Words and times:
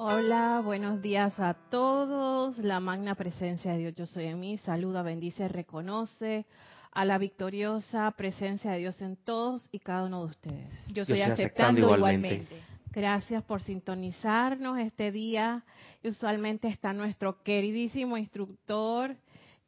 Hola, 0.00 0.62
buenos 0.64 1.02
días 1.02 1.40
a 1.40 1.54
todos. 1.54 2.56
La 2.58 2.78
magna 2.78 3.16
presencia 3.16 3.72
de 3.72 3.78
Dios, 3.78 3.94
yo 3.96 4.06
soy 4.06 4.26
en 4.26 4.38
mí. 4.38 4.56
Saluda, 4.58 5.02
bendice, 5.02 5.48
reconoce 5.48 6.46
a 6.92 7.04
la 7.04 7.18
victoriosa 7.18 8.08
presencia 8.12 8.70
de 8.70 8.78
Dios 8.78 9.02
en 9.02 9.16
todos 9.16 9.68
y 9.72 9.80
cada 9.80 10.04
uno 10.04 10.20
de 10.20 10.30
ustedes. 10.30 10.72
Yo 10.86 11.02
estoy 11.02 11.22
aceptando, 11.22 11.96
igualmente. 11.96 12.46
Gracias 12.92 13.42
por 13.42 13.60
sintonizarnos 13.60 14.78
este 14.78 15.10
día. 15.10 15.64
Usualmente 16.04 16.68
está 16.68 16.92
nuestro 16.92 17.42
queridísimo 17.42 18.16
instructor, 18.16 19.16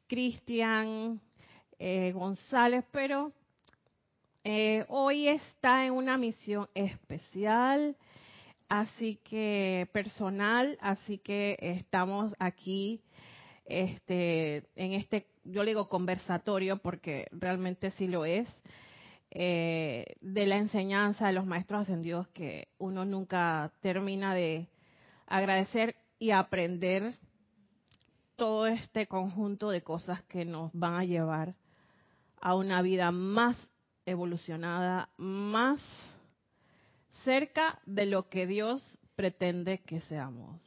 Cristian 0.06 1.20
eh, 1.76 2.12
González, 2.12 2.84
pero 2.92 3.32
eh, 4.44 4.84
hoy 4.90 5.26
está 5.26 5.84
en 5.86 5.92
una 5.94 6.16
misión 6.16 6.68
especial 6.72 7.96
así 8.70 9.16
que 9.16 9.90
personal, 9.92 10.78
así 10.80 11.18
que 11.18 11.58
estamos 11.60 12.34
aquí 12.38 13.02
este, 13.66 14.68
en 14.76 14.92
este, 14.92 15.26
yo 15.44 15.64
le 15.64 15.72
digo 15.72 15.88
conversatorio 15.88 16.78
porque 16.78 17.26
realmente 17.32 17.90
sí 17.90 18.06
lo 18.06 18.24
es, 18.24 18.48
eh, 19.32 20.16
de 20.20 20.46
la 20.46 20.56
enseñanza 20.56 21.26
de 21.26 21.32
los 21.32 21.46
maestros 21.46 21.82
ascendidos 21.82 22.28
que 22.28 22.68
uno 22.78 23.04
nunca 23.04 23.72
termina 23.80 24.34
de 24.34 24.68
agradecer 25.26 25.96
y 26.18 26.30
aprender 26.30 27.14
todo 28.36 28.66
este 28.66 29.06
conjunto 29.06 29.70
de 29.70 29.82
cosas 29.82 30.22
que 30.22 30.44
nos 30.44 30.70
van 30.72 30.94
a 30.94 31.04
llevar 31.04 31.54
a 32.40 32.54
una 32.54 32.82
vida 32.82 33.10
más 33.10 33.56
evolucionada, 34.06 35.10
más 35.16 35.80
cerca 37.24 37.80
de 37.86 38.06
lo 38.06 38.28
que 38.28 38.46
Dios 38.46 38.98
pretende 39.16 39.78
que 39.78 40.00
seamos. 40.02 40.60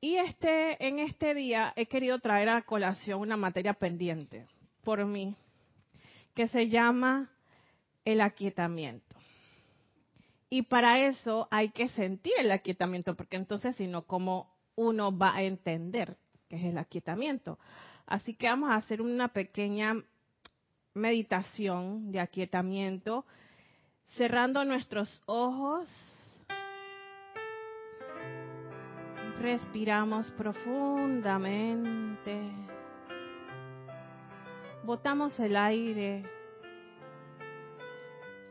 Y 0.00 0.16
este, 0.16 0.86
en 0.86 0.98
este 0.98 1.34
día 1.34 1.72
he 1.76 1.86
querido 1.86 2.18
traer 2.20 2.48
a 2.48 2.62
colación 2.62 3.20
una 3.20 3.36
materia 3.36 3.74
pendiente 3.74 4.46
por 4.82 5.04
mí, 5.04 5.34
que 6.34 6.48
se 6.48 6.68
llama 6.68 7.30
el 8.04 8.20
aquietamiento. 8.22 9.16
Y 10.48 10.62
para 10.62 10.98
eso 11.06 11.48
hay 11.50 11.68
que 11.70 11.88
sentir 11.90 12.32
el 12.38 12.50
aquietamiento, 12.50 13.14
porque 13.14 13.36
entonces 13.36 13.76
si 13.76 13.86
no, 13.86 14.02
¿cómo 14.02 14.52
uno 14.74 15.16
va 15.16 15.34
a 15.34 15.42
entender 15.42 16.16
qué 16.48 16.56
es 16.56 16.64
el 16.64 16.78
aquietamiento? 16.78 17.58
Así 18.06 18.34
que 18.34 18.48
vamos 18.48 18.70
a 18.70 18.76
hacer 18.76 19.02
una 19.02 19.28
pequeña 19.28 20.02
meditación 20.94 22.10
de 22.10 22.20
aquietamiento 22.20 23.24
cerrando 24.16 24.64
nuestros 24.64 25.22
ojos, 25.26 25.88
respiramos 29.40 30.30
profundamente, 30.32 32.40
botamos 34.84 35.38
el 35.40 35.56
aire 35.56 36.24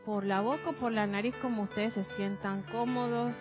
por 0.04 0.24
la 0.24 0.40
boca 0.40 0.70
o 0.70 0.72
por 0.72 0.90
la 0.92 1.06
nariz 1.06 1.36
como 1.36 1.62
ustedes 1.62 1.94
se 1.94 2.02
sientan 2.16 2.64
cómodos. 2.64 3.36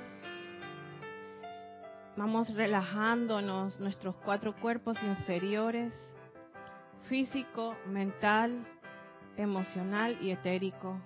Vamos 2.18 2.54
relajándonos 2.54 3.80
nuestros 3.80 4.14
cuatro 4.18 4.56
cuerpos 4.56 5.02
inferiores, 5.02 5.94
físico, 7.08 7.76
mental, 7.88 8.64
emocional 9.38 10.18
y 10.22 10.32
etérico. 10.32 11.00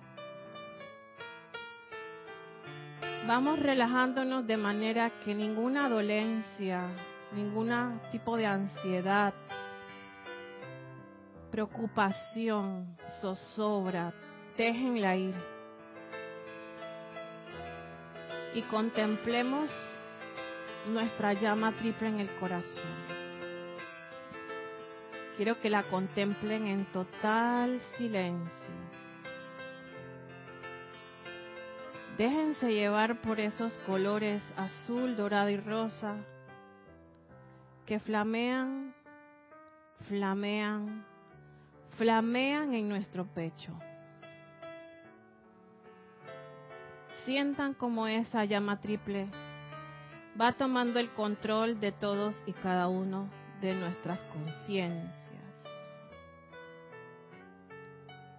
Vamos 3.26 3.58
relajándonos 3.58 4.46
de 4.46 4.58
manera 4.58 5.10
que 5.20 5.34
ninguna 5.34 5.88
dolencia, 5.88 6.88
ningún 7.32 7.98
tipo 8.12 8.36
de 8.36 8.44
ansiedad, 8.44 9.32
preocupación, 11.50 12.98
zozobra, 13.22 14.12
déjenla 14.58 15.16
ir. 15.16 15.34
Y 18.52 18.60
contemplemos 18.62 19.70
nuestra 20.88 21.32
llama 21.32 21.72
triple 21.78 22.08
en 22.08 22.20
el 22.20 22.28
corazón. 22.36 22.92
Quiero 25.38 25.58
que 25.60 25.70
la 25.70 25.84
contemplen 25.84 26.66
en 26.66 26.84
total 26.92 27.80
silencio. 27.96 29.03
Déjense 32.16 32.72
llevar 32.72 33.20
por 33.22 33.40
esos 33.40 33.72
colores 33.86 34.40
azul, 34.56 35.16
dorado 35.16 35.48
y 35.48 35.56
rosa 35.56 36.16
que 37.86 37.98
flamean, 37.98 38.94
flamean, 40.08 41.04
flamean 41.98 42.72
en 42.72 42.88
nuestro 42.88 43.26
pecho. 43.26 43.72
Sientan 47.24 47.74
como 47.74 48.06
esa 48.06 48.44
llama 48.44 48.80
triple 48.80 49.28
va 50.40 50.52
tomando 50.52 50.98
el 50.98 51.10
control 51.10 51.80
de 51.80 51.92
todos 51.92 52.40
y 52.46 52.52
cada 52.52 52.88
uno 52.88 53.28
de 53.60 53.74
nuestras 53.74 54.20
conciencias, 54.32 55.12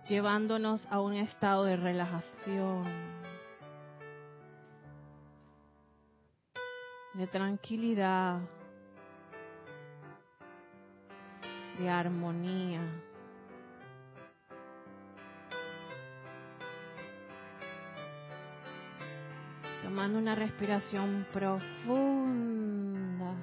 llevándonos 0.08 0.86
a 0.92 1.00
un 1.00 1.14
estado 1.14 1.64
de 1.64 1.78
relajación 1.78 3.25
de 7.16 7.28
tranquilidad, 7.28 8.40
de 11.80 11.90
armonía. 11.90 12.82
Tomando 19.84 20.20
una 20.20 20.36
respiración 20.36 21.26
profunda. 21.32 23.34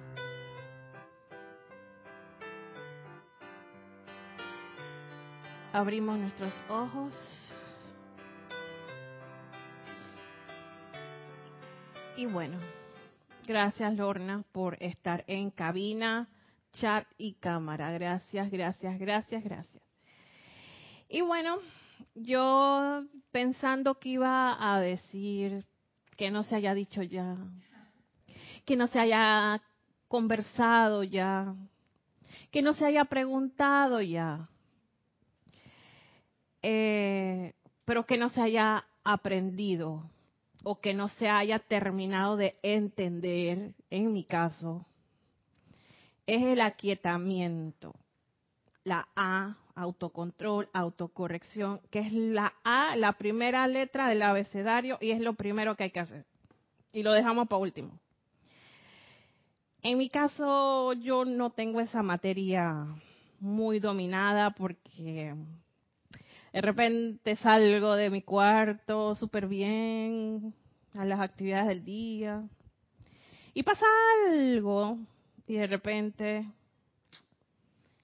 Abrimos 5.73 6.19
nuestros 6.19 6.53
ojos. 6.69 7.13
Y 12.17 12.27
bueno, 12.27 12.59
Gracias, 13.45 13.97
Lorna, 13.97 14.45
por 14.53 14.77
estar 14.81 15.25
en 15.27 15.51
cabina, 15.51 16.29
chat 16.73 17.05
y 17.19 17.35
cámara. 17.35 17.91
Gracias, 17.91 18.49
gracias, 18.53 18.99
gracias, 19.01 19.43
gracias. 19.43 19.83
Y 21.09 21.23
bueno, 21.23 21.59
yo 22.15 23.05
pensando 23.33 23.99
que 23.99 24.11
iba 24.11 24.57
a 24.73 24.79
decir 24.81 25.67
que 26.17 26.31
no 26.31 26.45
se 26.45 26.55
haya 26.55 26.73
dicho 26.73 27.03
ya, 27.03 27.37
que 28.65 28.77
no 28.77 28.87
se 28.87 29.01
haya 29.01 29.61
conversado 30.07 31.03
ya, 31.03 31.53
que 32.53 32.63
no 32.63 32.75
se 32.75 32.87
haya 32.87 33.07
preguntado 33.07 34.01
ya, 34.01 34.49
eh, 36.63 37.55
pero 37.85 38.07
que 38.07 38.17
no 38.17 38.29
se 38.29 38.41
haya 38.41 38.85
aprendido 39.03 40.12
o 40.65 40.81
que 40.81 40.95
no 40.95 41.09
se 41.09 41.29
haya 41.29 41.59
terminado 41.59 42.37
de 42.37 42.57
entender, 42.63 43.75
en 43.91 44.13
mi 44.13 44.25
caso, 44.25 44.87
es 46.27 46.43
el 46.43 46.61
aquietamiento. 46.61 47.95
La 48.85 49.09
A, 49.15 49.57
autocontrol, 49.75 50.69
autocorrección, 50.73 51.81
que 51.91 52.01
es 52.01 52.13
la 52.13 52.53
A, 52.65 52.97
la 52.97 53.13
primera 53.13 53.67
letra 53.67 54.09
del 54.09 54.23
abecedario 54.23 54.99
y 55.01 55.11
es 55.13 55.21
lo 55.21 55.35
primero 55.35 55.77
que 55.77 55.85
hay 55.85 55.91
que 55.91 56.01
hacer. 56.01 56.27
Y 56.93 57.03
lo 57.03 57.13
dejamos 57.13 57.49
para 57.49 57.63
último. 57.63 57.99
En 59.83 59.99
mi 59.99 60.09
caso, 60.09 60.93
yo 60.93 61.25
no 61.25 61.51
tengo 61.51 61.81
esa 61.81 62.03
materia 62.03 62.87
muy 63.41 63.81
dominada 63.81 64.51
porque 64.51 65.35
de 66.53 66.61
repente 66.61 67.37
salgo 67.37 67.95
de 67.95 68.11
mi 68.11 68.23
cuarto 68.23 69.15
súper 69.15 69.47
bien 69.47 70.55
a 70.95 71.05
las 71.05 71.21
actividades 71.21 71.69
del 71.69 71.85
día 71.85 72.43
y 73.55 73.63
pasa 73.63 73.87
algo 74.29 74.99
y 75.47 75.55
de 75.55 75.67
repente 75.67 76.47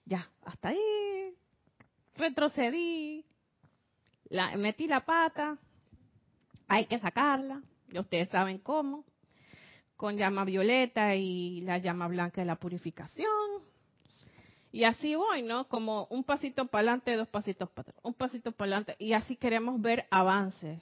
ya, 0.06 0.26
hasta 0.44 0.70
ahí 0.70 1.34
retrocedí, 2.16 3.24
la, 4.30 4.56
metí 4.56 4.86
la 4.86 5.04
pata, 5.04 5.58
hay 6.66 6.86
que 6.86 6.98
sacarla, 6.98 7.62
ya 7.88 8.00
ustedes 8.00 8.30
saben 8.30 8.58
cómo, 8.58 9.04
con 9.96 10.16
llama 10.16 10.44
violeta 10.44 11.14
y 11.14 11.60
la 11.60 11.78
llama 11.78 12.08
blanca 12.08 12.40
de 12.40 12.46
la 12.46 12.56
purificación 12.56 13.28
y 14.78 14.84
así 14.84 15.16
voy, 15.16 15.42
¿no? 15.42 15.66
Como 15.66 16.06
un 16.08 16.22
pasito 16.22 16.66
para 16.66 16.82
adelante, 16.82 17.16
dos 17.16 17.26
pasitos 17.26 17.68
para 17.70 17.90
atrás, 17.90 18.00
un 18.04 18.14
pasito 18.14 18.52
para 18.52 18.76
adelante. 18.76 18.94
Y 19.00 19.12
así 19.12 19.34
queremos 19.34 19.82
ver 19.82 20.06
avances. 20.08 20.80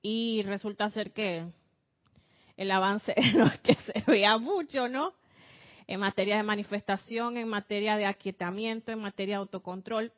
Y 0.00 0.42
resulta 0.44 0.88
ser 0.88 1.12
que 1.12 1.44
el 2.56 2.70
avance 2.70 3.14
no 3.36 3.44
es 3.44 3.60
que 3.60 3.74
se 3.74 4.02
vea 4.06 4.38
mucho, 4.38 4.88
¿no? 4.88 5.12
En 5.86 6.00
materia 6.00 6.38
de 6.38 6.44
manifestación, 6.44 7.36
en 7.36 7.46
materia 7.46 7.98
de 7.98 8.06
aquietamiento, 8.06 8.90
en 8.90 9.00
materia 9.00 9.34
de 9.34 9.40
autocontrol. 9.40 10.10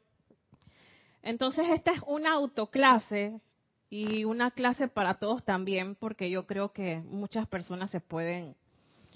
Entonces, 1.23 1.69
esta 1.71 1.91
es 1.91 2.01
una 2.07 2.35
autoclase 2.35 3.41
y 3.91 4.23
una 4.23 4.53
clase 4.53 4.87
para 4.87 5.15
todos 5.15 5.45
también, 5.45 5.97
porque 5.97 6.31
yo 6.31 6.47
creo 6.47 6.73
que 6.73 6.99
muchas 6.99 7.49
personas 7.49 7.91
se 7.91 7.99
pueden 7.99 8.55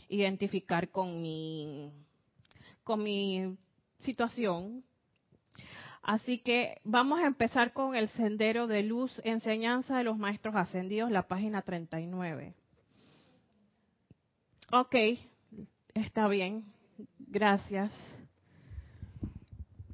identificar 0.08 0.88
con 0.88 1.22
mi, 1.22 1.93
con 2.90 3.04
mi 3.04 3.56
situación. 4.00 4.82
Así 6.02 6.38
que 6.38 6.81
vamos 6.82 7.20
a 7.20 7.26
empezar 7.28 7.72
con 7.72 7.94
el 7.94 8.08
sendero 8.08 8.66
de 8.66 8.82
luz, 8.82 9.12
enseñanza 9.22 9.96
de 9.96 10.02
los 10.02 10.19
maestros 10.19 10.56
ascendidos, 10.56 11.08
la 11.12 11.28
página 11.28 11.62
39. 11.62 12.52
Ok, 14.72 14.96
está 15.94 16.26
bien. 16.26 16.64
Gracias. 17.20 17.92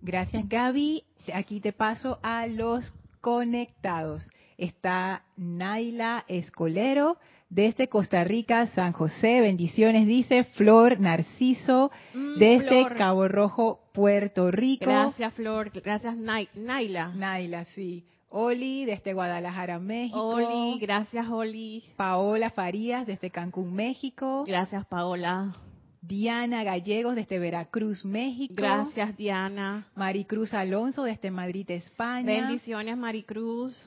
Gracias, 0.00 0.48
Gaby. 0.48 1.04
Aquí 1.34 1.60
te 1.60 1.74
paso 1.74 2.18
a 2.22 2.46
los 2.46 2.94
conectados. 3.20 4.26
Está 4.56 5.22
Naila 5.36 6.24
Escolero 6.28 7.18
desde 7.48 7.88
Costa 7.88 8.24
Rica, 8.24 8.66
San 8.68 8.92
José. 8.92 9.40
Bendiciones, 9.40 10.06
dice 10.06 10.44
Flor 10.44 10.98
Narciso 11.00 11.90
Mm, 12.14 12.38
desde 12.38 12.68
Flor. 12.68 12.94
Cabo 12.96 13.28
Rojo, 13.28 13.80
Puerto 13.92 14.50
Rico. 14.50 14.84
Gracias, 14.86 15.34
Flor. 15.34 15.70
Gracias, 15.72 16.16
Nai- 16.16 16.48
Naila. 16.54 17.08
Naila, 17.14 17.64
sí. 17.66 18.04
Oli 18.28 18.84
desde 18.84 19.12
Guadalajara, 19.14 19.78
México. 19.78 20.20
Oli, 20.34 20.78
gracias, 20.80 21.26
Oli. 21.30 21.82
Paola 21.96 22.50
Farías 22.50 23.06
desde 23.06 23.30
Cancún, 23.30 23.72
México. 23.72 24.44
Gracias, 24.46 24.84
Paola. 24.86 25.52
Diana 26.02 26.62
Gallegos 26.62 27.16
desde 27.16 27.38
Veracruz, 27.38 28.04
México. 28.04 28.54
Gracias, 28.56 29.16
Diana. 29.16 29.86
Maricruz 29.94 30.54
Alonso 30.54 31.04
desde 31.04 31.30
Madrid, 31.30 31.68
España. 31.70 32.26
Bendiciones, 32.46 32.96
Maricruz. 32.96 33.80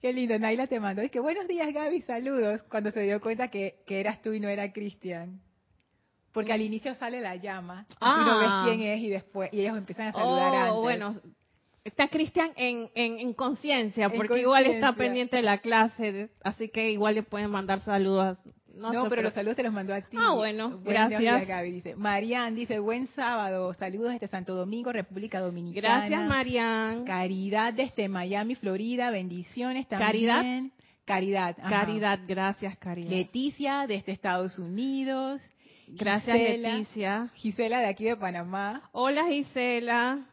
Qué 0.00 0.12
lindo, 0.12 0.38
Naila 0.38 0.66
te 0.68 0.78
mandó. 0.78 1.02
Es 1.02 1.10
que 1.10 1.20
buenos 1.20 1.48
días, 1.48 1.72
Gaby, 1.72 2.02
saludos. 2.02 2.62
Cuando 2.64 2.90
se 2.92 3.00
dio 3.00 3.20
cuenta 3.20 3.48
que, 3.48 3.80
que 3.86 3.98
eras 4.00 4.22
tú 4.22 4.32
y 4.32 4.40
no 4.40 4.48
era 4.48 4.72
Cristian. 4.72 5.40
Porque 6.32 6.52
al 6.52 6.60
inicio 6.60 6.94
sale 6.94 7.20
la 7.20 7.34
llama. 7.36 7.86
y 7.90 7.94
Tú 7.94 8.04
no 8.06 8.38
ves 8.38 8.48
Ah. 8.50 8.62
quién 8.66 8.80
es 8.82 9.00
y 9.00 9.08
después 9.08 9.52
y 9.52 9.60
ellos 9.60 9.76
empiezan 9.76 10.08
a 10.08 10.12
saludar 10.12 10.54
antes. 10.54 10.72
Oh, 10.74 10.82
bueno. 10.82 11.20
Está 11.84 12.08
Cristian 12.08 12.50
en, 12.56 12.90
en, 12.94 13.18
en 13.18 13.32
conciencia, 13.32 14.06
En 14.06 14.12
porque 14.12 14.40
igual 14.40 14.66
está 14.66 14.92
pendiente 14.92 15.36
de 15.36 15.42
la 15.42 15.58
clase, 15.58 16.28
así 16.44 16.68
que 16.68 16.90
igual 16.90 17.14
le 17.14 17.22
pueden 17.22 17.50
mandar 17.50 17.80
saludos. 17.80 18.38
No, 18.78 19.08
pero 19.08 19.22
los 19.22 19.32
saludos 19.32 19.56
te 19.56 19.62
los 19.62 19.72
mandó 19.72 19.94
a 19.94 20.00
ti. 20.00 20.16
Ah, 20.18 20.32
bueno, 20.34 20.78
Buenos 20.78 21.08
gracias. 21.10 21.46
Gaby. 21.46 21.70
Dice, 21.70 21.96
Marian 21.96 22.54
dice, 22.54 22.78
buen 22.78 23.06
sábado. 23.08 23.72
Saludos 23.74 24.12
desde 24.12 24.28
Santo 24.28 24.54
Domingo, 24.54 24.92
República 24.92 25.40
Dominicana. 25.40 26.00
Gracias, 26.00 26.26
Marian. 26.26 27.04
Caridad 27.04 27.72
desde 27.72 28.08
Miami, 28.08 28.54
Florida. 28.54 29.10
Bendiciones 29.10 29.86
también. 29.88 30.08
Caridad. 30.08 30.44
Caridad. 31.04 31.56
ajá. 31.58 31.68
Caridad, 31.68 32.20
gracias, 32.26 32.76
Caridad. 32.78 33.10
Leticia 33.10 33.86
desde 33.86 34.12
Estados 34.12 34.58
Unidos. 34.58 35.40
Gracias, 35.88 36.36
Gisela. 36.36 36.68
Leticia. 36.72 37.30
Gisela 37.34 37.80
de 37.80 37.86
aquí 37.86 38.04
de 38.04 38.16
Panamá. 38.16 38.88
Hola, 38.92 39.26
Gisela. 39.28 40.26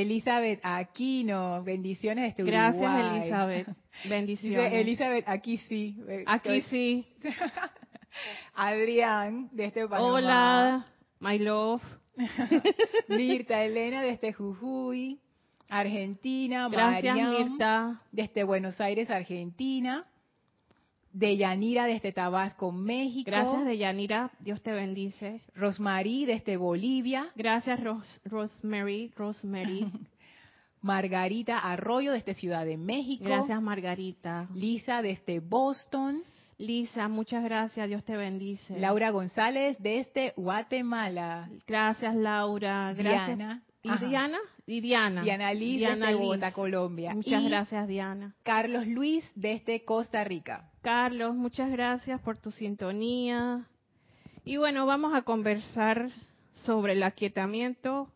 Elizabeth 0.00 0.58
Aquino, 0.64 1.62
bendiciones 1.62 2.34
desde 2.36 2.50
Gracias, 2.50 2.82
Uruguay. 2.82 3.18
Elizabeth. 3.20 3.66
Dice 4.02 4.08
Bendiciones. 4.08 4.72
Elizabeth, 4.72 5.24
aquí 5.28 5.58
sí. 5.58 5.96
Eh, 6.08 6.24
Aquí 6.26 6.62
sí. 6.62 7.06
Adrián, 8.54 9.48
desde 9.52 9.86
Panamá. 9.88 10.12
Hola, 10.12 10.86
my 11.20 11.38
love. 11.38 11.82
Mirta 13.08 13.62
Elena, 13.64 14.02
desde 14.02 14.32
Jujuy. 14.32 15.20
Argentina. 15.68 16.68
Gracias, 16.68 17.16
Mariam, 17.16 17.48
Mirta. 17.50 18.00
Desde 18.10 18.42
Buenos 18.42 18.80
Aires, 18.80 19.10
Argentina. 19.10 20.04
Deyanira, 21.14 21.86
desde 21.86 22.12
Tabasco, 22.12 22.72
México. 22.72 23.30
Gracias, 23.30 23.64
Deyanira. 23.64 24.30
Dios 24.40 24.60
te 24.62 24.72
bendice. 24.72 25.40
Rosmarí, 25.54 26.26
desde 26.26 26.56
Bolivia. 26.56 27.28
Gracias, 27.36 27.82
Ros 27.82 28.20
Rosemary. 28.24 29.12
Rosemary. 29.16 29.86
Margarita 30.82 31.58
Arroyo, 31.58 32.12
desde 32.12 32.34
Ciudad 32.34 32.66
de 32.66 32.76
México. 32.76 33.24
Gracias, 33.24 33.62
Margarita. 33.62 34.48
Lisa, 34.54 35.00
desde 35.02 35.38
Boston. 35.40 36.22
Lisa, 36.58 37.08
muchas 37.08 37.44
gracias. 37.44 37.88
Dios 37.88 38.04
te 38.04 38.16
bendice. 38.16 38.78
Laura 38.78 39.10
González, 39.10 39.76
desde 39.78 40.34
Guatemala. 40.36 41.48
Gracias, 41.66 42.14
Laura. 42.14 42.92
Gracias. 42.92 43.38
Diana. 43.38 43.62
¿Y 43.82 43.88
Ajá. 43.88 44.04
Diana? 44.04 44.38
Y 44.66 44.80
Diana. 44.80 45.22
Diana 45.22 45.52
Liz, 45.52 45.78
Diana 45.78 46.06
desde 46.06 46.18
Liz. 46.18 46.28
Bogotá, 46.28 46.52
Colombia. 46.52 47.14
Muchas 47.14 47.42
Y 47.42 47.48
gracias, 47.48 47.86
Diana. 47.86 48.34
Carlos 48.42 48.86
Luis, 48.86 49.30
desde 49.34 49.84
Costa 49.84 50.24
Rica. 50.24 50.70
Carlos, 50.80 51.34
muchas 51.34 51.70
gracias 51.70 52.20
por 52.22 52.38
tu 52.38 52.50
sintonía. 52.50 53.68
Y 54.44 54.56
bueno, 54.56 54.86
vamos 54.86 55.14
a 55.14 55.22
conversar 55.22 56.10
sobre 56.64 56.94
el 56.94 57.02
aquietamiento 57.02 58.08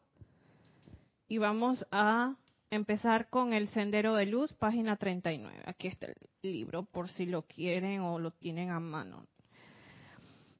y 1.28 1.38
vamos 1.38 1.86
a 1.90 2.36
empezar 2.70 3.28
con 3.28 3.52
el 3.52 3.68
Sendero 3.68 4.14
de 4.14 4.26
Luz, 4.26 4.52
página 4.54 4.96
39. 4.96 5.62
Aquí 5.66 5.88
está 5.88 6.06
el 6.06 6.16
libro 6.42 6.84
por 6.84 7.10
si 7.10 7.26
lo 7.26 7.42
quieren 7.42 8.00
o 8.00 8.18
lo 8.18 8.30
tienen 8.30 8.70
a 8.70 8.80
mano. 8.80 9.26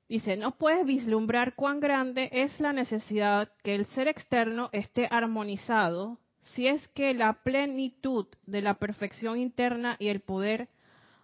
Dice, 0.08 0.36
no 0.38 0.52
puedes 0.52 0.86
vislumbrar 0.86 1.54
cuán 1.54 1.80
grande 1.80 2.30
es 2.32 2.58
la 2.60 2.72
necesidad 2.72 3.50
que 3.62 3.74
el 3.74 3.84
ser 3.86 4.08
externo 4.08 4.70
esté 4.72 5.06
armonizado 5.10 6.18
si 6.40 6.66
es 6.66 6.86
que 6.88 7.12
la 7.12 7.34
plenitud 7.42 8.26
de 8.46 8.62
la 8.62 8.74
perfección 8.74 9.38
interna 9.38 9.96
y 9.98 10.08
el 10.08 10.20
poder 10.20 10.68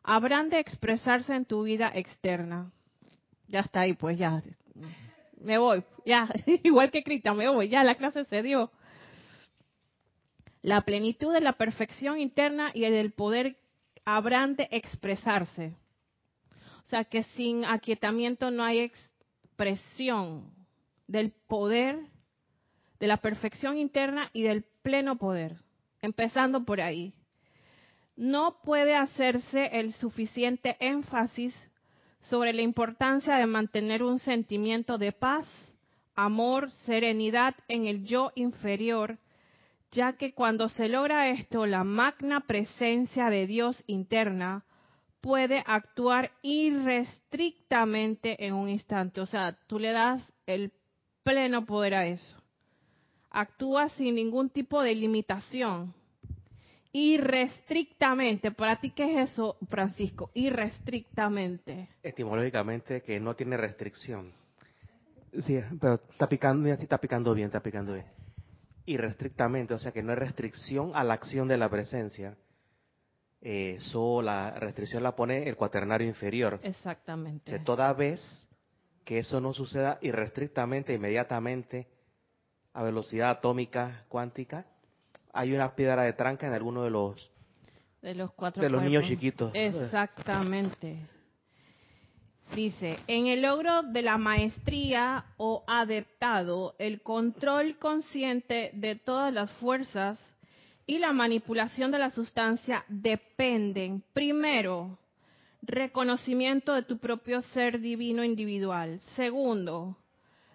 habrán 0.02 0.50
de 0.50 0.60
expresarse 0.60 1.34
en 1.34 1.46
tu 1.46 1.62
vida 1.62 1.90
externa. 1.94 2.70
Ya 3.48 3.60
está 3.60 3.80
ahí, 3.80 3.94
pues 3.94 4.18
ya. 4.18 4.42
Me 5.40 5.56
voy, 5.56 5.82
ya. 6.04 6.28
Igual 6.62 6.90
que 6.90 7.02
Cristian, 7.02 7.38
me 7.38 7.48
voy, 7.48 7.70
ya 7.70 7.84
la 7.84 7.94
clase 7.94 8.26
se 8.26 8.42
dio. 8.42 8.70
La 10.60 10.82
plenitud 10.82 11.32
de 11.32 11.40
la 11.40 11.54
perfección 11.54 12.18
interna 12.18 12.70
y 12.74 12.84
el 12.84 13.12
poder 13.12 13.56
habrán 14.04 14.56
de 14.56 14.68
expresarse. 14.70 15.74
O 16.84 16.86
sea 16.86 17.04
que 17.04 17.22
sin 17.22 17.64
aquietamiento 17.64 18.50
no 18.50 18.62
hay 18.62 18.80
expresión 18.80 20.52
del 21.06 21.32
poder, 21.32 21.98
de 23.00 23.06
la 23.06 23.16
perfección 23.16 23.78
interna 23.78 24.30
y 24.34 24.42
del 24.42 24.64
pleno 24.82 25.16
poder. 25.16 25.56
Empezando 26.02 26.64
por 26.64 26.82
ahí. 26.82 27.14
No 28.16 28.58
puede 28.62 28.94
hacerse 28.94 29.70
el 29.78 29.94
suficiente 29.94 30.76
énfasis 30.78 31.54
sobre 32.20 32.52
la 32.52 32.60
importancia 32.60 33.36
de 33.36 33.46
mantener 33.46 34.02
un 34.02 34.18
sentimiento 34.18 34.98
de 34.98 35.12
paz, 35.12 35.46
amor, 36.14 36.70
serenidad 36.70 37.54
en 37.66 37.86
el 37.86 38.04
yo 38.04 38.30
inferior, 38.34 39.18
ya 39.90 40.12
que 40.14 40.34
cuando 40.34 40.68
se 40.68 40.88
logra 40.88 41.30
esto, 41.30 41.66
la 41.66 41.82
magna 41.82 42.40
presencia 42.40 43.30
de 43.30 43.46
Dios 43.46 43.82
interna 43.86 44.64
puede 45.24 45.64
actuar 45.66 46.32
irrestrictamente 46.42 48.44
en 48.44 48.52
un 48.52 48.68
instante. 48.68 49.22
O 49.22 49.26
sea, 49.26 49.56
tú 49.66 49.78
le 49.78 49.90
das 49.90 50.20
el 50.44 50.70
pleno 51.22 51.64
poder 51.64 51.94
a 51.94 52.06
eso. 52.06 52.36
Actúa 53.30 53.88
sin 53.88 54.16
ningún 54.16 54.50
tipo 54.50 54.82
de 54.82 54.94
limitación. 54.94 55.94
Irrestrictamente. 56.92 58.50
¿Para 58.50 58.78
ti 58.80 58.90
qué 58.90 59.14
es 59.14 59.30
eso, 59.30 59.56
Francisco? 59.70 60.30
Irrestrictamente. 60.34 61.88
Etimológicamente 62.02 63.00
que 63.00 63.18
no 63.18 63.34
tiene 63.34 63.56
restricción. 63.56 64.30
Sí, 65.40 65.58
pero 65.80 66.02
está 66.10 66.28
picando, 66.28 66.62
mira, 66.62 66.76
sí 66.76 66.82
está 66.82 66.98
picando 66.98 67.32
bien, 67.32 67.46
está 67.46 67.60
picando 67.60 67.94
bien. 67.94 68.06
Irrestrictamente, 68.84 69.72
o 69.72 69.78
sea 69.78 69.90
que 69.90 70.02
no 70.02 70.12
hay 70.12 70.18
restricción 70.18 70.92
a 70.94 71.02
la 71.02 71.14
acción 71.14 71.48
de 71.48 71.56
la 71.56 71.70
presencia. 71.70 72.36
Eh, 73.44 73.76
Eso 73.78 74.22
la 74.22 74.52
restricción 74.52 75.02
la 75.02 75.14
pone 75.14 75.46
el 75.46 75.56
cuaternario 75.56 76.08
inferior. 76.08 76.58
Exactamente. 76.62 77.52
Que 77.52 77.58
toda 77.58 77.92
vez 77.92 78.48
que 79.04 79.18
eso 79.18 79.38
no 79.38 79.52
suceda 79.52 79.98
irrestrictamente, 80.00 80.94
inmediatamente, 80.94 81.86
a 82.72 82.82
velocidad 82.82 83.30
atómica 83.30 84.04
cuántica, 84.08 84.64
hay 85.34 85.52
una 85.52 85.74
piedra 85.76 86.04
de 86.04 86.14
tranca 86.14 86.46
en 86.46 86.54
alguno 86.54 86.84
de 86.84 86.90
los 86.90 87.30
De 88.00 88.14
los 88.14 88.32
cuatro 88.32 88.62
de 88.62 88.70
los 88.70 88.82
niños 88.82 89.04
chiquitos. 89.04 89.52
Exactamente. 89.54 91.06
Dice, 92.54 92.98
en 93.08 93.26
el 93.26 93.42
logro 93.42 93.82
de 93.82 94.02
la 94.02 94.16
maestría 94.16 95.26
o 95.36 95.64
adeptado, 95.66 96.76
el 96.78 97.02
control 97.02 97.78
consciente 97.78 98.70
de 98.74 98.96
todas 98.96 99.34
las 99.34 99.52
fuerzas 99.52 100.33
y 100.86 100.98
la 100.98 101.12
manipulación 101.12 101.90
de 101.90 101.98
la 101.98 102.10
sustancia 102.10 102.84
dependen, 102.88 104.02
primero, 104.12 104.98
reconocimiento 105.62 106.74
de 106.74 106.82
tu 106.82 106.98
propio 106.98 107.40
ser 107.40 107.80
divino 107.80 108.22
individual. 108.22 109.00
Segundo, 109.16 109.96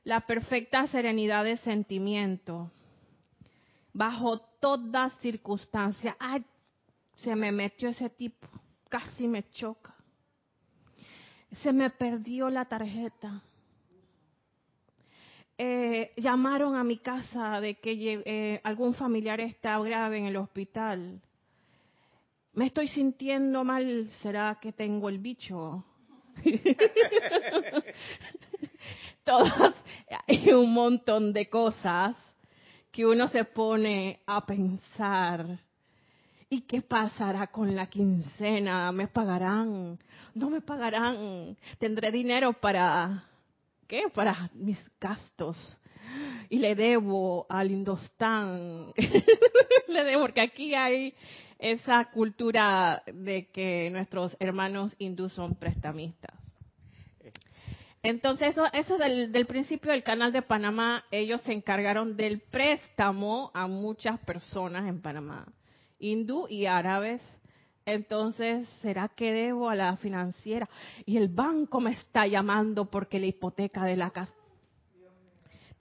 la 0.04 0.22
perfecta 0.22 0.88
serenidad 0.88 1.44
de 1.44 1.58
sentimiento. 1.58 2.72
Bajo 3.92 4.40
toda 4.60 5.10
circunstancia. 5.22 6.16
Ay, 6.20 6.46
se 7.16 7.36
me 7.36 7.52
metió 7.52 7.90
ese 7.90 8.10
tipo, 8.10 8.48
casi 8.88 9.28
me 9.28 9.50
choca. 9.50 9.96
Se 11.64 11.74
me 11.74 11.90
perdió 11.90 12.50
la 12.50 12.66
tarjeta. 12.66 13.42
Eh, 15.62 16.14
llamaron 16.16 16.78
a 16.78 16.86
mi 16.86 17.00
casa 17.00 17.60
de 17.60 17.76
que 17.82 18.22
eh, 18.26 18.62
algún 18.64 18.94
familiar 18.94 19.42
está 19.42 19.78
grave 19.80 20.20
en 20.20 20.28
el 20.28 20.38
hospital. 20.38 21.22
Me 22.54 22.68
estoy 22.68 22.88
sintiendo 22.88 23.66
mal, 23.66 24.10
¿será 24.22 24.58
que 24.62 24.72
tengo 24.72 25.10
el 25.10 25.20
bicho? 25.20 25.84
Todas, 29.26 29.76
hay 30.30 30.50
un 30.54 30.72
montón 30.74 31.34
de 31.34 31.50
cosas 31.50 32.16
que 32.90 33.06
uno 33.06 33.28
se 33.28 33.44
pone 33.44 34.22
a 34.28 34.46
pensar. 34.46 35.60
¿Y 36.50 36.62
qué 36.62 36.82
pasará 36.82 37.48
con 37.48 37.76
la 37.76 37.88
quincena? 37.88 38.94
¿Me 38.94 39.08
pagarán? 39.08 40.00
¿No 40.36 40.50
me 40.50 40.62
pagarán? 40.62 41.58
¿Tendré 41.78 42.12
dinero 42.12 42.54
para 42.54 43.29
qué? 43.90 44.04
Para 44.14 44.50
mis 44.54 44.80
gastos. 45.02 45.58
Y 46.48 46.60
le 46.60 46.76
debo 46.76 47.46
al 47.50 47.70
Indostán. 47.70 48.94
le 49.88 50.04
debo 50.06 50.22
porque 50.22 50.42
aquí 50.42 50.74
hay 50.74 51.14
esa 51.58 52.06
cultura 52.06 53.04
de 53.06 53.48
que 53.48 53.90
nuestros 53.90 54.38
hermanos 54.40 54.96
hindús 54.98 55.34
son 55.34 55.56
prestamistas. 55.56 56.34
Entonces, 58.02 58.50
eso, 58.50 58.66
eso 58.72 58.98
del, 58.98 59.34
del, 59.34 59.46
principio 59.46 59.92
del 59.92 60.04
canal 60.04 60.32
de 60.32 60.42
Panamá, 60.42 61.04
ellos 61.12 61.42
se 61.42 61.52
encargaron 61.52 62.16
del 62.16 62.40
préstamo 62.40 63.52
a 63.54 63.68
muchas 63.68 64.18
personas 64.22 64.88
en 64.88 65.02
Panamá, 65.02 65.48
hindú 66.00 66.48
y 66.50 66.66
árabes. 66.66 67.22
Entonces, 67.94 68.68
¿será 68.82 69.08
que 69.10 69.32
debo 69.32 69.70
a 69.70 69.76
la 69.76 69.98
financiera? 69.98 70.70
Y 71.06 71.18
el 71.18 71.28
banco 71.28 71.82
me 71.82 71.92
está 71.92 72.28
llamando 72.28 72.86
porque 72.86 73.20
la 73.20 73.28
hipoteca 73.28 73.84
de 73.86 73.98
la 73.98 74.12
casa. 74.12 74.34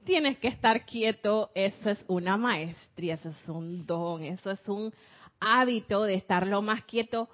Tienes 0.04 0.38
que 0.38 0.48
estar 0.48 0.86
quieto, 0.86 1.50
eso 1.54 1.90
es 1.90 2.04
una 2.08 2.36
maestría, 2.38 3.14
eso 3.14 3.28
es 3.28 3.48
un 3.48 3.84
don, 3.84 4.24
eso 4.24 4.50
es 4.50 4.68
un 4.68 4.92
hábito 5.38 6.04
de 6.04 6.14
estar 6.14 6.46
lo 6.46 6.62
más 6.62 6.82
quieto 6.84 7.28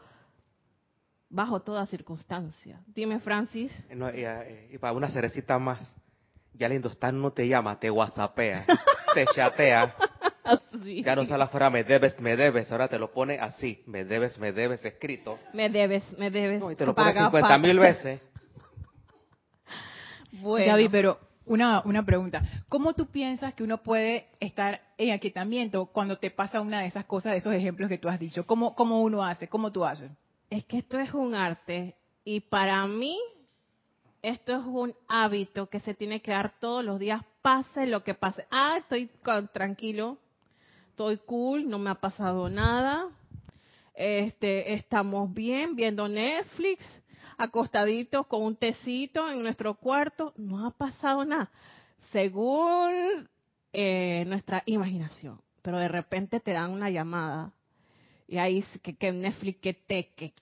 bajo 1.30 1.60
toda 1.60 1.86
circunstancia. 1.86 2.80
Dime, 2.86 3.20
Francis. 3.20 3.72
Eh, 3.90 3.96
eh, 4.00 4.70
y, 4.72 4.78
para 4.78 4.92
una 4.92 5.08
cerecita 5.10 5.58
más, 5.58 5.94
ya 6.52 6.66
el 6.66 6.74
Indostán 6.74 7.20
no 7.20 7.32
te 7.32 7.46
llama, 7.46 7.78
te 7.78 7.90
whatsappea, 7.90 8.66
te 9.14 9.26
chatea. 9.34 9.94
Ya 11.04 11.16
no 11.16 11.24
sale 11.24 11.44
afuera, 11.44 11.70
me 11.70 11.84
debes, 11.84 12.18
me 12.20 12.36
debes, 12.36 12.70
ahora 12.70 12.88
te 12.88 12.98
lo 12.98 13.12
pone 13.12 13.38
así, 13.38 13.82
me 13.86 14.04
debes, 14.04 14.38
me 14.38 14.52
debes, 14.52 14.84
escrito. 14.84 15.38
Me 15.52 15.70
debes, 15.70 16.04
me 16.18 16.30
debes. 16.30 16.62
y 16.70 16.76
te 16.76 16.86
lo 16.86 16.94
pone 16.94 17.12
50 17.12 17.58
mil 17.58 17.78
veces. 17.78 18.20
Bueno. 20.40 20.66
Gaby, 20.66 20.88
pero 20.88 21.20
una, 21.46 21.80
una 21.84 22.04
pregunta. 22.04 22.42
¿Cómo 22.68 22.94
tú 22.94 23.06
piensas 23.06 23.54
que 23.54 23.62
uno 23.62 23.78
puede 23.78 24.26
estar 24.40 24.80
en 24.98 25.12
aquietamiento 25.12 25.86
cuando 25.86 26.18
te 26.18 26.30
pasa 26.30 26.60
una 26.60 26.80
de 26.80 26.86
esas 26.86 27.04
cosas, 27.04 27.32
de 27.32 27.38
esos 27.38 27.54
ejemplos 27.54 27.88
que 27.88 27.98
tú 27.98 28.08
has 28.08 28.18
dicho? 28.18 28.44
¿Cómo, 28.44 28.74
cómo 28.74 29.00
uno 29.00 29.22
hace? 29.22 29.46
¿Cómo 29.48 29.70
tú 29.70 29.84
haces? 29.84 30.10
Es 30.50 30.64
que 30.64 30.78
esto 30.78 30.98
es 30.98 31.14
un 31.14 31.36
arte 31.36 31.94
y 32.24 32.40
para 32.40 32.84
mí 32.88 33.16
esto 34.22 34.56
es 34.56 34.64
un 34.64 34.94
hábito 35.06 35.68
que 35.68 35.80
se 35.80 35.94
tiene 35.94 36.20
que 36.20 36.32
dar 36.32 36.54
todos 36.58 36.84
los 36.84 36.98
días, 36.98 37.22
pase 37.42 37.86
lo 37.86 38.02
que 38.02 38.14
pase. 38.14 38.46
Ah, 38.50 38.78
estoy 38.78 39.10
tranquilo, 39.52 40.18
estoy 40.94 41.18
cool, 41.26 41.68
no 41.68 41.80
me 41.80 41.90
ha 41.90 41.96
pasado 41.96 42.48
nada. 42.48 43.08
Este, 43.94 44.74
estamos 44.74 45.34
bien 45.34 45.74
viendo 45.74 46.06
Netflix, 46.06 46.84
acostaditos 47.36 48.28
con 48.28 48.42
un 48.44 48.54
tecito 48.54 49.28
en 49.28 49.42
nuestro 49.42 49.74
cuarto, 49.74 50.32
no 50.36 50.64
ha 50.64 50.70
pasado 50.70 51.24
nada, 51.24 51.50
según 52.12 53.28
eh, 53.72 54.22
nuestra 54.28 54.62
imaginación. 54.66 55.40
Pero 55.62 55.80
de 55.80 55.88
repente 55.88 56.38
te 56.38 56.52
dan 56.52 56.70
una 56.70 56.90
llamada 56.90 57.52
y 58.28 58.38
ahí 58.38 58.64
que, 58.80 59.10
Netflix 59.10 59.58
que 59.60 59.74
te 59.74 60.14
que 60.14 60.32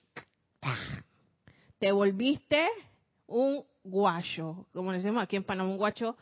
te 1.79 1.91
volviste 1.91 2.67
un 3.25 3.63
guacho, 3.83 4.67
como 4.71 4.91
decimos 4.91 5.23
aquí 5.23 5.35
en 5.35 5.45
Panamá, 5.45 5.71
un 5.71 5.77
guacho 5.77 6.15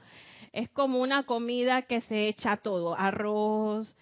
es 0.53 0.69
como 0.69 1.01
una 1.01 1.23
comida 1.23 1.81
que 1.83 2.01
se 2.01 2.27
echa 2.27 2.57
todo, 2.57 2.97
arroz, 2.97 3.95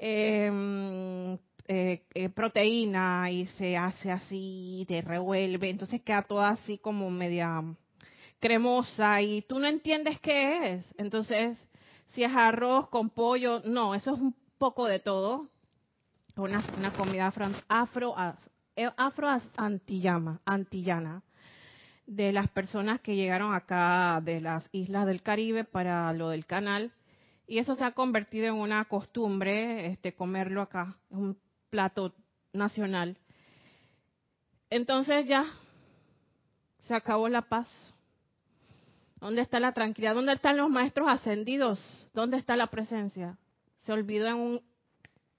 em, 0.00 1.34
eh, 1.68 2.02
eh, 2.14 2.28
proteína 2.30 3.30
y 3.30 3.46
se 3.46 3.76
hace 3.76 4.10
así, 4.10 4.84
te 4.88 5.02
revuelve, 5.02 5.68
entonces 5.68 6.02
queda 6.02 6.22
toda 6.22 6.48
así 6.50 6.78
como 6.78 7.10
media 7.10 7.62
cremosa 8.40 9.20
y 9.20 9.42
tú 9.42 9.58
no 9.58 9.66
entiendes 9.68 10.18
qué 10.20 10.72
es. 10.72 10.94
Entonces, 10.98 11.56
si 12.08 12.24
es 12.24 12.32
arroz 12.34 12.88
con 12.88 13.10
pollo, 13.10 13.60
no, 13.64 13.94
eso 13.94 14.14
es 14.14 14.20
un 14.20 14.34
poco 14.58 14.86
de 14.86 15.00
todo, 15.00 15.48
una, 16.36 16.92
comida 16.96 17.26
afro, 17.26 17.50
afro, 17.68 18.14
eh, 18.76 18.90
afro 18.96 19.28
antillana, 19.56 20.40
antillana 20.46 21.22
de 22.06 22.32
las 22.32 22.48
personas 22.48 23.00
que 23.00 23.14
llegaron 23.14 23.54
acá 23.54 24.20
de 24.24 24.40
las 24.40 24.68
islas 24.72 25.06
del 25.06 25.22
Caribe 25.22 25.64
para 25.64 26.12
lo 26.14 26.30
del 26.30 26.46
canal 26.46 26.90
y 27.50 27.58
eso 27.58 27.74
se 27.74 27.84
ha 27.84 27.90
convertido 27.90 28.46
en 28.46 28.54
una 28.54 28.84
costumbre 28.84 29.86
este 29.86 30.14
comerlo 30.14 30.62
acá 30.62 30.96
es 31.10 31.16
un 31.16 31.36
plato 31.68 32.14
nacional 32.52 33.18
entonces 34.70 35.26
ya 35.26 35.44
se 36.80 36.94
acabó 36.94 37.28
la 37.28 37.42
paz 37.42 37.68
¿Dónde 39.20 39.42
está 39.42 39.60
la 39.60 39.72
tranquilidad? 39.72 40.14
¿Dónde 40.14 40.32
están 40.32 40.56
los 40.56 40.70
maestros 40.70 41.06
ascendidos? 41.10 41.78
¿Dónde 42.14 42.38
está 42.38 42.56
la 42.56 42.68
presencia? 42.68 43.36
Se 43.80 43.92
olvidó 43.92 44.28
en 44.28 44.36
un 44.36 44.62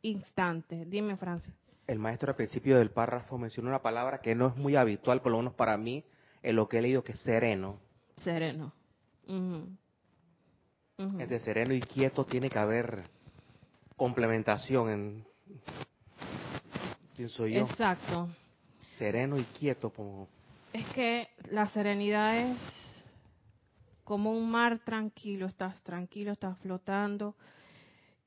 instante. 0.04 0.86
Dime, 0.86 1.18
Francis. 1.18 1.52
El 1.88 1.98
maestro 1.98 2.30
al 2.30 2.36
principio 2.36 2.78
del 2.78 2.92
párrafo 2.92 3.40
menciona 3.40 3.70
una 3.70 3.82
palabra 3.82 4.22
que 4.22 4.36
no 4.36 4.50
es 4.50 4.56
muy 4.56 4.76
habitual, 4.76 5.22
por 5.22 5.32
lo 5.32 5.40
menos 5.40 5.56
para 5.56 5.78
mí, 5.78 6.06
en 6.44 6.58
lo 6.58 6.70
que 6.70 6.78
he 6.78 6.82
leído, 6.84 7.04
que 7.04 7.14
es 7.14 7.20
sereno. 7.22 7.80
Sereno. 8.18 8.72
Entre 11.20 11.40
sereno 11.40 11.74
y 11.74 11.82
quieto 11.82 12.26
tiene 12.26 12.50
que 12.50 12.60
haber 12.60 13.04
complementación 13.96 14.90
en... 14.90 15.26
Pienso 17.16 17.48
yo. 17.48 17.62
Exacto. 17.62 18.30
Sereno 18.98 19.38
y 19.38 19.44
quieto 19.44 19.90
como... 19.90 20.28
Es 20.74 20.86
que 20.88 21.30
la 21.52 21.68
serenidad 21.68 22.38
es 22.38 23.04
como 24.04 24.32
un 24.32 24.50
mar 24.50 24.80
tranquilo, 24.84 25.46
estás 25.46 25.82
tranquilo, 25.84 26.32
estás 26.32 26.58
flotando 26.60 27.36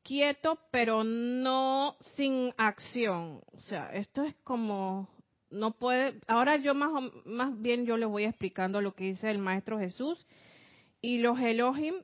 quieto, 0.05 0.59
pero 0.71 1.03
no 1.03 1.97
sin 2.15 2.53
acción. 2.57 3.41
O 3.53 3.61
sea, 3.61 3.93
esto 3.93 4.23
es 4.23 4.35
como 4.45 5.09
no 5.51 5.73
puede. 5.73 6.21
Ahora 6.29 6.57
yo 6.57 6.75
más 6.75 6.91
más 7.25 7.61
bien 7.61 7.87
yo 7.87 7.97
les 7.97 8.09
voy 8.09 8.25
explicando 8.25 8.81
lo 8.81 8.95
que 8.95 9.05
dice 9.05 9.31
el 9.31 9.39
maestro 9.39 9.79
Jesús 9.79 10.25
y 11.01 11.19
los 11.19 11.41
Elohim 11.41 11.95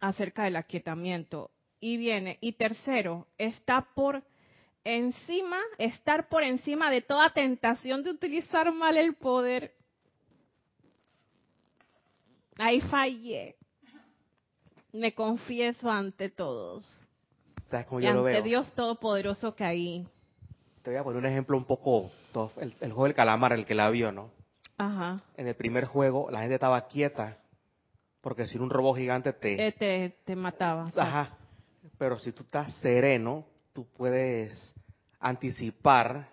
acerca 0.00 0.44
del 0.44 0.56
aquietamiento. 0.56 1.50
Y 1.80 1.96
viene 1.96 2.38
y 2.40 2.52
tercero 2.52 3.26
está 3.38 3.88
por 3.94 4.22
encima, 4.84 5.58
estar 5.78 6.28
por 6.28 6.42
encima 6.42 6.90
de 6.90 7.02
toda 7.02 7.30
tentación 7.30 8.02
de 8.02 8.10
utilizar 8.10 8.72
mal 8.72 8.96
el 8.96 9.14
poder. 9.14 9.74
Ahí 12.58 12.80
fallé. 12.82 13.56
Me 14.92 15.14
confieso 15.14 15.90
ante 15.90 16.28
todos 16.28 16.92
y 18.00 18.06
ante 18.06 18.42
Dios 18.42 18.70
Todopoderoso 18.72 19.54
que 19.54 19.64
ahí. 19.64 20.06
Te 20.82 20.90
voy 20.90 20.98
a 20.98 21.04
poner 21.04 21.18
un 21.18 21.26
ejemplo 21.26 21.56
un 21.56 21.64
poco, 21.64 22.10
el, 22.56 22.72
juego 22.72 23.04
del 23.04 23.14
calamar, 23.14 23.52
el 23.52 23.66
que 23.66 23.74
la 23.74 23.90
vio, 23.90 24.12
¿no? 24.12 24.30
Ajá. 24.78 25.20
En 25.36 25.46
el 25.46 25.54
primer 25.54 25.84
juego 25.84 26.30
la 26.30 26.40
gente 26.40 26.54
estaba 26.54 26.88
quieta, 26.88 27.38
porque 28.20 28.46
si 28.46 28.58
un 28.58 28.70
robot 28.70 28.96
gigante 28.96 29.32
te... 29.32 29.66
Eh, 29.66 29.72
te, 29.72 30.16
te 30.24 30.36
mataba. 30.36 30.90
Ajá. 30.96 31.36
Pero 31.98 32.18
si 32.18 32.32
tú 32.32 32.42
estás 32.42 32.74
sereno, 32.76 33.46
tú 33.72 33.86
puedes 33.96 34.74
anticipar 35.18 36.28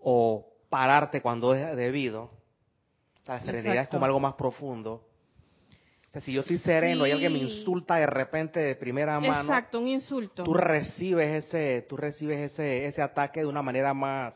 o 0.00 0.46
pararte 0.68 1.20
cuando 1.20 1.54
es 1.54 1.76
debido. 1.76 2.30
la 3.26 3.40
serenidad 3.40 3.84
es 3.84 3.88
como 3.88 4.04
algo 4.04 4.20
más 4.20 4.34
profundo 4.34 5.08
o 6.08 6.10
sea, 6.10 6.22
si 6.22 6.32
yo 6.32 6.40
estoy 6.40 6.56
sereno 6.58 7.06
y 7.06 7.10
alguien 7.10 7.34
me 7.34 7.38
insulta 7.38 7.96
de 7.96 8.06
repente 8.06 8.60
de 8.60 8.74
primera 8.76 9.20
mano. 9.20 9.42
Exacto, 9.42 9.78
un 9.78 9.88
insulto. 9.88 10.42
Tú 10.42 10.54
recibes 10.54 11.44
ese, 11.44 11.82
tú 11.86 11.98
recibes 11.98 12.52
ese, 12.52 12.86
ese 12.86 13.02
ataque 13.02 13.40
de 13.40 13.46
una 13.46 13.60
manera 13.60 13.92
más, 13.92 14.34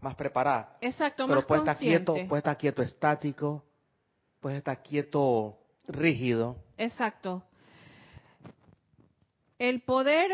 más 0.00 0.16
preparada. 0.16 0.76
Exacto, 0.80 1.28
Pero 1.28 1.36
más 1.36 1.44
puede 1.44 1.60
estar 1.60 1.78
quieto, 1.78 2.14
puede 2.28 2.40
estar 2.40 2.58
quieto 2.58 2.82
estático, 2.82 3.64
puede 4.40 4.56
estar 4.56 4.82
quieto 4.82 5.59
rígido. 5.92 6.56
Exacto. 6.78 7.42
El 9.58 9.82
poder 9.82 10.30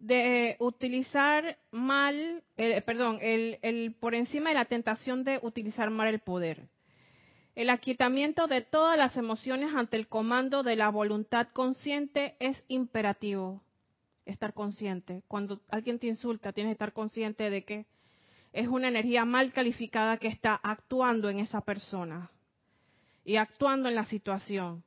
de 0.00 0.56
utilizar 0.60 1.58
mal, 1.72 2.44
perdón, 2.54 3.18
el, 3.20 3.58
el 3.62 3.94
por 3.98 4.14
encima 4.14 4.50
de 4.50 4.54
la 4.54 4.66
tentación 4.66 5.24
de 5.24 5.40
utilizar 5.42 5.90
mal 5.90 6.08
el 6.08 6.20
poder. 6.20 6.68
El 7.56 7.70
aquietamiento 7.70 8.46
de 8.46 8.60
todas 8.60 8.98
las 8.98 9.16
emociones 9.16 9.74
ante 9.74 9.96
el 9.96 10.08
comando 10.08 10.62
de 10.62 10.76
la 10.76 10.90
voluntad 10.90 11.48
consciente 11.52 12.36
es 12.38 12.62
imperativo. 12.68 13.62
Estar 14.26 14.52
consciente. 14.52 15.22
Cuando 15.26 15.62
alguien 15.70 15.98
te 15.98 16.06
insulta, 16.06 16.52
tienes 16.52 16.70
que 16.70 16.74
estar 16.74 16.92
consciente 16.92 17.48
de 17.48 17.64
que 17.64 17.86
es 18.52 18.68
una 18.68 18.88
energía 18.88 19.24
mal 19.24 19.52
calificada 19.52 20.18
que 20.18 20.28
está 20.28 20.54
actuando 20.54 21.30
en 21.30 21.38
esa 21.38 21.62
persona 21.62 22.30
y 23.26 23.36
actuando 23.36 23.88
en 23.88 23.96
la 23.96 24.04
situación. 24.04 24.84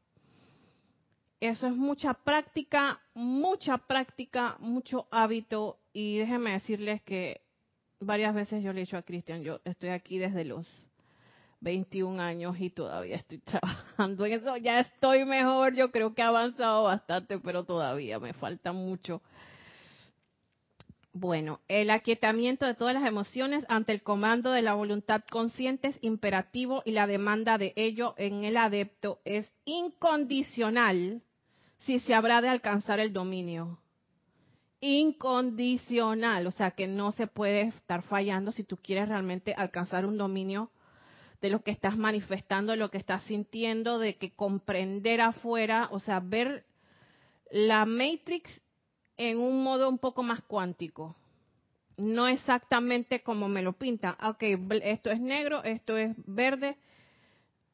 Eso 1.42 1.68
es 1.68 1.76
mucha 1.76 2.14
práctica, 2.14 3.02
mucha 3.14 3.78
práctica, 3.78 4.56
mucho 4.60 5.08
hábito. 5.12 5.80
Y 5.92 6.20
déjenme 6.20 6.54
decirles 6.54 7.02
que 7.02 7.42
varias 8.00 8.34
veces 8.34 8.64
yo 8.64 8.72
le 8.72 8.80
he 8.80 8.86
dicho 8.86 8.96
a 8.96 9.02
Cristian, 9.02 9.44
yo 9.44 9.60
estoy 9.66 9.90
aquí 9.90 10.18
desde 10.18 10.46
los 10.46 10.90
21 11.60 12.22
años 12.22 12.56
y 12.62 12.70
todavía 12.70 13.18
estoy 13.18 13.40
trabajando 13.44 14.26
en 14.26 14.34
eso. 14.34 14.56
Ya 14.56 14.80
estoy 14.80 15.26
mejor, 15.26 15.76
yo 15.76 15.92
creo 15.92 16.14
que 16.14 16.22
he 16.22 16.26
avanzado 16.26 16.84
bastante, 16.84 17.40
pero 17.40 17.66
todavía 17.66 18.20
me 18.20 18.32
falta 18.32 18.72
mucho. 18.72 19.22
Bueno, 21.22 21.60
el 21.68 21.90
aquietamiento 21.90 22.66
de 22.66 22.76
todas 22.76 22.94
las 22.94 23.06
emociones 23.06 23.66
ante 23.68 23.92
el 23.92 24.04
comando 24.04 24.52
de 24.52 24.62
la 24.62 24.74
voluntad 24.74 25.22
consciente 25.30 25.90
es 25.90 26.00
imperativo 26.00 26.82
y 26.86 26.92
la 26.92 27.08
demanda 27.08 27.58
de 27.58 27.74
ello 27.76 28.16
en 28.18 28.46
el 28.46 28.56
adepto 28.56 29.20
es 29.26 29.52
incondicional 29.66 31.22
si 31.80 32.00
se 32.00 32.14
habrá 32.14 32.40
de 32.40 32.48
alcanzar 32.48 33.02
el 33.02 33.12
dominio. 33.12 33.80
Incondicional, 34.80 36.48
o 36.48 36.52
sea 36.52 36.72
que 36.72 36.88
no 36.88 37.12
se 37.12 37.28
puede 37.28 37.64
estar 37.64 38.02
fallando 38.04 38.54
si 38.54 38.64
tú 38.64 38.78
quieres 38.78 39.10
realmente 39.10 39.54
alcanzar 39.54 40.06
un 40.06 40.18
dominio 40.18 40.72
de 41.42 41.50
lo 41.50 41.64
que 41.64 41.72
estás 41.72 41.98
manifestando, 41.98 42.72
de 42.72 42.78
lo 42.78 42.92
que 42.92 42.98
estás 42.98 43.24
sintiendo, 43.24 44.00
de 44.00 44.16
que 44.16 44.32
comprender 44.32 45.20
afuera, 45.20 45.90
o 45.92 46.00
sea, 46.00 46.22
ver 46.22 46.64
la 47.52 47.84
Matrix 47.84 48.62
en 49.20 49.38
un 49.38 49.62
modo 49.62 49.90
un 49.90 50.00
poco 50.00 50.24
más 50.24 50.42
cuántico. 50.44 51.14
No 51.98 52.28
exactamente 52.28 53.22
como 53.22 53.50
me 53.50 53.62
lo 53.62 53.74
pintan. 53.74 54.16
Ok, 54.24 54.42
bl- 54.44 54.82
esto 54.82 55.12
es 55.12 55.20
negro, 55.20 55.62
esto 55.64 55.98
es 55.98 56.16
verde. 56.26 56.78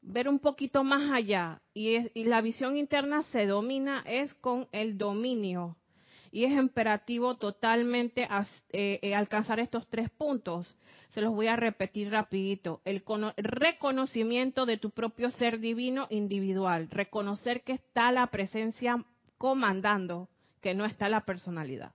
Ver 0.01 0.27
un 0.27 0.39
poquito 0.39 0.83
más 0.83 1.11
allá. 1.11 1.61
Y, 1.75 1.95
es- 1.95 2.11
y 2.15 2.23
la 2.23 2.41
visión 2.41 2.75
interna 2.77 3.21
se 3.31 3.45
domina 3.45 4.03
es 4.07 4.33
con 4.33 4.67
el 4.71 4.97
dominio. 4.97 5.77
Y 6.31 6.45
es 6.45 6.51
imperativo 6.53 7.35
totalmente 7.35 8.27
eh, 8.71 8.99
eh, 9.03 9.13
alcanzar 9.15 9.59
estos 9.59 9.87
tres 9.87 10.09
puntos. 10.09 10.67
Se 11.11 11.21
los 11.21 11.31
voy 11.31 11.45
a 11.47 11.55
repetir 11.55 12.09
rapidito. 12.09 12.81
El 12.85 13.03
cono- 13.03 13.33
reconocimiento 13.37 14.65
de 14.65 14.77
tu 14.77 14.89
propio 14.89 15.29
ser 15.29 15.59
divino 15.59 16.07
individual. 16.09 16.89
Reconocer 16.89 17.61
que 17.61 17.73
está 17.73 18.11
la 18.11 18.25
presencia 18.27 19.05
comandando, 19.37 20.27
que 20.65 20.73
no 20.73 20.85
está 20.85 21.09
la 21.09 21.21
personalidad. 21.25 21.91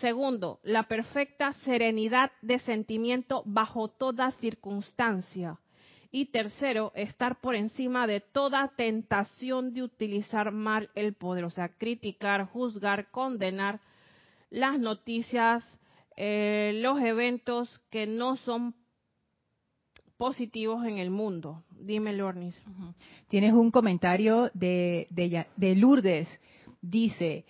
Segundo, 0.00 0.58
la 0.62 0.84
perfecta 0.84 1.52
serenidad 1.52 2.30
de 2.40 2.58
sentimiento 2.58 3.42
bajo 3.44 3.88
toda 3.88 4.30
circunstancia. 4.30 5.58
Y 6.10 6.30
tercero, 6.30 6.92
estar 6.94 7.42
por 7.42 7.54
encima 7.54 8.06
de 8.06 8.20
toda 8.20 8.72
tentación 8.74 9.74
de 9.74 9.82
utilizar 9.82 10.50
mal 10.50 10.88
el 10.94 11.12
poder, 11.12 11.44
o 11.44 11.50
sea, 11.50 11.68
criticar, 11.68 12.46
juzgar, 12.46 13.10
condenar 13.10 13.80
las 14.48 14.78
noticias, 14.78 15.62
eh, 16.16 16.80
los 16.82 17.02
eventos 17.02 17.82
que 17.90 18.06
no 18.06 18.38
son 18.38 18.74
positivos 20.16 20.86
en 20.86 20.96
el 20.96 21.10
mundo. 21.10 21.64
Dime, 21.78 22.14
Lornis. 22.14 22.58
Tienes 23.28 23.52
un 23.52 23.70
comentario 23.70 24.50
de, 24.54 25.06
de, 25.10 25.46
de 25.54 25.76
Lourdes. 25.76 26.40
Dice, 26.80 27.44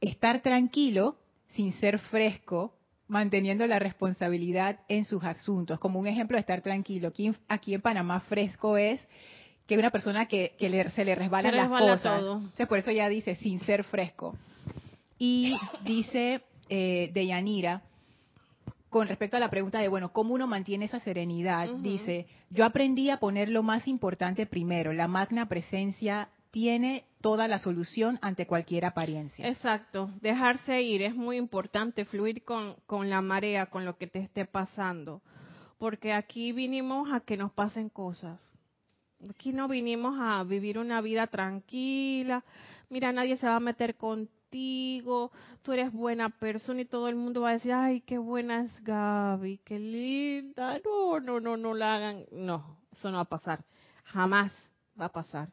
estar 0.00 0.40
tranquilo 0.40 1.16
sin 1.48 1.72
ser 1.74 1.98
fresco, 1.98 2.74
manteniendo 3.08 3.66
la 3.66 3.78
responsabilidad 3.78 4.80
en 4.88 5.04
sus 5.04 5.24
asuntos. 5.24 5.78
Como 5.80 5.98
un 5.98 6.06
ejemplo 6.06 6.36
de 6.36 6.40
estar 6.40 6.60
tranquilo. 6.62 7.08
Aquí, 7.08 7.26
en- 7.26 7.36
aquí 7.48 7.74
en 7.74 7.80
Panamá 7.80 8.20
fresco 8.20 8.76
es 8.76 9.00
que 9.66 9.76
una 9.78 9.90
persona 9.90 10.26
que, 10.26 10.52
que 10.58 10.68
le- 10.68 10.88
se 10.90 11.04
le 11.04 11.14
resbalan 11.14 11.50
Se 11.52 11.56
las 11.56 11.68
resbala 11.68 11.92
cosas. 11.92 12.20
todo. 12.20 12.36
Entonces, 12.38 12.66
por 12.68 12.78
eso 12.78 12.90
ya 12.90 13.08
dice 13.08 13.34
sin 13.36 13.60
ser 13.60 13.84
fresco. 13.84 14.36
Y 15.18 15.56
dice 15.84 16.42
eh, 16.68 17.10
de 17.14 17.26
Yanira, 17.26 17.82
con 18.90 19.08
respecto 19.08 19.36
a 19.36 19.40
la 19.40 19.50
pregunta 19.50 19.80
de, 19.80 19.88
bueno, 19.88 20.12
¿cómo 20.12 20.34
uno 20.34 20.46
mantiene 20.46 20.84
esa 20.86 21.00
serenidad? 21.00 21.68
Dice, 21.82 22.26
yo 22.50 22.64
aprendí 22.64 23.10
a 23.10 23.18
poner 23.18 23.48
lo 23.48 23.62
más 23.62 23.88
importante 23.88 24.46
primero. 24.46 24.92
La 24.92 25.08
magna 25.08 25.46
presencia 25.46 26.28
tiene 26.50 27.04
toda 27.20 27.48
la 27.48 27.58
solución 27.58 28.18
ante 28.22 28.46
cualquier 28.46 28.84
apariencia. 28.84 29.46
Exacto, 29.48 30.10
dejarse 30.20 30.80
ir 30.82 31.02
es 31.02 31.14
muy 31.14 31.36
importante, 31.36 32.04
fluir 32.04 32.44
con, 32.44 32.76
con 32.86 33.10
la 33.10 33.20
marea, 33.20 33.66
con 33.66 33.84
lo 33.84 33.96
que 33.96 34.06
te 34.06 34.20
esté 34.20 34.44
pasando, 34.44 35.22
porque 35.78 36.12
aquí 36.12 36.52
vinimos 36.52 37.12
a 37.12 37.20
que 37.20 37.36
nos 37.36 37.52
pasen 37.52 37.88
cosas. 37.88 38.40
Aquí 39.28 39.52
no 39.52 39.66
vinimos 39.66 40.16
a 40.20 40.44
vivir 40.44 40.78
una 40.78 41.00
vida 41.00 41.26
tranquila. 41.26 42.44
Mira, 42.88 43.12
nadie 43.12 43.36
se 43.36 43.48
va 43.48 43.56
a 43.56 43.60
meter 43.60 43.96
contigo. 43.96 45.32
Tú 45.62 45.72
eres 45.72 45.92
buena 45.92 46.28
persona 46.28 46.82
y 46.82 46.84
todo 46.84 47.08
el 47.08 47.16
mundo 47.16 47.40
va 47.40 47.50
a 47.50 47.54
decir, 47.54 47.72
ay, 47.72 48.00
qué 48.02 48.16
buena 48.16 48.62
es 48.62 48.84
Gaby, 48.84 49.58
qué 49.64 49.78
linda. 49.80 50.78
No, 50.84 51.18
no, 51.18 51.40
no, 51.40 51.56
no 51.56 51.74
la 51.74 51.96
hagan. 51.96 52.26
No, 52.30 52.78
eso 52.92 53.10
no 53.10 53.16
va 53.16 53.22
a 53.22 53.28
pasar. 53.28 53.64
Jamás 54.04 54.52
va 54.98 55.06
a 55.06 55.12
pasar. 55.12 55.48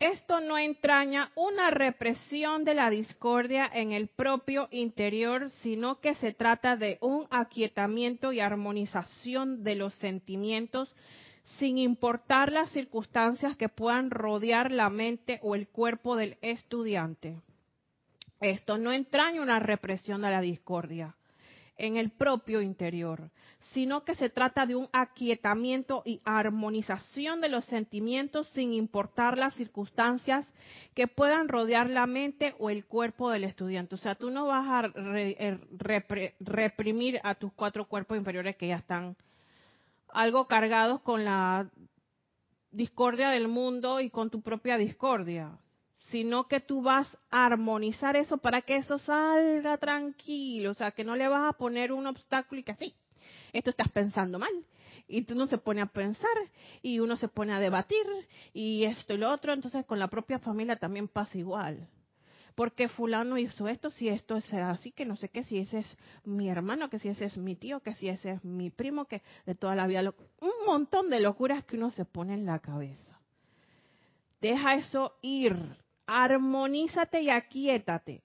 Esto 0.00 0.38
no 0.38 0.56
entraña 0.56 1.32
una 1.34 1.70
represión 1.70 2.64
de 2.64 2.74
la 2.74 2.88
discordia 2.88 3.68
en 3.72 3.90
el 3.90 4.06
propio 4.06 4.68
interior, 4.70 5.50
sino 5.62 5.98
que 6.00 6.14
se 6.14 6.32
trata 6.32 6.76
de 6.76 6.98
un 7.00 7.26
aquietamiento 7.30 8.32
y 8.32 8.38
armonización 8.38 9.64
de 9.64 9.74
los 9.74 9.94
sentimientos 9.94 10.94
sin 11.58 11.78
importar 11.78 12.52
las 12.52 12.70
circunstancias 12.70 13.56
que 13.56 13.68
puedan 13.68 14.10
rodear 14.10 14.70
la 14.70 14.88
mente 14.88 15.40
o 15.42 15.56
el 15.56 15.66
cuerpo 15.66 16.14
del 16.14 16.36
estudiante. 16.42 17.40
Esto 18.40 18.78
no 18.78 18.92
entraña 18.92 19.42
una 19.42 19.58
represión 19.58 20.22
de 20.22 20.30
la 20.30 20.40
discordia 20.40 21.16
en 21.78 21.96
el 21.96 22.10
propio 22.10 22.60
interior, 22.60 23.30
sino 23.72 24.04
que 24.04 24.14
se 24.16 24.28
trata 24.28 24.66
de 24.66 24.76
un 24.76 24.88
aquietamiento 24.92 26.02
y 26.04 26.20
armonización 26.24 27.40
de 27.40 27.48
los 27.48 27.64
sentimientos 27.66 28.48
sin 28.48 28.74
importar 28.74 29.38
las 29.38 29.54
circunstancias 29.54 30.46
que 30.94 31.06
puedan 31.06 31.48
rodear 31.48 31.88
la 31.88 32.06
mente 32.06 32.54
o 32.58 32.70
el 32.70 32.84
cuerpo 32.84 33.30
del 33.30 33.44
estudiante. 33.44 33.94
O 33.94 33.98
sea, 33.98 34.16
tú 34.16 34.30
no 34.30 34.46
vas 34.46 34.66
a 34.68 34.92
eh, 35.16 35.58
reprimir 36.40 37.20
a 37.22 37.36
tus 37.36 37.52
cuatro 37.52 37.86
cuerpos 37.86 38.18
inferiores 38.18 38.56
que 38.56 38.68
ya 38.68 38.76
están 38.76 39.16
algo 40.08 40.46
cargados 40.46 41.00
con 41.02 41.24
la 41.24 41.70
discordia 42.70 43.30
del 43.30 43.48
mundo 43.48 44.00
y 44.00 44.10
con 44.10 44.30
tu 44.30 44.42
propia 44.42 44.76
discordia, 44.76 45.58
sino 45.98 46.46
que 46.46 46.60
tú 46.60 46.82
vas 46.82 47.08
a 47.30 47.46
armonizar 47.46 48.16
eso 48.16 48.38
para 48.38 48.62
que 48.62 48.76
eso 48.76 48.98
salga 48.98 49.76
tranquilo, 49.78 50.70
o 50.70 50.74
sea, 50.74 50.92
que 50.92 51.04
no 51.04 51.16
le 51.16 51.28
vas 51.28 51.48
a 51.48 51.58
poner 51.58 51.92
un 51.92 52.06
obstáculo 52.06 52.60
y 52.60 52.64
que 52.64 52.74
sí, 52.74 52.94
esto 53.52 53.70
estás 53.70 53.90
pensando 53.90 54.38
mal. 54.38 54.52
Y 55.10 55.22
tú 55.22 55.34
no 55.34 55.46
se 55.46 55.58
pone 55.58 55.80
a 55.80 55.86
pensar 55.86 56.30
y 56.82 57.00
uno 57.00 57.16
se 57.16 57.28
pone 57.28 57.54
a 57.54 57.60
debatir 57.60 58.04
y 58.52 58.84
esto 58.84 59.14
y 59.14 59.18
lo 59.18 59.30
otro, 59.30 59.52
entonces 59.52 59.86
con 59.86 59.98
la 59.98 60.08
propia 60.08 60.38
familia 60.38 60.76
también 60.76 61.08
pasa 61.08 61.38
igual. 61.38 61.88
Porque 62.54 62.88
fulano 62.88 63.38
hizo 63.38 63.68
esto, 63.68 63.90
si 63.90 64.08
esto 64.08 64.36
es 64.36 64.52
así, 64.52 64.90
que 64.90 65.06
no 65.06 65.16
sé 65.16 65.28
qué, 65.28 65.44
si 65.44 65.58
ese 65.58 65.78
es 65.78 65.96
mi 66.24 66.48
hermano, 66.48 66.90
que 66.90 66.98
si 66.98 67.08
ese 67.08 67.24
es 67.26 67.38
mi 67.38 67.54
tío, 67.54 67.80
que 67.80 67.94
si 67.94 68.08
ese 68.08 68.32
es 68.32 68.44
mi 68.44 68.68
primo, 68.70 69.04
que 69.04 69.22
de 69.46 69.54
toda 69.54 69.76
la 69.76 69.86
vida, 69.86 70.12
un 70.40 70.66
montón 70.66 71.08
de 71.08 71.20
locuras 71.20 71.64
que 71.64 71.76
uno 71.76 71.90
se 71.90 72.04
pone 72.04 72.34
en 72.34 72.44
la 72.44 72.58
cabeza. 72.58 73.18
Deja 74.40 74.74
eso 74.74 75.16
ir, 75.22 75.56
armonízate 76.08 77.20
y 77.20 77.30
aquietate 77.30 78.22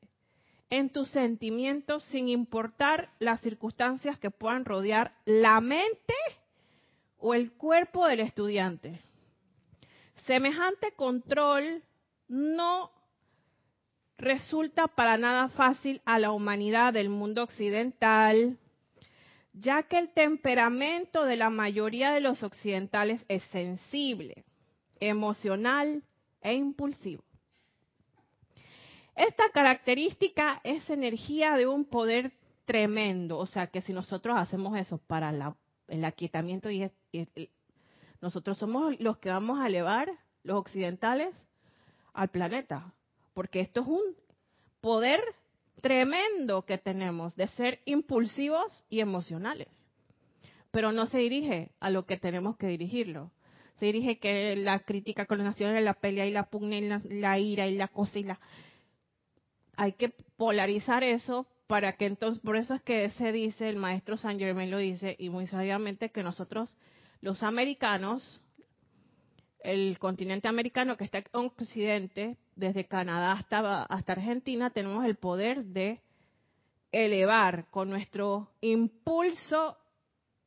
en 0.70 0.90
tus 0.90 1.10
sentimientos 1.10 2.04
sin 2.06 2.30
importar 2.30 3.10
las 3.20 3.42
circunstancias 3.42 4.18
que 4.18 4.32
puedan 4.32 4.66
rodear 4.66 5.14
la 5.26 5.60
mente 5.60 6.16
o 7.18 7.34
el 7.34 7.52
cuerpo 7.52 8.08
del 8.08 8.22
estudiante. 8.22 9.00
Semejante 10.26 10.94
control 10.96 11.84
no 12.30 12.90
resulta 14.18 14.88
para 14.88 15.18
nada 15.18 15.50
fácil 15.50 16.02
a 16.06 16.18
la 16.20 16.32
humanidad 16.32 16.94
del 16.94 17.10
mundo 17.10 17.44
occidental, 17.44 18.58
ya 19.52 19.84
que 19.84 20.00
el 20.00 20.10
temperamento 20.14 21.26
de 21.26 21.36
la 21.36 21.50
mayoría 21.50 22.14
de 22.14 22.22
los 22.22 22.44
occidentales 22.44 23.26
es 23.28 23.44
sensible, 23.52 24.46
emocional 25.02 26.02
e 26.42 26.54
impulsivo. 26.54 27.24
Esta 29.16 29.50
característica 29.54 30.60
es 30.64 30.90
energía 30.90 31.56
de 31.56 31.68
un 31.68 31.86
poder 31.86 32.34
tremendo, 32.66 33.38
o 33.38 33.46
sea 33.46 33.68
que 33.68 33.82
si 33.82 33.94
nosotros 33.94 34.38
hacemos 34.38 34.78
eso 34.78 34.98
para 34.98 35.56
el 35.88 36.06
aquietamiento 36.06 36.72
y, 36.72 36.90
nosotros 38.22 38.58
somos 38.58 39.00
los 39.00 39.18
que 39.18 39.30
vamos 39.30 39.60
a 39.60 39.68
elevar 39.68 40.10
los 40.44 40.58
occidentales 40.58 41.36
al 42.14 42.30
planeta, 42.30 42.94
porque 43.34 43.60
esto 43.60 43.82
es 43.82 43.88
un 43.88 44.16
poder 44.80 45.20
tremendo 45.82 46.66
que 46.66 46.78
tenemos 46.78 47.36
de 47.36 47.48
ser 47.48 47.82
impulsivos 47.86 48.86
y 48.90 49.02
emocionales. 49.02 49.68
Pero 50.72 50.92
no 50.92 51.06
se 51.08 51.20
dirige 51.20 51.72
a 51.80 51.90
lo 51.90 52.06
que 52.06 52.18
tenemos 52.18 52.58
que 52.58 52.68
dirigirlo. 52.68 53.32
Se 53.80 53.88
dirige 53.88 54.18
que 54.20 54.56
la 54.56 54.80
crítica 54.80 55.26
con 55.26 55.40
las 55.40 55.46
naciones, 55.46 55.84
la 55.84 55.94
pelea 55.94 56.26
y 56.26 56.32
la 56.32 56.50
pugna 56.50 56.78
y 56.78 57.20
la, 57.20 57.40
ira 57.40 57.68
y 57.68 57.76
la 57.76 57.90
cosa 57.90 58.20
y 58.20 58.24
la... 58.24 58.40
Hay 59.76 59.94
que 59.94 60.10
polarizar 60.38 61.04
eso 61.04 61.48
para 61.68 61.94
que 61.94 62.06
entonces, 62.06 62.42
por 62.44 62.56
eso 62.58 62.74
es 62.74 62.82
que 62.82 63.10
se 63.12 63.32
dice, 63.32 63.70
el 63.70 63.78
maestro 63.78 64.18
San 64.18 64.38
Germain 64.38 64.70
lo 64.70 64.78
dice, 64.78 65.16
y 65.18 65.30
muy 65.30 65.48
sabiamente, 65.48 66.10
que 66.10 66.22
nosotros, 66.22 66.76
los 67.22 67.42
americanos, 67.42 68.42
el 69.60 69.98
continente 69.98 70.48
americano 70.48 70.98
que 70.98 71.06
está 71.06 71.20
en 71.20 71.26
Occidente, 71.32 72.38
desde 72.56 72.86
Canadá 72.86 73.32
hasta, 73.32 73.84
hasta 73.84 74.14
Argentina, 74.14 74.70
tenemos 74.70 75.06
el 75.06 75.16
poder 75.16 75.64
de 75.66 76.02
elevar 76.92 77.66
con 77.72 77.90
nuestro 77.90 78.52
impulso 78.62 79.78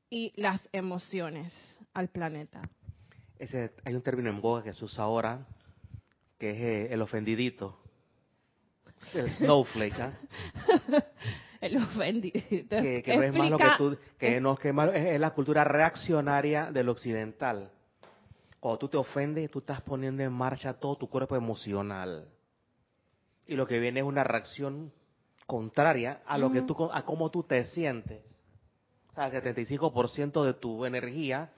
y 0.08 0.32
las 0.40 0.68
emociones 0.72 1.52
al 1.92 2.08
planeta. 2.08 2.62
Ese, 3.38 3.72
hay 3.84 3.94
un 3.94 4.02
término 4.02 4.30
en 4.30 4.40
boga 4.40 4.62
que 4.62 4.72
se 4.72 4.84
usa 4.84 5.04
ahora, 5.04 5.46
que 6.38 6.50
es 6.50 6.56
eh, 6.58 6.94
el 6.94 7.02
ofendidito. 7.02 7.78
El 9.14 9.30
snowflake, 9.32 10.00
¿ah? 10.00 10.12
el 11.60 11.76
ofendidito. 11.76 12.76
Que, 12.76 13.02
no 13.16 13.22
es 13.22 13.34
más 13.34 13.50
lo 13.50 13.58
que 13.58 13.70
tú, 13.78 13.98
que 14.18 14.40
no, 14.40 14.56
que 14.56 14.74
es 14.94 15.20
la 15.20 15.30
cultura 15.30 15.64
reaccionaria 15.64 16.70
del 16.70 16.88
occidental 16.88 17.70
cuando 18.66 18.78
tú 18.78 18.88
te 18.88 18.96
ofendes, 18.96 19.48
tú 19.48 19.60
estás 19.60 19.80
poniendo 19.82 20.24
en 20.24 20.32
marcha 20.32 20.74
todo 20.74 20.96
tu 20.96 21.08
cuerpo 21.08 21.36
emocional. 21.36 22.26
Y 23.46 23.54
lo 23.54 23.64
que 23.64 23.78
viene 23.78 24.00
es 24.00 24.06
una 24.06 24.24
reacción 24.24 24.92
contraria 25.46 26.20
a 26.26 26.36
lo 26.36 26.50
que 26.50 26.62
tú, 26.62 26.90
a 26.92 27.04
cómo 27.04 27.30
tú 27.30 27.44
te 27.44 27.64
sientes. 27.66 28.24
O 29.12 29.14
sea, 29.14 29.26
el 29.28 29.32
75% 29.32 30.44
de 30.44 30.54
tu 30.54 30.84
energía, 30.84 31.52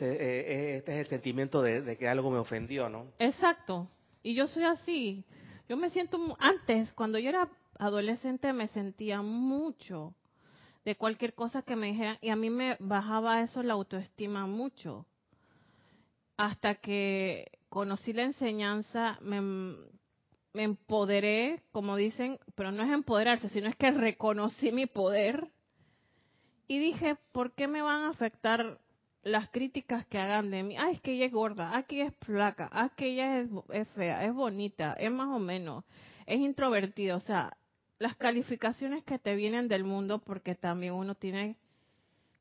eh, 0.00 0.06
eh, 0.08 0.76
este 0.78 0.92
es 0.94 0.98
el 1.00 1.06
sentimiento 1.08 1.60
de, 1.60 1.98
que 1.98 2.08
algo 2.08 2.30
me 2.30 2.38
ofendió, 2.38 2.88
¿no? 2.88 3.08
Exacto. 3.18 3.86
Y 4.22 4.34
yo 4.34 4.46
soy 4.46 4.64
así. 4.64 5.24
Yo 5.68 5.76
me 5.76 5.90
siento, 5.90 6.18
antes, 6.40 6.92
cuando 6.94 7.18
yo 7.18 7.28
era 7.28 7.48
adolescente, 7.78 8.52
me 8.54 8.68
sentía 8.68 9.20
mucho 9.20 10.14
de 10.84 10.96
cualquier 10.96 11.34
cosa 11.34 11.60
que 11.60 11.76
me 11.76 11.88
dijeran 11.88 12.16
y 12.22 12.30
a 12.30 12.36
mí 12.36 12.48
me 12.48 12.78
bajaba 12.80 13.42
eso 13.42 13.62
la 13.62 13.74
autoestima 13.74 14.46
mucho. 14.46 15.04
Hasta 16.38 16.76
que 16.76 17.50
conocí 17.68 18.14
la 18.14 18.22
enseñanza, 18.22 19.18
me, 19.20 19.76
empoderé, 20.54 21.62
como 21.70 21.96
dicen, 21.96 22.38
pero 22.54 22.72
no 22.72 22.82
es 22.82 22.90
empoderarse, 22.90 23.50
sino 23.50 23.68
es 23.68 23.76
que 23.76 23.90
reconocí 23.90 24.72
mi 24.72 24.86
poder. 24.86 25.48
Y 26.66 26.78
dije, 26.78 27.18
¿por 27.32 27.52
qué 27.52 27.68
me 27.68 27.82
van 27.82 28.02
a 28.02 28.10
afectar 28.10 28.80
las 29.22 29.48
críticas 29.50 30.06
que 30.06 30.18
hagan 30.18 30.50
de 30.50 30.62
mí? 30.62 30.76
Ah, 30.76 30.90
es 30.90 31.00
que 31.00 31.12
ella 31.12 31.26
es 31.26 31.32
gorda, 31.32 31.76
ah, 31.76 31.82
que 31.82 31.96
ella 31.96 32.06
es 32.06 32.16
flaca, 32.26 32.68
ah, 32.72 32.90
que 32.96 33.08
ella 33.08 33.40
es, 33.40 33.88
fea, 33.88 34.24
es 34.24 34.32
bonita, 34.32 34.94
es 34.94 35.10
más 35.10 35.28
o 35.28 35.38
menos, 35.38 35.84
es 36.26 36.40
introvertida, 36.40 37.16
o 37.16 37.20
sea, 37.20 37.56
las 37.98 38.16
calificaciones 38.16 39.04
que 39.04 39.18
te 39.18 39.34
vienen 39.34 39.68
del 39.68 39.84
mundo 39.84 40.20
porque 40.20 40.54
también 40.54 40.94
uno 40.94 41.14
tiene 41.14 41.56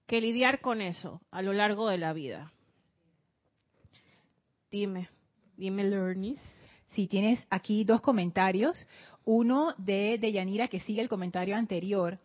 que 0.06 0.22
lidiar 0.22 0.62
con 0.62 0.82
eso 0.82 1.22
a 1.32 1.42
lo 1.42 1.54
largo 1.54 1.90
de 1.90 1.98
la 1.98 2.13
vida. 2.13 2.54
Dime, 4.70 5.10
dime, 5.56 5.84
Lernis. 5.84 6.40
Si 6.90 7.08
tienes 7.08 7.40
aquí 7.50 7.84
dos 7.84 8.02
comentarios. 8.02 8.78
Uno 9.26 9.74
de 9.78 10.18
Deyanira 10.20 10.68
que 10.68 10.80
sigue 10.80 11.02
el 11.02 11.10
comentario 11.10 11.56
anterior 11.56 12.20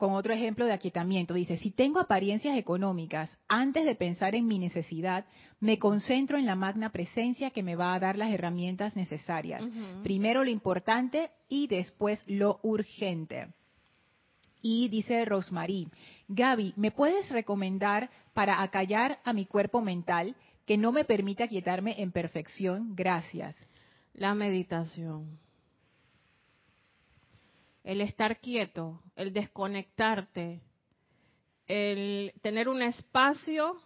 con 0.00 0.14
otro 0.14 0.32
ejemplo 0.32 0.64
de 0.64 0.72
aquietamiento. 0.72 1.34
Dice, 1.34 1.56
si 1.56 1.70
tengo 1.70 2.00
apariencias 2.00 2.58
económicas, 2.58 3.38
antes 3.46 3.84
de 3.84 3.94
pensar 3.94 4.34
en 4.34 4.48
mi 4.48 4.58
necesidad, 4.58 5.26
me 5.60 5.78
concentro 5.78 6.38
en 6.38 6.46
la 6.46 6.56
magna 6.56 6.90
presencia 6.90 7.50
que 7.50 7.62
me 7.62 7.76
va 7.76 7.94
a 7.94 8.00
dar 8.00 8.18
las 8.18 8.32
herramientas 8.32 8.96
necesarias. 8.96 9.62
Primero 10.02 10.42
lo 10.42 10.50
importante 10.50 11.30
y 11.48 11.68
después 11.68 12.24
lo 12.26 12.58
urgente. 12.62 13.48
Y 14.62 14.88
dice 14.88 15.24
Rosemary, 15.24 15.88
Gaby, 16.28 16.74
¿me 16.76 16.90
puedes 16.90 17.30
recomendar 17.30 18.10
para 18.34 18.62
acallar 18.62 19.20
a 19.24 19.32
mi 19.32 19.46
cuerpo 19.46 19.80
mental 19.80 20.34
que 20.66 20.78
no 20.78 20.92
me 20.92 21.04
permite 21.04 21.42
aquietarme 21.42 22.00
en 22.00 22.12
perfección. 22.12 22.94
Gracias. 22.94 23.56
La 24.14 24.34
meditación. 24.34 25.38
El 27.82 28.00
estar 28.00 28.40
quieto, 28.40 29.02
el 29.16 29.32
desconectarte, 29.32 30.60
el 31.66 32.32
tener 32.42 32.68
un 32.68 32.82
espacio 32.82 33.80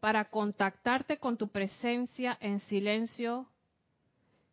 para 0.00 0.26
contactarte 0.30 1.18
con 1.18 1.36
tu 1.36 1.48
presencia 1.48 2.36
en 2.40 2.60
silencio, 2.60 3.48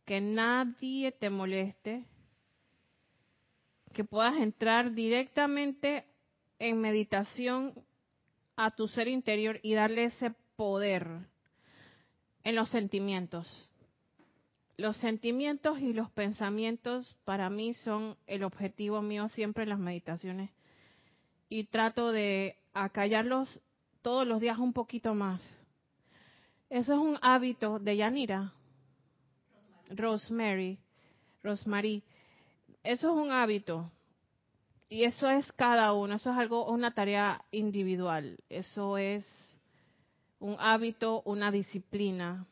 que 0.05 0.21
nadie 0.21 1.11
te 1.11 1.29
moleste, 1.29 2.05
que 3.93 4.05
puedas 4.05 4.37
entrar 4.37 4.93
directamente 4.93 6.05
en 6.57 6.79
meditación 6.79 7.73
a 8.55 8.71
tu 8.71 8.87
ser 8.87 9.07
interior 9.07 9.59
y 9.61 9.73
darle 9.73 10.05
ese 10.05 10.33
poder 10.55 11.07
en 12.43 12.55
los 12.55 12.69
sentimientos. 12.69 13.70
Los 14.81 14.97
sentimientos 14.97 15.79
y 15.79 15.93
los 15.93 16.09
pensamientos 16.09 17.15
para 17.23 17.51
mí 17.51 17.75
son 17.75 18.17
el 18.25 18.43
objetivo 18.43 19.03
mío 19.03 19.27
siempre 19.27 19.61
en 19.61 19.69
las 19.69 19.77
meditaciones 19.77 20.49
y 21.49 21.65
trato 21.65 22.11
de 22.11 22.57
acallarlos 22.73 23.61
todos 24.01 24.25
los 24.25 24.41
días 24.41 24.57
un 24.57 24.73
poquito 24.73 25.13
más. 25.13 25.47
Eso 26.67 26.95
es 26.95 26.99
un 26.99 27.19
hábito 27.21 27.77
de 27.77 27.95
Yanira. 27.95 28.53
Rosemary. 29.91 30.79
Rosemary. 31.43 32.01
Eso 32.83 33.11
es 33.11 33.15
un 33.15 33.31
hábito. 33.31 33.91
Y 34.89 35.03
eso 35.03 35.29
es 35.29 35.51
cada 35.51 35.93
uno, 35.93 36.15
eso 36.15 36.31
es 36.31 36.37
algo, 36.39 36.65
una 36.65 36.91
tarea 36.95 37.45
individual. 37.51 38.39
Eso 38.49 38.97
es 38.97 39.27
un 40.39 40.55
hábito, 40.59 41.21
una 41.25 41.51
disciplina 41.51 42.47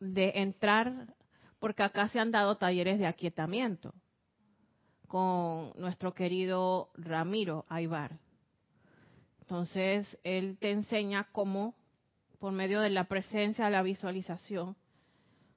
de 0.00 0.32
entrar, 0.36 1.14
porque 1.58 1.82
acá 1.82 2.08
se 2.08 2.20
han 2.20 2.30
dado 2.30 2.56
talleres 2.56 2.98
de 2.98 3.06
aquietamiento 3.06 3.94
con 5.06 5.72
nuestro 5.76 6.14
querido 6.14 6.90
Ramiro 6.94 7.64
Aybar. 7.68 8.18
Entonces, 9.40 10.18
él 10.22 10.58
te 10.60 10.70
enseña 10.70 11.28
cómo, 11.32 11.74
por 12.38 12.52
medio 12.52 12.80
de 12.80 12.90
la 12.90 13.04
presencia, 13.04 13.70
la 13.70 13.82
visualización, 13.82 14.76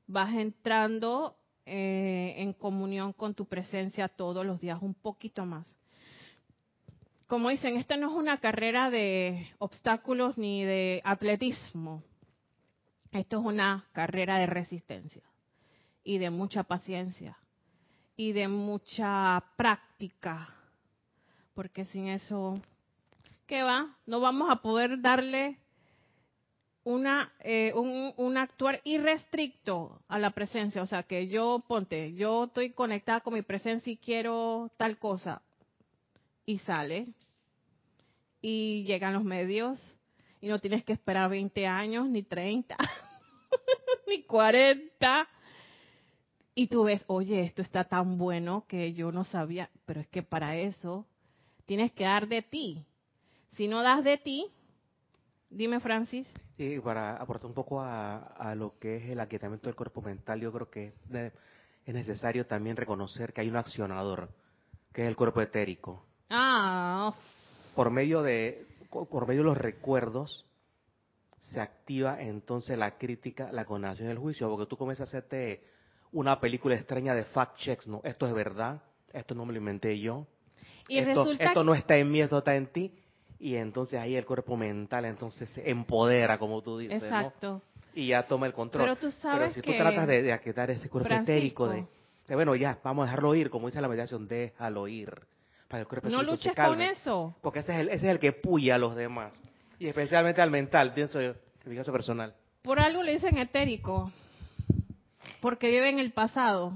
vas 0.07 0.33
entrando 0.33 1.35
eh, 1.65 2.35
en 2.37 2.53
comunión 2.53 3.13
con 3.13 3.35
tu 3.35 3.45
presencia 3.45 4.07
todos 4.07 4.45
los 4.45 4.61
días, 4.61 4.81
un 4.81 4.93
poquito 4.93 5.45
más 5.45 5.67
como 7.31 7.47
dicen, 7.47 7.77
esta 7.77 7.95
no 7.95 8.09
es 8.09 8.13
una 8.13 8.41
carrera 8.41 8.89
de 8.89 9.47
obstáculos 9.57 10.37
ni 10.37 10.65
de 10.65 11.01
atletismo. 11.05 12.03
Esto 13.11 13.39
es 13.39 13.45
una 13.45 13.85
carrera 13.91 14.37
de 14.37 14.45
resistencia 14.45 15.23
y 16.03 16.17
de 16.17 16.29
mucha 16.29 16.63
paciencia 16.63 17.37
y 18.15 18.31
de 18.31 18.47
mucha 18.47 19.43
práctica. 19.57 20.47
Porque 21.53 21.83
sin 21.85 22.07
eso, 22.07 22.61
¿qué 23.47 23.63
va? 23.63 23.97
No 24.05 24.21
vamos 24.21 24.49
a 24.49 24.61
poder 24.61 25.01
darle 25.01 25.57
una, 26.85 27.33
eh, 27.41 27.73
un, 27.75 28.13
un, 28.15 28.37
actuar 28.37 28.79
irrestricto 28.85 30.01
a 30.07 30.17
la 30.17 30.31
presencia. 30.31 30.81
O 30.81 30.87
sea, 30.87 31.03
que 31.03 31.27
yo, 31.27 31.63
ponte, 31.67 32.13
yo 32.13 32.45
estoy 32.45 32.71
conectada 32.71 33.19
con 33.19 33.33
mi 33.33 33.41
presencia 33.41 33.91
y 33.91 33.97
quiero 33.97 34.71
tal 34.77 34.97
cosa 34.97 35.41
y 36.45 36.59
sale. 36.59 37.07
Y 38.41 38.85
llegan 38.85 39.13
los 39.13 39.25
medios 39.25 39.97
y 40.41 40.47
no 40.47 40.59
tienes 40.59 40.83
que 40.83 40.93
esperar 40.93 41.29
20 41.29 41.67
años, 41.67 42.09
ni 42.09 42.23
30, 42.23 42.75
ni 44.07 44.23
40. 44.23 45.27
Y 46.55 46.67
tú 46.67 46.83
ves, 46.83 47.03
oye, 47.07 47.43
esto 47.43 47.61
está 47.61 47.85
tan 47.85 48.17
bueno 48.17 48.65
que 48.67 48.93
yo 48.93 49.11
no 49.11 49.23
sabía, 49.23 49.69
pero 49.85 50.01
es 50.01 50.07
que 50.07 50.23
para 50.23 50.57
eso 50.57 51.05
tienes 51.65 51.91
que 51.93 52.03
dar 52.03 52.27
de 52.27 52.41
ti. 52.41 52.83
Si 53.51 53.67
no 53.67 53.83
das 53.83 54.03
de 54.03 54.17
ti, 54.17 54.47
dime 55.49 55.79
Francis. 55.79 56.31
Y 56.57 56.79
para 56.79 57.15
aportar 57.15 57.47
un 57.47 57.53
poco 57.53 57.81
a, 57.81 58.53
lo 58.55 58.77
que 58.79 58.97
es 58.97 59.09
el 59.09 59.19
aquietamiento 59.19 59.67
del 59.67 59.75
cuerpo 59.75 60.01
mental, 60.01 60.41
yo 60.41 60.51
creo 60.51 60.69
que 60.69 60.93
es 61.85 61.93
necesario 61.93 62.45
también 62.47 62.75
reconocer 62.75 63.31
que 63.31 63.41
hay 63.41 63.49
un 63.49 63.57
accionador, 63.57 64.29
que 64.91 65.03
es 65.03 65.07
el 65.07 65.15
cuerpo 65.15 65.41
etérico. 65.41 66.03
Ah. 66.29 67.13
Por 67.75 67.89
medio 67.91 68.21
de, 68.21 68.70
por 68.91 69.27
medio 69.27 69.41
de 69.41 69.45
los 69.45 69.57
recuerdos, 69.57 70.45
se 71.39 71.59
activa 71.59 72.21
entonces 72.21 72.77
la 72.77 72.97
crítica, 72.97 73.51
la 73.51 73.65
condenación 73.65 74.09
y 74.09 74.11
el 74.11 74.17
juicio, 74.17 74.49
porque 74.49 74.67
tú 74.67 74.77
comienzas 74.77 75.07
a 75.07 75.17
hacerte 75.17 75.63
una 76.11 76.39
película 76.39 76.75
extraña 76.75 77.15
de 77.15 77.23
fact 77.23 77.57
checks, 77.57 77.87
¿no? 77.87 78.01
Esto 78.03 78.27
es 78.27 78.33
verdad, 78.33 78.81
esto 79.13 79.33
no 79.33 79.45
me 79.45 79.53
lo 79.53 79.59
inventé 79.59 79.99
yo, 79.99 80.27
y 80.87 80.99
esto, 80.99 81.31
esto 81.31 81.63
no 81.63 81.73
está 81.73 81.97
en 81.97 82.11
mí, 82.11 82.21
esto 82.21 82.39
está 82.39 82.55
en 82.55 82.67
ti, 82.67 82.93
y 83.39 83.55
entonces 83.55 83.99
ahí 83.99 84.15
el 84.15 84.25
cuerpo 84.25 84.55
mental 84.55 85.05
entonces 85.05 85.49
se 85.49 85.69
empodera, 85.69 86.37
como 86.37 86.61
tú 86.61 86.77
dices, 86.77 87.01
Exacto. 87.01 87.61
Y 87.93 88.07
ya 88.07 88.23
toma 88.23 88.45
el 88.45 88.53
control. 88.53 88.85
Pero 88.85 88.95
tú 88.95 89.11
sabes 89.11 89.53
si 89.53 89.61
tú 89.61 89.71
tratas 89.75 90.07
de, 90.07 90.21
de 90.21 90.31
aquietar 90.31 90.71
ese 90.71 90.89
cuerpo 90.89 91.13
etérico, 91.13 91.67
de, 91.67 91.85
bueno, 92.29 92.55
ya, 92.55 92.79
vamos 92.83 93.03
a 93.03 93.05
dejarlo 93.07 93.35
ir, 93.35 93.49
como 93.49 93.67
dice 93.67 93.81
la 93.81 93.89
meditación, 93.89 94.27
déjalo 94.27 94.87
ir. 94.87 95.21
Para 95.71 95.83
el 95.83 95.87
cuerpo 95.87 96.09
no 96.09 96.21
luches 96.21 96.53
con 96.53 96.81
eso. 96.81 97.33
Porque 97.41 97.59
ese 97.59 97.71
es, 97.73 97.79
el, 97.79 97.87
ese 97.87 98.07
es 98.07 98.11
el 98.11 98.19
que 98.19 98.33
puya 98.33 98.75
a 98.75 98.77
los 98.77 98.93
demás. 98.93 99.31
Y 99.79 99.87
especialmente 99.87 100.41
al 100.41 100.51
mental, 100.51 100.93
pienso 100.93 101.21
yo, 101.21 101.29
en 101.29 101.71
mi 101.71 101.77
caso 101.77 101.93
personal. 101.93 102.35
Por 102.61 102.77
algo 102.81 103.01
le 103.01 103.13
dicen 103.13 103.37
etérico, 103.37 104.11
porque 105.39 105.71
vive 105.71 105.87
en 105.87 105.99
el 105.99 106.11
pasado. 106.11 106.73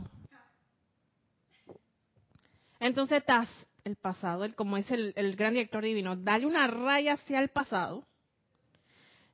Entonces 2.79 3.17
estás 3.17 3.49
el 3.84 3.97
pasado, 3.97 4.45
el, 4.45 4.55
como 4.55 4.77
es 4.77 4.89
el, 4.89 5.36
gran 5.36 5.55
director 5.55 5.84
divino, 5.84 6.15
dale 6.15 6.45
una 6.45 6.65
raya 6.67 7.13
hacia 7.13 7.39
el 7.39 7.49
pasado. 7.49 8.05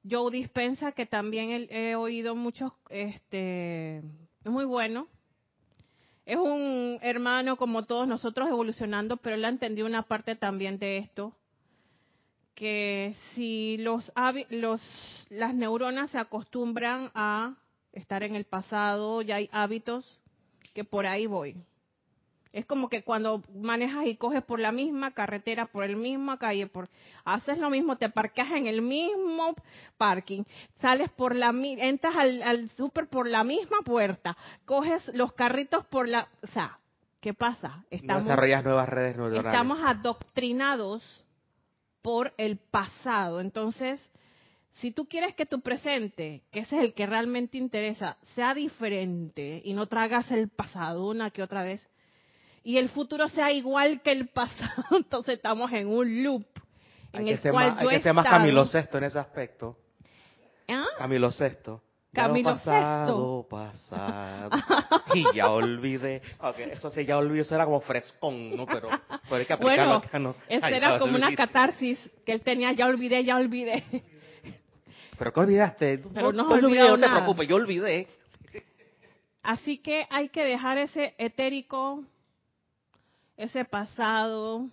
Joe 0.10 0.32
Dispensa, 0.32 0.92
que 0.94 1.06
también 1.06 1.68
he, 1.70 1.96
oído 1.96 2.36
muchos, 2.36 2.74
este, 2.90 4.00
es 4.00 4.52
muy 4.52 4.66
bueno. 4.66 5.08
Es 6.26 6.38
un 6.38 7.00
hermano 7.02 7.58
como 7.58 7.84
todos 7.84 8.08
nosotros 8.08 8.48
evolucionando, 8.50 9.18
pero 9.18 9.36
él 9.36 9.46
ha 9.46 9.50
entendido 9.50 9.88
una 9.88 10.04
parte 10.04 10.36
también 10.36 10.78
de 10.78 10.98
esto, 10.98 11.36
que 12.54 13.16
si 13.34 13.78
los, 13.78 14.12
los 14.50 15.28
las 15.30 15.56
neuronas 15.56 16.12
se 16.12 16.20
acostumbran 16.20 17.10
a 17.16 17.56
estar 17.94 18.24
en 18.24 18.36
el 18.36 18.46
pasado, 18.46 19.22
ya 19.22 19.38
hay 19.38 19.50
hábitos 19.52 20.20
que 20.74 20.84
por 20.84 21.06
ahí 21.06 21.26
voy. 21.26 21.56
Es 22.54 22.66
como 22.66 22.90
que 22.90 23.04
cuando 23.04 23.44
manejas 23.56 24.06
y 24.08 24.18
coges 24.18 24.44
por 24.44 24.60
la 24.60 24.74
misma 24.74 25.12
carretera, 25.12 25.68
por 25.68 25.86
el 25.86 25.96
misma 25.96 26.38
calle, 26.38 26.68
por 26.68 26.90
haces 27.24 27.58
lo 27.58 27.70
mismo, 27.70 27.98
te 27.98 28.10
parqueas 28.10 28.52
en 28.52 28.68
el 28.68 28.82
mismo 28.82 29.56
parking, 29.98 30.44
sales 30.80 31.10
por 31.12 31.36
la 31.36 31.52
entras 31.52 32.16
al, 32.16 32.44
al 32.44 32.70
súper 32.72 33.08
por 33.08 33.28
la 33.28 33.44
misma 33.46 33.78
puerta, 33.86 34.36
coges 34.66 35.10
los 35.14 35.32
carritos 35.34 35.86
por 35.86 36.10
la, 36.10 36.28
o 36.44 36.48
sea, 36.48 36.78
¿qué 37.22 37.34
pasa? 37.34 37.86
Estamos, 37.90 38.26
desarrollas 38.26 38.64
nuevas 38.66 38.90
redes 38.90 39.16
neuronales. 39.16 39.46
Estamos 39.46 39.80
adoctrinados 39.86 41.26
por 42.02 42.34
el 42.38 42.58
pasado. 42.58 43.40
Entonces, 43.40 44.02
si 44.74 44.92
tú 44.92 45.06
quieres 45.06 45.36
que 45.36 45.46
tu 45.46 45.62
presente, 45.62 46.44
que 46.52 46.62
ese 46.62 46.78
es 46.78 46.84
el 46.84 46.94
que 46.94 47.06
realmente 47.06 47.58
interesa, 47.58 48.18
sea 48.36 48.54
diferente 48.54 49.62
y 49.64 49.74
no 49.74 49.88
tragas 49.88 50.32
el 50.32 50.50
pasado 50.50 51.08
una 51.08 51.30
que 51.30 51.44
otra 51.44 51.64
vez, 51.64 51.88
y 52.64 52.78
el 52.78 52.90
futuro 52.90 53.28
sea 53.28 53.52
igual 53.52 54.02
que 54.02 54.12
el 54.12 54.28
pasado, 54.28 54.84
entonces 54.92 55.36
estamos 55.36 55.72
en 55.72 55.88
un 55.88 56.24
loop 56.24 56.46
en 57.14 57.28
el 57.28 57.40
cual 57.42 57.74
más, 57.74 57.82
hay 57.82 57.88
que 57.90 58.02
ser 58.02 58.14
más 58.14 58.26
Camilo 58.26 58.66
Sexto 58.66 58.98
en 58.98 59.04
ese 59.06 59.20
aspecto. 59.20 59.78
¿Ah? 60.70 60.86
Camilo 60.98 61.32
Sexto. 61.32 61.82
Camilo 62.14 62.50
pasado, 62.50 63.48
pasado, 63.50 64.50
y 65.14 65.24
ya 65.34 65.50
olvidé. 65.50 66.22
Okay, 66.40 66.72
eso 66.72 66.90
sí, 66.90 67.06
ya 67.06 67.18
olvidé, 67.18 67.44
eso 67.44 67.56
era 67.56 67.64
como 67.64 67.80
frescón, 67.80 68.54
¿no? 68.54 68.66
Pero, 68.66 68.90
pero 69.24 69.36
hay 69.38 69.46
que 69.46 69.54
aplicarlo 69.54 69.84
bueno, 69.84 69.96
acá, 69.96 70.20
¿no? 70.20 70.36
Eso 70.50 70.68
era 70.68 71.00
como 71.00 71.16
una 71.16 71.34
catarsis 71.36 72.12
que 72.26 72.34
él 72.34 72.42
tenía, 72.42 72.74
ya 72.74 72.88
olvidé, 72.88 73.24
ya 73.24 73.38
olvidé. 73.38 73.86
¿Pero 75.18 75.32
qué 75.32 75.40
olvidaste? 75.40 76.02
Pero 76.14 76.34
no, 76.34 76.50
no, 76.50 76.54
olvidé, 76.54 76.80
no 76.82 77.00
te 77.00 77.10
preocupes, 77.10 77.48
yo 77.48 77.56
olvidé. 77.56 78.08
Así 79.42 79.78
que 79.78 80.06
hay 80.10 80.28
que 80.30 80.44
dejar 80.44 80.80
ese 80.80 81.16
etérico 81.18 82.04
ese 83.42 83.66
pasado, 83.66 84.70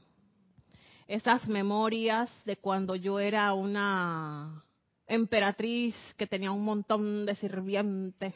esas 1.06 1.48
memorias 1.48 2.30
de 2.44 2.58
cuando 2.58 2.94
yo 2.96 3.18
era 3.18 3.54
una 3.54 4.62
emperatriz 5.06 5.94
que 6.18 6.26
tenía 6.26 6.52
un 6.52 6.64
montón 6.64 7.24
de 7.24 7.34
sirvientes. 7.36 8.34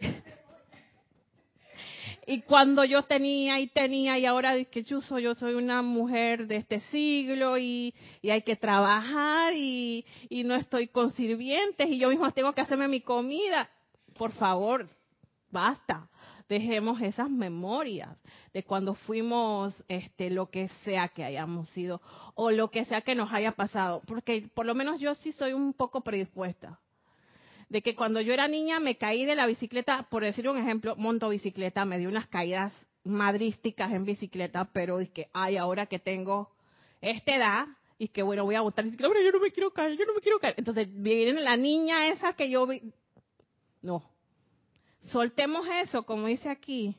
y 2.28 2.42
cuando 2.42 2.84
yo 2.84 3.02
tenía 3.02 3.58
y 3.58 3.66
tenía 3.66 4.16
y 4.20 4.24
ahora 4.24 4.54
es 4.54 4.68
que 4.68 4.84
yo 4.84 5.00
soy, 5.00 5.24
yo 5.24 5.34
soy 5.34 5.54
una 5.54 5.82
mujer 5.82 6.46
de 6.46 6.58
este 6.58 6.78
siglo 6.78 7.58
y, 7.58 7.92
hay 8.22 8.42
que 8.42 8.54
trabajar 8.54 9.52
y, 9.54 10.06
y 10.28 10.44
no 10.44 10.54
estoy 10.54 10.86
con 10.86 11.10
sirvientes 11.10 11.88
y 11.88 11.98
yo 11.98 12.08
misma 12.08 12.30
tengo 12.30 12.52
que 12.52 12.60
hacerme 12.60 12.86
mi 12.86 13.00
comida. 13.00 13.68
Por 14.16 14.30
favor, 14.30 14.88
basta 15.50 16.08
dejemos 16.48 17.00
esas 17.02 17.30
memorias 17.30 18.16
de 18.52 18.62
cuando 18.62 18.94
fuimos 18.94 19.84
este 19.88 20.30
lo 20.30 20.50
que 20.50 20.68
sea 20.84 21.08
que 21.08 21.24
hayamos 21.24 21.68
sido 21.70 22.00
o 22.34 22.50
lo 22.50 22.70
que 22.70 22.84
sea 22.84 23.00
que 23.00 23.14
nos 23.14 23.32
haya 23.32 23.52
pasado, 23.52 24.02
porque 24.06 24.48
por 24.54 24.66
lo 24.66 24.74
menos 24.74 25.00
yo 25.00 25.14
sí 25.14 25.32
soy 25.32 25.52
un 25.52 25.72
poco 25.72 26.02
predispuesta. 26.02 26.80
De 27.68 27.82
que 27.82 27.96
cuando 27.96 28.20
yo 28.20 28.32
era 28.32 28.46
niña 28.46 28.78
me 28.78 28.96
caí 28.96 29.24
de 29.24 29.34
la 29.34 29.46
bicicleta, 29.46 30.06
por 30.08 30.22
decir 30.22 30.48
un 30.48 30.56
ejemplo, 30.56 30.94
monto 30.96 31.28
bicicleta, 31.28 31.84
me 31.84 31.98
di 31.98 32.06
unas 32.06 32.28
caídas 32.28 32.72
madrísticas 33.02 33.92
en 33.92 34.04
bicicleta, 34.04 34.70
pero 34.72 35.00
es 35.00 35.10
que, 35.10 35.28
ay, 35.32 35.56
ahora 35.56 35.86
que 35.86 35.98
tengo 35.98 36.50
esta 37.00 37.34
edad, 37.34 37.66
y 37.98 38.08
que 38.08 38.22
bueno, 38.22 38.44
voy 38.44 38.54
a 38.54 38.60
botar 38.60 38.84
bicicleta, 38.84 39.12
pero 39.12 39.24
yo 39.24 39.32
no 39.32 39.40
me 39.40 39.50
quiero 39.50 39.72
caer, 39.72 39.96
yo 39.96 40.04
no 40.04 40.14
me 40.14 40.20
quiero 40.20 40.38
caer. 40.38 40.54
Entonces, 40.58 40.88
viene 40.92 41.40
la 41.40 41.56
niña 41.56 42.06
esa 42.08 42.34
que 42.34 42.48
yo 42.48 42.68
vi, 42.68 42.92
no, 43.82 44.04
Soltemos 45.10 45.66
eso, 45.82 46.04
como 46.04 46.26
dice 46.26 46.48
aquí. 46.48 46.96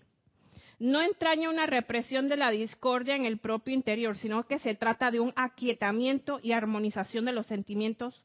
No 0.79 1.01
entraña 1.01 1.49
una 1.49 1.65
represión 1.65 2.29
de 2.29 2.37
la 2.37 2.51
discordia 2.51 3.15
en 3.15 3.25
el 3.25 3.39
propio 3.39 3.73
interior, 3.73 4.15
sino 4.17 4.45
que 4.45 4.59
se 4.59 4.75
trata 4.75 5.09
de 5.09 5.19
un 5.19 5.33
aquietamiento 5.35 6.39
y 6.43 6.51
armonización 6.51 7.25
de 7.25 7.31
los 7.31 7.47
sentimientos, 7.47 8.23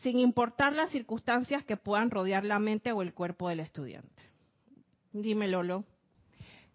sin 0.00 0.18
importar 0.18 0.72
las 0.72 0.90
circunstancias 0.90 1.64
que 1.64 1.76
puedan 1.76 2.10
rodear 2.10 2.44
la 2.44 2.58
mente 2.58 2.92
o 2.92 3.02
el 3.02 3.12
cuerpo 3.12 3.50
del 3.50 3.60
estudiante. 3.60 4.22
Dime, 5.12 5.48
Lolo. 5.48 5.84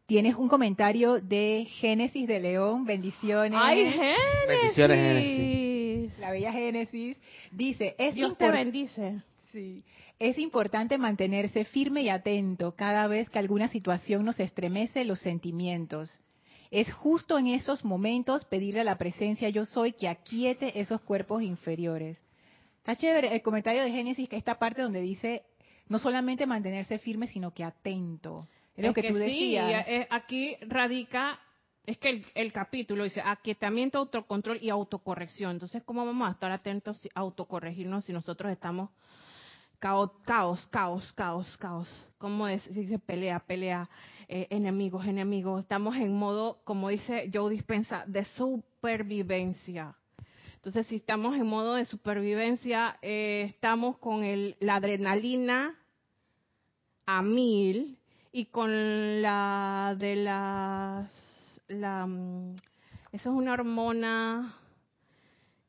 Tienes 0.06 0.36
un 0.36 0.48
comentario 0.48 1.20
de 1.20 1.66
Génesis 1.68 2.28
de 2.28 2.40
León, 2.40 2.86
bendiciones. 2.86 3.60
¡Ay, 3.62 3.92
Génesis! 3.92 4.48
Bendiciones, 4.48 4.98
Génesis. 4.98 6.20
La 6.20 6.32
bella 6.32 6.52
Génesis 6.54 7.18
dice, 7.52 7.96
es 7.98 8.14
Dios 8.14 8.38
te 8.38 8.50
bendice. 8.50 9.22
Sí. 9.58 9.84
Es 10.20 10.38
importante 10.38 11.00
mantenerse 11.00 11.66
firme 11.66 12.04
y 12.04 12.10
atento 12.10 12.76
cada 12.76 13.08
vez 13.08 13.28
que 13.30 13.40
alguna 13.40 13.68
situación 13.70 14.24
nos 14.24 14.40
estremece 14.40 15.04
los 15.04 15.20
sentimientos. 15.20 16.22
Es 16.70 16.94
justo 16.94 17.40
en 17.40 17.48
esos 17.48 17.84
momentos 17.84 18.46
pedirle 18.46 18.82
a 18.82 18.84
la 18.84 19.00
presencia 19.00 19.50
yo 19.50 19.66
soy 19.66 19.94
que 19.94 20.10
aquiete 20.10 20.80
esos 20.80 21.02
cuerpos 21.02 21.42
inferiores. 21.42 22.22
Está 22.80 22.96
chévere 22.96 23.34
el 23.34 23.42
comentario 23.42 23.82
de 23.82 23.92
Génesis, 23.92 24.30
que 24.30 24.38
esta 24.38 24.60
parte 24.60 24.84
donde 24.84 25.02
dice 25.02 25.44
no 25.88 25.98
solamente 25.98 26.46
mantenerse 26.46 27.00
firme, 27.00 27.28
sino 27.28 27.52
que 27.52 27.64
atento. 27.64 28.48
Es 28.76 28.86
lo 28.86 28.94
que, 28.94 29.10
tú 29.10 29.16
decías. 29.16 29.88
Sí, 29.88 29.94
aquí 30.10 30.56
radica, 30.62 31.40
es 31.86 31.98
que 31.98 32.24
el, 32.36 32.54
capítulo 32.54 33.06
dice 33.06 33.22
aquietamiento, 33.26 33.98
autocontrol 33.98 34.60
y 34.62 34.70
autocorrección. 34.70 35.52
Entonces, 35.52 35.82
¿cómo 35.84 36.06
vamos 36.06 36.28
a 36.28 36.34
estar 36.34 36.52
atentos 36.52 37.08
a 37.16 37.22
autocorregirnos 37.22 38.06
si 38.06 38.14
nosotros 38.14 38.52
estamos 38.52 38.92
caos, 39.80 40.12
caos, 40.26 40.68
caos, 40.68 41.14
caos, 41.14 41.58
caos. 41.58 42.08
¿Cómo 42.18 42.48
es? 42.48 42.64
Se 42.64 42.80
dice 42.80 43.00
pelea, 43.00 43.40
pelea, 43.40 43.90
eh, 44.28 44.48
enemigos, 44.50 45.06
enemigos. 45.06 45.62
Estamos 45.62 45.96
en 45.96 46.14
modo, 46.14 46.60
como 46.64 46.90
dice 46.90 47.30
Joe 47.34 47.52
Dispensa, 47.52 48.04
de 48.08 48.26
supervivencia. 48.26 49.96
Entonces, 50.56 50.88
si 50.88 50.98
estamos 50.98 51.36
en 51.36 51.46
modo 51.46 51.76
de 51.76 51.86
supervivencia, 51.86 52.98
eh, 53.02 53.46
estamos 53.50 53.98
con 54.00 54.24
el, 54.24 54.58
la 54.60 54.76
adrenalina 54.76 55.76
a 57.06 57.22
mil 57.22 57.98
y 58.32 58.46
con 58.48 59.22
la 59.22 59.96
de 59.98 60.16
las, 60.18 61.10
la, 61.68 62.06
mm, 62.06 62.56
eso 63.14 63.30
es 63.30 63.36
una 63.36 63.54
hormona, 63.54 64.56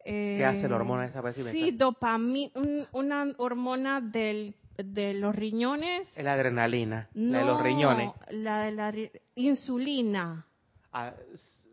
¿Qué 0.09 0.45
hace 0.45 0.69
la 0.69 0.77
hormona 0.77 1.05
esa 1.05 1.23
Sí, 1.53 1.73
dopamina, 1.73 2.53
una 2.93 3.27
hormona 3.37 4.01
del, 4.01 4.55
de 4.79 5.13
los 5.13 5.37
riñones. 5.37 6.09
La 6.17 6.33
adrenalina, 6.33 7.09
la 7.13 7.39
de 7.41 7.45
los 7.45 7.63
riñones. 7.63 8.11
La 8.31 8.63
de 8.63 8.73
la 8.73 8.95
insulina. 9.35 10.47
Ah, 10.93 11.13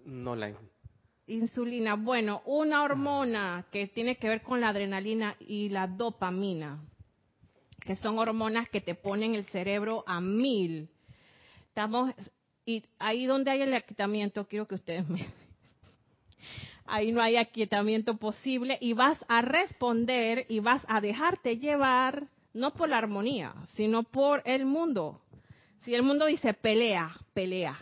no 0.06 0.36
la 0.36 0.52
insulina. 1.28 1.95
Bueno, 1.95 2.41
una 2.45 2.84
hormona 2.84 3.65
que 3.71 3.88
tiene 3.88 4.17
que 4.17 4.28
ver 4.28 4.41
con 4.41 4.60
la 4.60 4.69
adrenalina 4.69 5.38
y 5.39 5.69
la 5.69 5.88
dopamina, 5.88 6.84
que 7.80 7.95
son 7.95 8.19
hormonas 8.19 8.67
que 8.69 8.82
te 8.82 8.95
ponen 8.95 9.34
el 9.36 9.45
cerebro 9.45 10.04
a 10.08 10.19
mil. 10.19 10.89
Estamos, 11.69 12.13
y 12.65 12.84
ahí 13.00 13.28
donde 13.28 13.52
hay 13.52 13.62
el 13.62 13.74
aquietamiento, 13.74 14.45
quiero 14.45 14.67
que 14.67 14.76
ustedes 14.76 15.08
me... 15.08 15.26
Ahí 16.86 17.12
no 17.12 17.21
hay 17.21 17.38
aquietamiento 17.38 18.17
posible 18.17 18.78
y 18.80 18.93
vas 18.93 19.17
a 19.28 19.41
responder 19.41 20.45
y 20.50 20.60
vas 20.60 20.86
a 20.88 21.02
dejarte 21.02 21.58
llevar, 21.58 22.28
no 22.54 22.74
por 22.74 22.89
la 22.89 23.00
armonía, 23.00 23.54
sino 23.74 24.04
por 24.04 24.43
el 24.45 24.65
mundo. 24.65 25.21
Si 25.82 25.95
el 25.95 26.04
mundo 26.04 26.26
dice 26.26 26.54
pelea, 26.54 27.15
pelea 27.34 27.78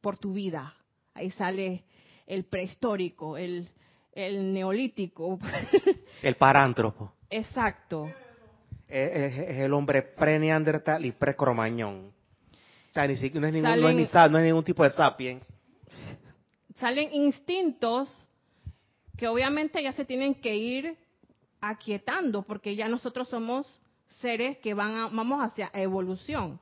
por 0.00 0.18
tu 0.18 0.32
vida, 0.32 0.74
ahí 1.14 1.30
sale 1.30 1.84
el 2.26 2.44
prehistórico, 2.44 3.36
el, 3.36 3.68
el 4.12 4.52
neolítico. 4.52 5.38
El 6.22 6.34
parántropo. 6.34 7.12
Exacto. 7.30 8.10
Es, 8.88 9.38
es 9.38 9.58
el 9.58 9.72
hombre 9.72 10.02
pre-neandertal 10.02 11.04
y 11.04 11.12
pre-cromañón. 11.12 12.12
O 12.90 12.92
sea, 12.92 13.06
ni 13.06 13.16
siquiera, 13.16 13.40
no, 13.42 13.46
es 13.46 13.54
ningún, 13.54 13.80
no, 13.80 13.88
es 13.88 13.94
ni 13.94 14.30
no 14.30 14.38
es 14.38 14.44
ningún 14.44 14.64
tipo 14.64 14.82
de 14.82 14.90
sapiens. 14.90 15.52
Salen 16.76 17.12
instintos 17.12 18.27
que 19.18 19.26
obviamente 19.28 19.82
ya 19.82 19.92
se 19.92 20.04
tienen 20.06 20.36
que 20.36 20.56
ir 20.56 20.96
aquietando 21.60 22.42
porque 22.42 22.76
ya 22.76 22.88
nosotros 22.88 23.28
somos 23.28 23.66
seres 24.20 24.56
que 24.58 24.72
van 24.74 24.94
a- 24.96 25.08
vamos 25.08 25.42
hacia 25.44 25.70
evolución. 25.74 26.60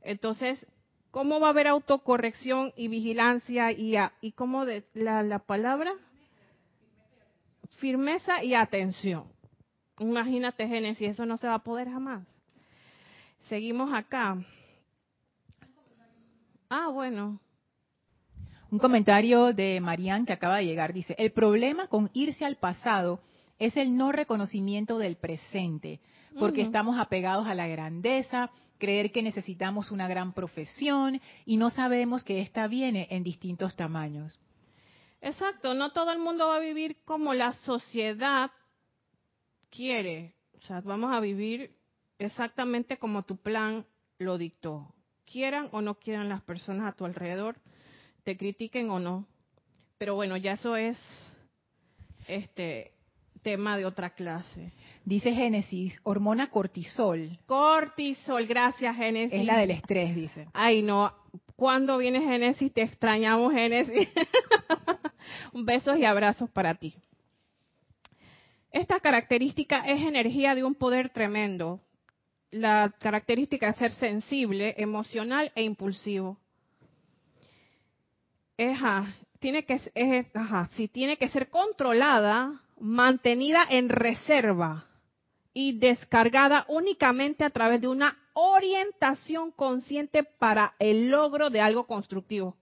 Entonces, 0.00 0.64
¿cómo 1.10 1.40
va 1.40 1.48
a 1.48 1.50
haber 1.50 1.66
autocorrección 1.66 2.72
y 2.76 2.86
vigilancia 2.88 3.72
y, 3.72 3.96
a- 3.96 4.12
y 4.20 4.32
cómo 4.32 4.64
de, 4.64 4.84
la, 4.94 5.22
la 5.24 5.40
palabra? 5.40 5.92
Firmeza 7.78 8.42
y 8.44 8.54
atención. 8.54 9.24
Imagínate, 9.98 10.66
Génesis, 10.68 11.08
eso 11.10 11.26
no 11.26 11.36
se 11.36 11.48
va 11.48 11.54
a 11.54 11.64
poder 11.64 11.90
jamás. 11.90 12.26
Seguimos 13.48 13.92
acá. 13.92 14.38
Ah, 16.68 16.88
bueno. 16.88 17.40
Un 18.70 18.78
comentario 18.78 19.52
de 19.52 19.80
Marianne 19.80 20.26
que 20.26 20.32
acaba 20.32 20.58
de 20.58 20.66
llegar 20.66 20.92
dice, 20.92 21.16
el 21.18 21.32
problema 21.32 21.88
con 21.88 22.08
irse 22.12 22.44
al 22.44 22.56
pasado 22.56 23.20
es 23.58 23.76
el 23.76 23.96
no 23.96 24.12
reconocimiento 24.12 24.98
del 24.98 25.16
presente, 25.16 26.00
porque 26.38 26.62
estamos 26.62 26.96
apegados 26.98 27.48
a 27.48 27.54
la 27.54 27.66
grandeza, 27.66 28.50
creer 28.78 29.10
que 29.10 29.22
necesitamos 29.22 29.90
una 29.90 30.06
gran 30.06 30.32
profesión 30.32 31.20
y 31.44 31.56
no 31.56 31.70
sabemos 31.70 32.22
que 32.22 32.40
ésta 32.40 32.68
viene 32.68 33.08
en 33.10 33.24
distintos 33.24 33.74
tamaños. 33.74 34.38
Exacto, 35.20 35.74
no 35.74 35.90
todo 35.90 36.12
el 36.12 36.20
mundo 36.20 36.46
va 36.46 36.56
a 36.56 36.60
vivir 36.60 36.96
como 37.04 37.34
la 37.34 37.52
sociedad 37.52 38.52
quiere. 39.68 40.34
O 40.58 40.64
sea, 40.64 40.80
vamos 40.80 41.12
a 41.12 41.20
vivir 41.20 41.76
exactamente 42.18 42.98
como 42.98 43.24
tu 43.24 43.36
plan 43.36 43.84
lo 44.18 44.38
dictó. 44.38 44.94
Quieran 45.26 45.68
o 45.72 45.80
no 45.80 45.96
quieran 45.96 46.28
las 46.28 46.42
personas 46.42 46.86
a 46.86 46.96
tu 46.96 47.04
alrededor, 47.04 47.56
te 48.24 48.36
critiquen 48.36 48.90
o 48.90 48.98
no. 48.98 49.26
Pero 49.98 50.14
bueno, 50.14 50.36
ya 50.36 50.52
eso 50.52 50.76
es 50.76 50.98
este 52.26 52.92
tema 53.42 53.76
de 53.76 53.86
otra 53.86 54.10
clase. 54.10 54.72
Dice 55.04 55.32
Génesis, 55.32 55.98
hormona 56.02 56.50
cortisol, 56.50 57.38
Cortisol, 57.46 58.46
gracias 58.46 58.96
Génesis. 58.96 59.40
es 59.40 59.46
la 59.46 59.58
del 59.58 59.72
estrés, 59.72 60.14
dice. 60.14 60.46
Ay, 60.52 60.82
no. 60.82 61.12
¿Cuándo 61.56 61.98
viene 61.98 62.20
Génesis? 62.20 62.72
Te 62.72 62.82
extrañamos, 62.82 63.52
Génesis. 63.52 64.08
Besos 65.52 65.98
y 65.98 66.04
abrazos 66.04 66.50
para 66.50 66.74
ti. 66.74 66.94
Esta 68.72 69.00
característica 69.00 69.80
es 69.80 70.00
energía 70.00 70.54
de 70.54 70.64
un 70.64 70.74
poder 70.74 71.10
tremendo. 71.10 71.80
La 72.50 72.94
característica 73.00 73.68
es 73.68 73.76
ser 73.76 73.92
sensible, 73.92 74.74
emocional 74.78 75.52
e 75.54 75.62
impulsivo. 75.62 76.38
Ajá, 78.60 79.14
tiene 79.38 79.64
que, 79.64 79.80
es, 79.94 80.36
ajá, 80.36 80.68
sí, 80.74 80.88
tiene 80.88 81.16
que 81.16 81.28
ser 81.28 81.48
controlada, 81.48 82.60
mantenida 82.78 83.66
en 83.68 83.88
reserva 83.88 84.86
y 85.54 85.78
descargada 85.78 86.66
únicamente 86.68 87.44
a 87.44 87.50
través 87.50 87.80
de 87.80 87.88
una 87.88 88.18
orientación 88.34 89.50
consciente 89.50 90.24
para 90.24 90.74
el 90.78 91.08
logro 91.10 91.48
de 91.48 91.60
algo 91.60 91.86
constructivo. 91.86 92.56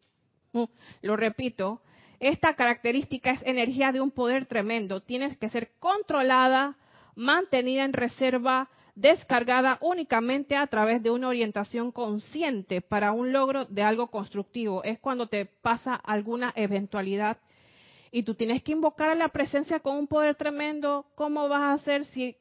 Mm, 0.53 0.65
Lo 1.03 1.17
repito, 1.17 1.83
esta 2.21 2.55
característica 2.55 3.31
es 3.33 3.43
energía 3.45 3.93
de 3.93 4.01
un 4.01 4.13
poder 4.13 4.47
tremendo. 4.47 5.01
Tienes 5.01 5.37
que 5.37 5.49
ser 5.49 5.73
controlada, 5.81 6.77
mantenida 7.17 7.85
en 7.85 7.93
reserva, 7.93 8.69
descargada 9.01 9.79
únicamente 9.81 10.57
a 10.57 10.67
través 10.67 11.01
de 11.03 11.13
una 11.13 11.29
orientación 11.29 11.93
consciente 11.93 12.81
para 12.81 13.13
un 13.13 13.33
logro 13.33 13.65
de 13.67 13.83
algo 13.83 14.09
constructivo. 14.09 14.83
Es 14.83 14.99
cuando 14.99 15.29
te 15.29 15.47
pasa 15.47 15.95
alguna 15.95 16.53
eventualidad 16.57 17.39
y 18.11 18.25
tú 18.25 18.35
tienes 18.35 18.63
que 18.65 18.73
invocar 18.73 19.11
a 19.11 19.15
la 19.15 19.29
presencia 19.29 19.79
con 19.79 19.97
un 19.97 20.09
poder 20.09 20.35
tremendo. 20.35 21.07
¿Cómo 21.15 21.49
vas 21.49 21.61
a 21.61 21.73
hacer 21.75 22.07
si 22.07 22.37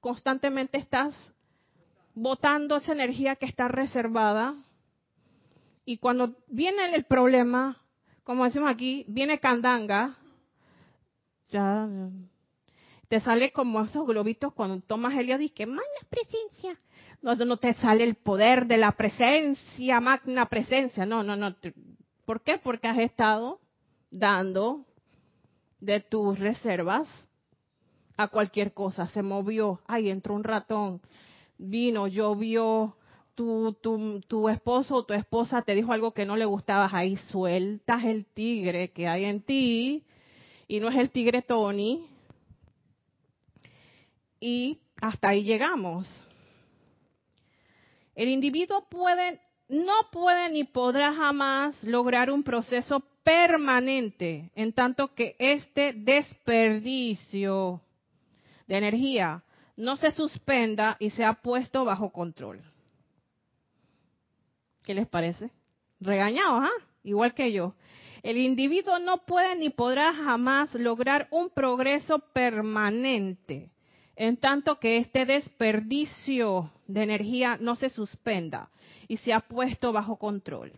constantemente 0.00 0.76
estás 0.76 1.14
botando 2.14 2.76
esa 2.76 2.92
energía 2.92 3.36
que 3.36 3.46
está 3.46 3.68
reservada? 3.68 4.54
Y 5.86 5.96
cuando 5.96 6.34
viene 6.46 6.94
el 6.94 7.04
problema, 7.04 7.80
como 8.22 8.44
decimos 8.44 8.70
aquí, 8.70 9.06
viene 9.08 9.40
candanga, 9.40 10.18
ya 11.48 11.88
te 13.12 13.20
sale 13.20 13.52
como 13.52 13.82
esos 13.82 14.06
globitos 14.06 14.54
cuando 14.54 14.80
tomas 14.80 15.12
helio 15.12 15.36
que 15.54 15.66
magna 15.66 15.82
presencia. 16.08 16.80
No, 17.20 17.34
no 17.34 17.58
te 17.58 17.74
sale 17.74 18.04
el 18.04 18.14
poder 18.14 18.66
de 18.66 18.78
la 18.78 18.92
presencia, 18.92 20.00
magna 20.00 20.46
presencia. 20.46 21.04
No, 21.04 21.22
no, 21.22 21.36
no. 21.36 21.54
¿Por 22.24 22.40
qué? 22.40 22.56
Porque 22.56 22.88
has 22.88 22.96
estado 22.96 23.60
dando 24.10 24.86
de 25.78 26.00
tus 26.00 26.38
reservas 26.38 27.06
a 28.16 28.28
cualquier 28.28 28.72
cosa. 28.72 29.06
Se 29.08 29.22
movió, 29.22 29.80
ay, 29.86 30.08
entró 30.08 30.34
un 30.34 30.44
ratón, 30.44 31.02
vino, 31.58 32.06
llovió, 32.06 32.96
tu, 33.34 33.76
tu, 33.82 34.22
tu 34.26 34.48
esposo 34.48 34.94
o 34.94 35.04
tu 35.04 35.12
esposa 35.12 35.60
te 35.60 35.74
dijo 35.74 35.92
algo 35.92 36.14
que 36.14 36.24
no 36.24 36.34
le 36.34 36.46
gustaba, 36.46 36.88
ahí 36.90 37.18
sueltas 37.18 38.04
el 38.04 38.24
tigre 38.24 38.90
que 38.92 39.06
hay 39.06 39.26
en 39.26 39.42
ti, 39.42 40.02
y 40.66 40.80
no 40.80 40.88
es 40.88 40.96
el 40.96 41.10
tigre 41.10 41.42
Tony, 41.42 42.08
y 44.42 44.80
hasta 45.00 45.28
ahí 45.28 45.44
llegamos. 45.44 46.08
El 48.16 48.28
individuo 48.28 48.88
puede, 48.90 49.40
no 49.68 49.92
puede 50.10 50.50
ni 50.50 50.64
podrá 50.64 51.14
jamás 51.14 51.82
lograr 51.84 52.28
un 52.28 52.42
proceso 52.42 53.00
permanente, 53.22 54.50
en 54.56 54.72
tanto 54.72 55.14
que 55.14 55.36
este 55.38 55.92
desperdicio 55.92 57.80
de 58.66 58.78
energía 58.78 59.44
no 59.76 59.96
se 59.96 60.10
suspenda 60.10 60.96
y 60.98 61.10
sea 61.10 61.34
puesto 61.34 61.84
bajo 61.84 62.10
control. 62.10 62.60
¿Qué 64.82 64.92
les 64.92 65.06
parece? 65.06 65.50
Regañados, 66.00 66.64
¿ah? 66.64 66.84
Igual 67.04 67.32
que 67.32 67.52
yo. 67.52 67.76
El 68.24 68.38
individuo 68.38 68.98
no 68.98 69.18
puede 69.18 69.54
ni 69.54 69.70
podrá 69.70 70.12
jamás 70.12 70.74
lograr 70.74 71.28
un 71.30 71.50
progreso 71.50 72.18
permanente, 72.18 73.70
en 74.16 74.36
tanto 74.36 74.78
que 74.78 74.98
este 74.98 75.24
desperdicio 75.24 76.70
de 76.86 77.02
energía 77.02 77.56
no 77.60 77.76
se 77.76 77.88
suspenda 77.88 78.68
y 79.08 79.16
sea 79.18 79.40
puesto 79.40 79.92
bajo 79.92 80.16
control. 80.16 80.72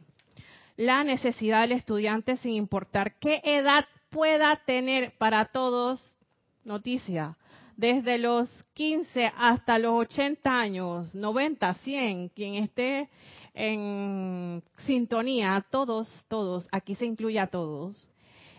La 0.77 1.05
necesidad 1.05 1.62
del 1.62 1.73
estudiante, 1.73 2.37
sin 2.37 2.53
importar 2.53 3.14
qué 3.18 3.41
edad 3.45 3.87
pueda 4.11 4.61
tener 4.66 5.12
para 5.18 5.47
todos, 5.47 6.16
noticia, 6.64 7.37
desde 7.76 8.18
los 8.18 8.49
15 8.74 9.32
hasta 9.37 9.78
los 9.78 9.93
80 9.93 10.51
años, 10.51 11.14
90, 11.14 11.74
100, 11.74 12.28
quien 12.30 12.55
esté 12.55 13.09
en 13.53 14.62
sintonía, 14.78 15.64
todos, 15.70 16.09
todos, 16.28 16.68
aquí 16.72 16.95
se 16.95 17.07
incluye 17.07 17.39
a 17.39 17.49
todos, 17.49 18.09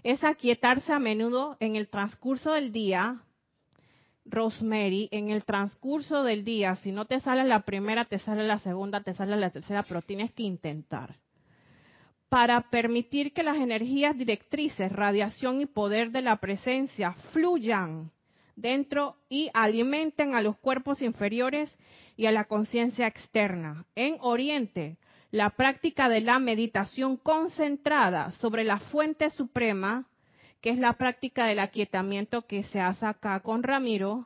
es 0.04 0.24
aquietarse 0.24 0.94
a 0.94 1.00
menudo 1.00 1.58
en 1.60 1.76
el 1.76 1.88
transcurso 1.88 2.52
del 2.54 2.72
día, 2.72 3.22
Rosemary, 4.26 5.08
en 5.12 5.30
el 5.30 5.46
transcurso 5.46 6.24
del 6.24 6.44
día, 6.44 6.76
si 6.78 6.92
no 6.92 7.06
te 7.06 7.20
sale 7.20 7.44
la 7.44 7.62
primera, 7.62 8.06
te 8.06 8.20
sale 8.20 8.46
la 8.46 8.60
segunda, 8.60 9.02
te 9.02 9.14
sale 9.14 9.38
la 9.38 9.52
tercera, 9.52 9.84
pero 9.84 10.02
tienes 10.02 10.32
que 10.32 10.44
intentar. 10.44 11.16
Para 12.28 12.70
permitir 12.70 13.34
que 13.34 13.44
las 13.44 13.58
energías 13.58 14.18
directrices, 14.18 14.92
radiación 14.92 15.62
y 15.62 15.68
poder 15.68 16.12
de 16.12 16.22
la 16.22 16.38
presencia 16.38 17.14
fluyan 17.32 18.12
dentro 18.56 19.18
y 19.30 19.50
alimenten 19.54 20.34
a 20.34 20.42
los 20.42 20.58
cuerpos 20.58 21.02
inferiores 21.02 21.78
y 22.18 22.26
a 22.26 22.32
la 22.32 22.46
conciencia 22.46 23.08
externa. 23.08 23.86
En 23.96 24.18
Oriente, 24.22 24.98
la 25.32 25.52
práctica 25.52 26.10
de 26.10 26.22
la 26.22 26.40
meditación 26.40 27.18
concentrada 27.18 28.32
sobre 28.34 28.64
la 28.64 28.80
fuente 28.80 29.30
suprema 29.30 30.08
que 30.66 30.72
es 30.72 30.80
la 30.80 30.94
práctica 30.94 31.46
del 31.46 31.60
aquietamiento 31.60 32.48
que 32.48 32.64
se 32.64 32.82
hace 32.82 33.06
acá 33.06 33.40
con 33.42 33.62
Ramiro, 33.62 34.26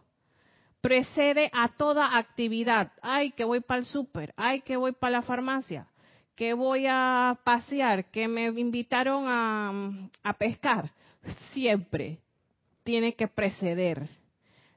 precede 0.80 1.52
a 1.52 1.76
toda 1.76 2.18
actividad. 2.18 2.94
Ay, 3.02 3.32
que 3.32 3.44
voy 3.44 3.60
para 3.60 3.82
el 3.82 3.86
súper, 3.86 4.34
ay, 4.38 4.62
que 4.62 4.78
voy 4.78 4.94
para 4.94 5.18
la 5.18 5.22
farmacia, 5.22 5.88
que 6.38 6.54
voy 6.54 6.86
a 6.88 7.38
pasear, 7.44 8.10
que 8.10 8.30
me 8.30 8.46
invitaron 8.46 9.26
a, 9.28 9.92
a 10.24 10.32
pescar. 10.32 10.94
Siempre 11.52 12.20
tiene 12.84 13.16
que 13.16 13.28
preceder 13.28 14.08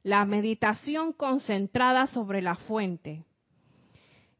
la 0.03 0.25
meditación 0.25 1.13
concentrada 1.13 2.09
sobre 2.09 2.43
la 2.43 2.57
fuente. 2.57 3.23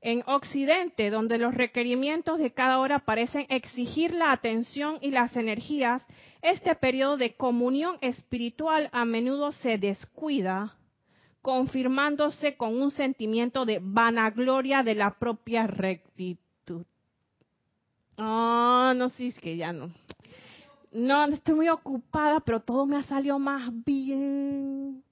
En 0.05 0.25
Occidente, 0.27 1.11
donde 1.11 1.39
los 1.39 1.55
requerimientos 1.55 2.39
de 2.39 2.53
cada 2.53 2.81
hora 2.81 2.99
parecen 2.99 3.47
exigir 3.49 4.13
la 4.13 4.33
atención 4.33 4.99
y 5.01 5.11
las 5.11 5.37
energías, 5.37 6.05
este 6.43 6.75
periodo 6.75 7.17
de 7.17 7.37
comunión 7.37 7.99
espiritual 8.01 8.91
a 8.93 9.05
menudo 9.05 9.53
se 9.53 9.79
descuida 9.79 10.77
confirmándose 11.41 12.57
con 12.57 12.81
un 12.81 12.91
sentimiento 12.91 13.65
de 13.65 13.81
vanagloria 13.81 14.83
de 14.83 14.97
la 14.97 15.19
propia 15.19 15.69
rectitud. 15.69 16.85
Ah, 18.17 18.93
no, 18.97 19.09
sí, 19.11 19.29
es 19.29 19.39
que 19.39 19.57
ya 19.57 19.73
no. 19.73 19.91
No, 20.93 21.25
estoy 21.27 21.55
muy 21.55 21.69
ocupada, 21.69 22.41
pero 22.41 22.61
todo 22.61 22.87
me 22.87 22.97
ha 22.97 23.03
salido 23.05 23.39
más 23.39 23.71
bien. 23.85 25.03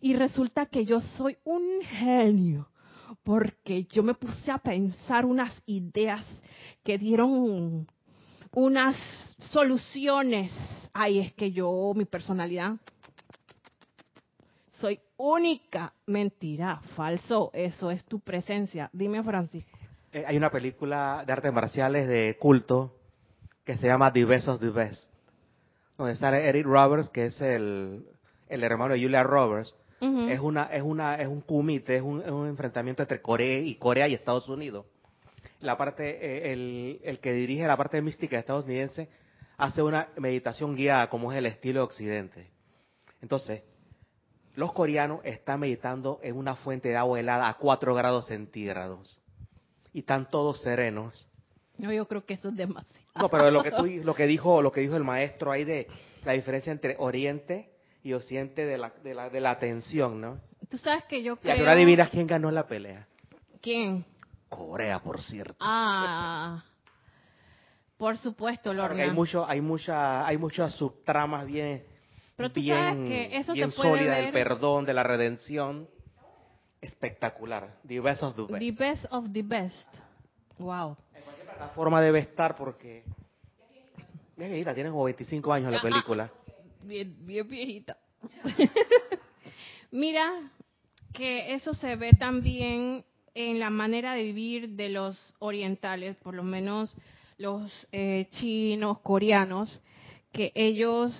Y 0.00 0.14
resulta 0.14 0.66
que 0.66 0.84
yo 0.84 1.00
soy 1.00 1.36
un 1.44 1.80
genio, 1.82 2.68
porque 3.26 3.82
yo 3.86 4.04
me 4.04 4.14
puse 4.14 4.52
a 4.52 4.58
pensar 4.58 5.26
unas 5.26 5.60
ideas 5.66 6.24
que 6.84 6.96
dieron 6.96 7.88
unas 8.52 8.96
soluciones. 9.50 10.52
Ay, 10.94 11.18
es 11.18 11.32
que 11.32 11.50
yo, 11.50 11.92
mi 11.96 12.04
personalidad, 12.04 12.76
soy 14.70 15.00
única. 15.16 15.92
Mentira, 16.06 16.80
falso, 16.94 17.50
eso 17.52 17.90
es 17.90 18.04
tu 18.04 18.20
presencia. 18.20 18.88
Dime, 18.92 19.20
Francisco. 19.24 19.76
Eh, 20.12 20.22
hay 20.24 20.36
una 20.36 20.50
película 20.50 21.24
de 21.26 21.32
artes 21.32 21.52
marciales 21.52 22.06
de 22.06 22.36
culto 22.38 22.94
que 23.64 23.76
se 23.76 23.88
llama 23.88 24.12
The 24.12 24.24
Best 24.24 24.46
donde 25.98 26.14
sale 26.14 26.48
Eric 26.48 26.64
Roberts, 26.64 27.08
que 27.08 27.26
es 27.26 27.40
el, 27.40 28.06
el 28.48 28.62
hermano 28.62 28.94
de 28.94 29.02
Julia 29.02 29.24
Roberts. 29.24 29.74
Es 30.00 30.40
una, 30.40 30.64
es 30.64 30.82
una, 30.82 31.14
es 31.16 31.26
un 31.26 31.40
kumite, 31.40 31.96
es 31.96 32.02
un, 32.02 32.20
es 32.20 32.30
un, 32.30 32.46
enfrentamiento 32.46 33.02
entre 33.02 33.22
Corea 33.22 33.60
y 33.60 33.76
Corea 33.76 34.06
y 34.08 34.14
Estados 34.14 34.48
Unidos. 34.48 34.84
La 35.60 35.78
parte, 35.78 36.08
eh, 36.20 36.52
el, 36.52 37.00
el 37.02 37.18
que 37.18 37.32
dirige 37.32 37.66
la 37.66 37.78
parte 37.78 38.02
mística 38.02 38.38
estadounidense 38.38 39.08
hace 39.56 39.82
una 39.82 40.08
meditación 40.18 40.76
guiada, 40.76 41.08
como 41.08 41.32
es 41.32 41.38
el 41.38 41.46
estilo 41.46 41.80
de 41.80 41.84
Occidente. 41.84 42.50
Entonces, 43.22 43.62
los 44.54 44.72
coreanos 44.72 45.20
están 45.24 45.60
meditando 45.60 46.20
en 46.22 46.36
una 46.36 46.56
fuente 46.56 46.88
de 46.88 46.96
agua 46.96 47.20
helada 47.20 47.48
a 47.48 47.54
4 47.54 47.94
grados 47.94 48.26
centígrados. 48.26 49.18
Y 49.92 50.00
están 50.00 50.28
todos 50.28 50.60
serenos. 50.60 51.26
No, 51.78 51.92
yo 51.92 52.06
creo 52.06 52.24
que 52.24 52.34
eso 52.34 52.48
es 52.48 52.56
demasiado. 52.56 52.94
No, 53.14 53.30
pero 53.30 53.50
lo 53.50 53.62
que, 53.62 53.70
tú, 53.70 53.86
lo 53.86 54.14
que, 54.14 54.26
dijo, 54.26 54.62
lo 54.62 54.72
que 54.72 54.80
dijo 54.80 54.96
el 54.96 55.04
maestro 55.04 55.52
ahí 55.52 55.64
de 55.64 55.86
la 56.24 56.32
diferencia 56.32 56.72
entre 56.72 56.96
Oriente 56.98 57.70
y 58.06 58.12
Occidente 58.14 58.64
de 58.64 58.78
la, 58.78 58.90
de 59.02 59.14
la, 59.14 59.28
de 59.30 59.40
la 59.40 59.50
atención, 59.50 60.20
¿no? 60.20 60.40
Tú 60.70 60.78
sabes 60.78 61.04
que 61.04 61.22
yo 61.22 61.36
creo... 61.36 61.56
Y 61.56 61.58
ahora 61.60 61.72
adivinas 61.72 62.08
quién 62.08 62.26
ganó 62.26 62.50
la 62.50 62.66
pelea. 62.66 63.06
¿Quién? 63.60 64.04
Corea, 64.48 65.00
por 65.00 65.20
cierto. 65.22 65.56
Ah, 65.60 66.62
por 67.96 68.16
supuesto, 68.18 68.72
Lorna. 68.72 69.02
hay 69.02 69.10
mucho, 69.10 69.44
hay 69.46 69.60
mucha, 69.60 70.26
hay 70.26 70.38
muchas 70.38 70.74
subtramas 70.74 71.46
bien 71.46 71.84
pero 72.36 72.50
tú 72.52 72.60
bien, 72.60 72.76
sabes 72.76 73.08
que 73.08 73.36
eso 73.38 73.52
bien 73.54 73.70
se 73.70 73.76
puede 73.76 73.90
sólida 73.90 74.14
ver. 74.16 74.24
del 74.24 74.32
perdón, 74.32 74.84
de 74.84 74.92
la 74.94 75.02
redención. 75.02 75.88
Espectacular. 76.82 77.78
The 77.88 78.00
best 78.00 78.22
of 78.22 78.36
the 78.36 78.42
best. 78.42 78.58
The 78.60 78.70
best 78.72 79.06
of 79.10 79.32
the 79.32 79.42
best. 79.42 79.94
Wow. 80.58 80.96
En 81.14 81.22
cualquier 81.22 81.46
plataforma 81.46 82.00
debe 82.02 82.18
estar 82.20 82.54
porque... 82.54 83.04
Bien 84.36 84.50
viejita, 84.50 84.74
tiene 84.74 84.90
como 84.90 85.04
25 85.04 85.50
años 85.52 85.72
la 85.72 85.78
Ah, 85.78 85.82
película. 85.82 86.30
Bien, 86.86 87.14
bien 87.26 87.48
viejita. 87.48 87.96
Mira 89.90 90.50
que 91.12 91.54
eso 91.54 91.74
se 91.74 91.96
ve 91.96 92.12
también 92.12 93.04
en 93.34 93.58
la 93.58 93.70
manera 93.70 94.14
de 94.14 94.22
vivir 94.22 94.70
de 94.70 94.88
los 94.90 95.34
orientales, 95.40 96.16
por 96.18 96.34
lo 96.34 96.42
menos 96.44 96.94
los 97.38 97.70
eh, 97.92 98.28
chinos, 98.30 99.00
coreanos, 99.00 99.80
que 100.32 100.52
ellos, 100.54 101.12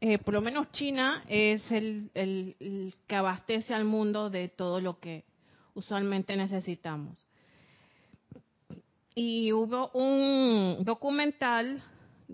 eh, 0.00 0.18
por 0.18 0.34
lo 0.34 0.40
menos 0.42 0.70
China 0.72 1.24
es 1.28 1.70
el, 1.72 2.10
el- 2.14 2.56
el 2.60 2.94
que 3.06 3.16
abastece 3.16 3.74
al 3.74 3.84
mundo 3.84 4.30
de 4.30 4.48
todo 4.48 4.80
lo 4.80 5.00
que 5.00 5.24
usualmente 5.74 6.36
necesitamos. 6.36 7.26
Y 9.14 9.52
hubo 9.52 9.90
un 9.92 10.84
documental 10.84 11.82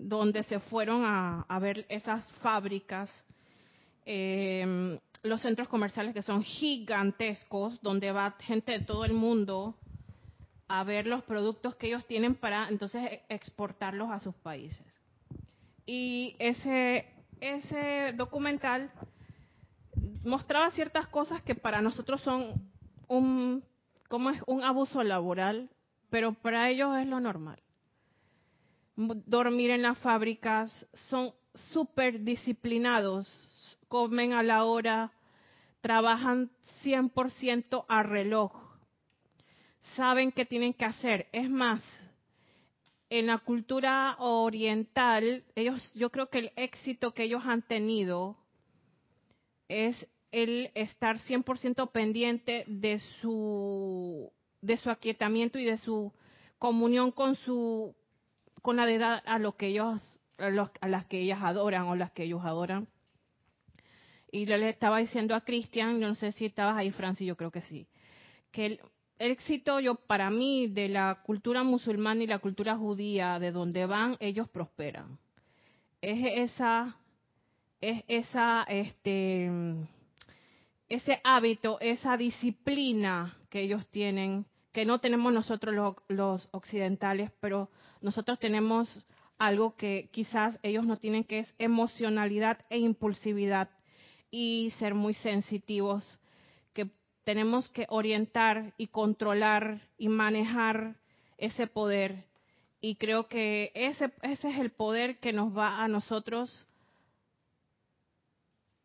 donde 0.05 0.43
se 0.43 0.59
fueron 0.59 1.03
a, 1.05 1.59
ver 1.59 1.85
esas 1.89 2.31
fábricas, 2.33 3.11
eh, 4.05 4.99
los 5.23 5.41
centros 5.41 5.67
comerciales 5.67 6.13
que 6.13 6.21
son 6.21 6.43
gigantescos, 6.43 7.81
donde 7.81 8.11
va 8.11 8.35
gente 8.39 8.71
de 8.73 8.79
todo 8.81 9.05
el 9.05 9.13
mundo 9.13 9.75
a 10.67 10.83
ver 10.83 11.07
los 11.07 11.23
productos 11.23 11.75
que 11.75 11.87
ellos 11.87 12.05
tienen 12.05 12.35
para 12.35 12.67
entonces 12.69 13.01
e- 13.03 13.23
exportarlos 13.29 14.11
a 14.11 14.19
sus 14.19 14.35
países. 14.35 14.85
Y 15.85 16.35
ese, 16.39 17.05
ese 17.39 18.13
documental 18.15 18.91
mostraba 20.23 20.69
ciertas 20.71 21.07
cosas 21.07 21.41
que 21.41 21.55
para 21.55 21.81
nosotros 21.81 22.21
son 22.21 22.69
un, 23.07 23.63
¿cómo 24.09 24.29
es? 24.29 24.41
un 24.45 24.63
abuso 24.63 25.03
laboral, 25.03 25.69
pero 26.09 26.33
para 26.33 26.69
ellos 26.69 26.97
es 26.97 27.07
lo 27.07 27.19
normal. 27.19 27.61
Dormir 28.97 29.69
en 29.69 29.83
las 29.83 29.99
fábricas, 29.99 30.87
son 31.09 31.31
súper 31.71 32.23
disciplinados, 32.23 33.27
comen 33.87 34.33
a 34.33 34.41
la 34.41 34.63
hora, 34.63 35.13
trabajan 35.81 36.49
100% 36.83 37.85
a 37.87 38.01
reloj, 38.01 38.51
saben 39.95 40.31
qué 40.31 40.45
tienen 40.45 40.73
que 40.73 40.85
hacer. 40.85 41.27
Es 41.31 41.47
más, 41.47 41.83
en 43.09 43.27
la 43.27 43.37
cultura 43.37 44.15
oriental, 44.19 45.43
ellos, 45.55 45.93
yo 45.93 46.09
creo 46.09 46.29
que 46.29 46.39
el 46.39 46.51
éxito 46.55 47.13
que 47.13 47.23
ellos 47.23 47.43
han 47.45 47.61
tenido 47.61 48.35
es 49.69 50.07
el 50.31 50.71
estar 50.73 51.19
100% 51.19 51.91
pendiente 51.91 52.63
de 52.67 52.99
su 53.21 54.31
de 54.59 54.75
su 54.77 54.89
aquietamiento 54.89 55.59
y 55.59 55.65
de 55.65 55.77
su 55.77 56.11
comunión 56.57 57.11
con 57.11 57.35
su 57.35 57.95
con 58.61 58.77
la 58.77 58.85
deidad 58.85 59.21
a 59.25 59.39
lo 59.39 59.55
que 59.55 59.67
ellos 59.67 60.19
a, 60.37 60.49
los- 60.49 60.69
las 60.81 61.05
que 61.05 61.19
ellas 61.19 61.39
adoran 61.41 61.83
o 61.83 61.95
las 61.95 62.11
que 62.11 62.23
ellos 62.23 62.41
adoran. 62.43 62.87
Y 64.31 64.45
le 64.45 64.69
estaba 64.69 64.99
diciendo 64.99 65.35
a 65.35 65.41
Cristian, 65.41 65.99
yo 65.99 66.07
no 66.07 66.15
sé 66.15 66.31
si 66.31 66.45
estabas 66.45 66.77
ahí, 66.77 66.91
Francis, 66.91 67.25
yo 67.27 67.37
creo 67.37 67.49
que 67.51 67.61
sí, 67.61 67.87
que 68.51 68.65
el 68.65 68.79
éxito 69.19 69.79
yo 69.79 69.95
para 69.95 70.29
mí 70.29 70.67
de 70.67 70.89
la 70.89 71.21
cultura 71.23 71.63
musulmana 71.63 72.23
y 72.23 72.27
la 72.27 72.39
cultura 72.39 72.75
judía, 72.77 73.39
de 73.39 73.51
donde 73.51 73.85
van, 73.85 74.17
ellos 74.19 74.47
prosperan. 74.49 75.17
Es 76.01 76.51
esa 76.51 76.97
es 77.81 78.03
esa 78.07 78.63
este 78.69 79.49
ese 80.89 81.19
hábito, 81.23 81.79
esa 81.81 82.15
disciplina 82.17 83.35
que 83.49 83.61
ellos 83.61 83.85
tienen, 83.87 84.45
que 84.77 84.85
no 84.85 84.99
tenemos 84.99 85.33
nosotros 85.33 85.97
los, 86.07 86.49
occidentales, 86.51 87.31
pero 87.39 87.67
nosotros 87.99 88.37
tenemos 88.37 89.03
algo 89.39 89.75
que 89.75 90.07
quizás 90.11 90.59
ellos 90.61 90.85
no 90.85 90.97
tienen, 90.97 91.23
que 91.23 91.39
es 91.39 91.55
emocionalidad 91.57 92.63
e 92.69 92.77
impulsividad 92.77 93.71
y 94.29 94.69
ser 94.77 94.93
muy 94.93 95.15
sensitivos, 95.15 96.19
que 96.75 96.91
tenemos 97.23 97.67
que 97.71 97.87
orientar 97.89 98.75
y 98.77 98.85
controlar 98.85 99.81
y 99.97 100.09
manejar 100.09 100.93
ese 101.39 101.65
poder. 101.65 102.25
Y 102.79 102.97
creo 102.97 103.27
que 103.27 103.71
ese, 103.73 104.13
ese 104.21 104.47
es 104.51 104.59
el 104.59 104.69
poder 104.69 105.17
que 105.17 105.33
nos 105.33 105.57
va 105.57 105.83
a 105.83 105.87
nosotros 105.87 106.67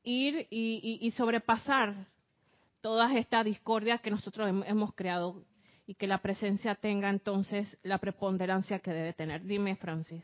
ir 0.04 0.46
y, 0.48 0.98
y- 1.02 1.10
sobrepasar 1.10 2.06
todas 2.80 3.14
estas 3.14 3.44
discordias 3.44 4.00
que 4.00 4.10
nosotros 4.10 4.48
hem- 4.48 4.64
hemos 4.66 4.94
creado 4.94 5.44
y 5.86 5.94
que 5.94 6.06
la 6.06 6.18
presencia 6.18 6.74
tenga 6.74 7.10
entonces 7.10 7.78
la 7.82 7.98
preponderancia 7.98 8.78
que 8.78 8.92
debe 8.92 9.12
tener. 9.12 9.42
Dime, 9.44 9.76
Francis. 9.76 10.22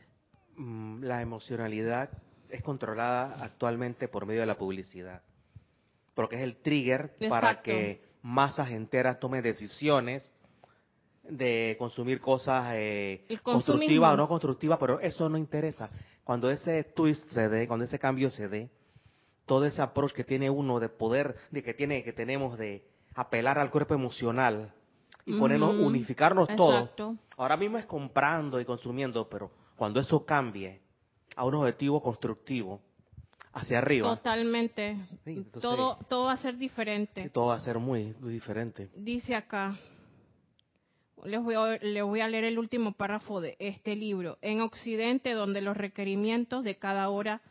Mm, 0.55 1.03
La 1.03 1.21
emocionalidad 1.21 2.09
es 2.49 2.61
controlada 2.63 3.43
actualmente 3.43 4.07
por 4.07 4.25
medio 4.25 4.41
de 4.41 4.47
la 4.47 4.57
publicidad. 4.57 5.21
Porque 6.13 6.37
es 6.37 6.41
el 6.41 6.57
trigger 6.57 7.13
para 7.29 7.61
que 7.61 8.01
masas 8.21 8.71
enteras 8.71 9.19
tomen 9.19 9.41
decisiones 9.41 10.31
de 11.23 11.75
consumir 11.77 12.19
cosas 12.19 12.73
eh, 12.75 13.25
constructivas 13.43 14.13
o 14.13 14.17
no 14.17 14.27
constructivas, 14.27 14.79
pero 14.79 14.99
eso 14.99 15.29
no 15.29 15.37
interesa. 15.37 15.89
cuando 16.23 16.49
ese 16.49 16.83
twist 16.83 17.29
se 17.29 17.47
dé, 17.49 17.67
cuando 17.67 17.85
ese 17.85 17.99
cambio 17.99 18.31
se 18.31 18.49
dé, 18.49 18.69
todo 19.45 19.65
ese 19.65 19.81
approach 19.81 20.11
que 20.11 20.23
tiene 20.23 20.49
uno 20.49 20.79
de 20.79 20.89
poder, 20.89 21.35
de 21.51 21.63
que 21.63 21.73
tiene, 21.73 22.03
que 22.03 22.13
tenemos 22.13 22.57
de 22.57 22.83
apelar 23.15 23.59
al 23.59 23.71
cuerpo 23.71 23.93
emocional 23.93 24.73
y 25.29 25.39
ponernos, 25.39 25.75
Ujú. 25.75 25.85
unificarnos 25.85 26.47
todos. 26.55 26.81
Exacto. 26.81 27.15
Ahora 27.37 27.55
mismo 27.57 27.77
es 27.77 27.85
comprando 27.85 28.59
y 28.59 28.65
consumiendo, 28.65 29.27
pero 29.29 29.51
cuando 29.75 29.99
eso 29.99 30.25
cambie 30.25 30.81
a 31.35 31.45
un 31.45 31.55
objetivo 31.55 32.01
constructivo 32.01 32.81
hacia 33.53 33.77
arriba, 33.79 34.15
Totalmente. 34.15 34.95
Sí, 35.25 35.31
entonces- 35.37 35.61
todo, 35.61 35.97
todo 36.07 36.25
va 36.25 36.33
a 36.33 36.37
ser 36.37 36.57
diferente. 36.57 37.29
todo 37.29 37.47
va 37.47 37.55
a 37.55 37.59
ser 37.61 37.79
muy, 37.79 38.13
muy 38.19 38.33
diferente. 38.33 38.89
Dice 38.95 39.35
acá, 39.35 39.77
les 41.25 41.41
voy, 41.43 41.55
a, 41.55 41.77
les 41.81 42.03
voy 42.03 42.21
a 42.21 42.27
leer 42.27 42.45
el 42.45 42.59
último 42.59 42.93
párrafo 42.93 43.41
de 43.41 43.55
este 43.59 43.95
libro. 43.95 44.37
En 44.41 44.61
Occidente, 44.61 45.33
donde 45.33 45.61
los 45.61 45.75
requerimientos 45.75 46.63
de 46.63 46.77
cada 46.77 47.09
hora 47.09 47.41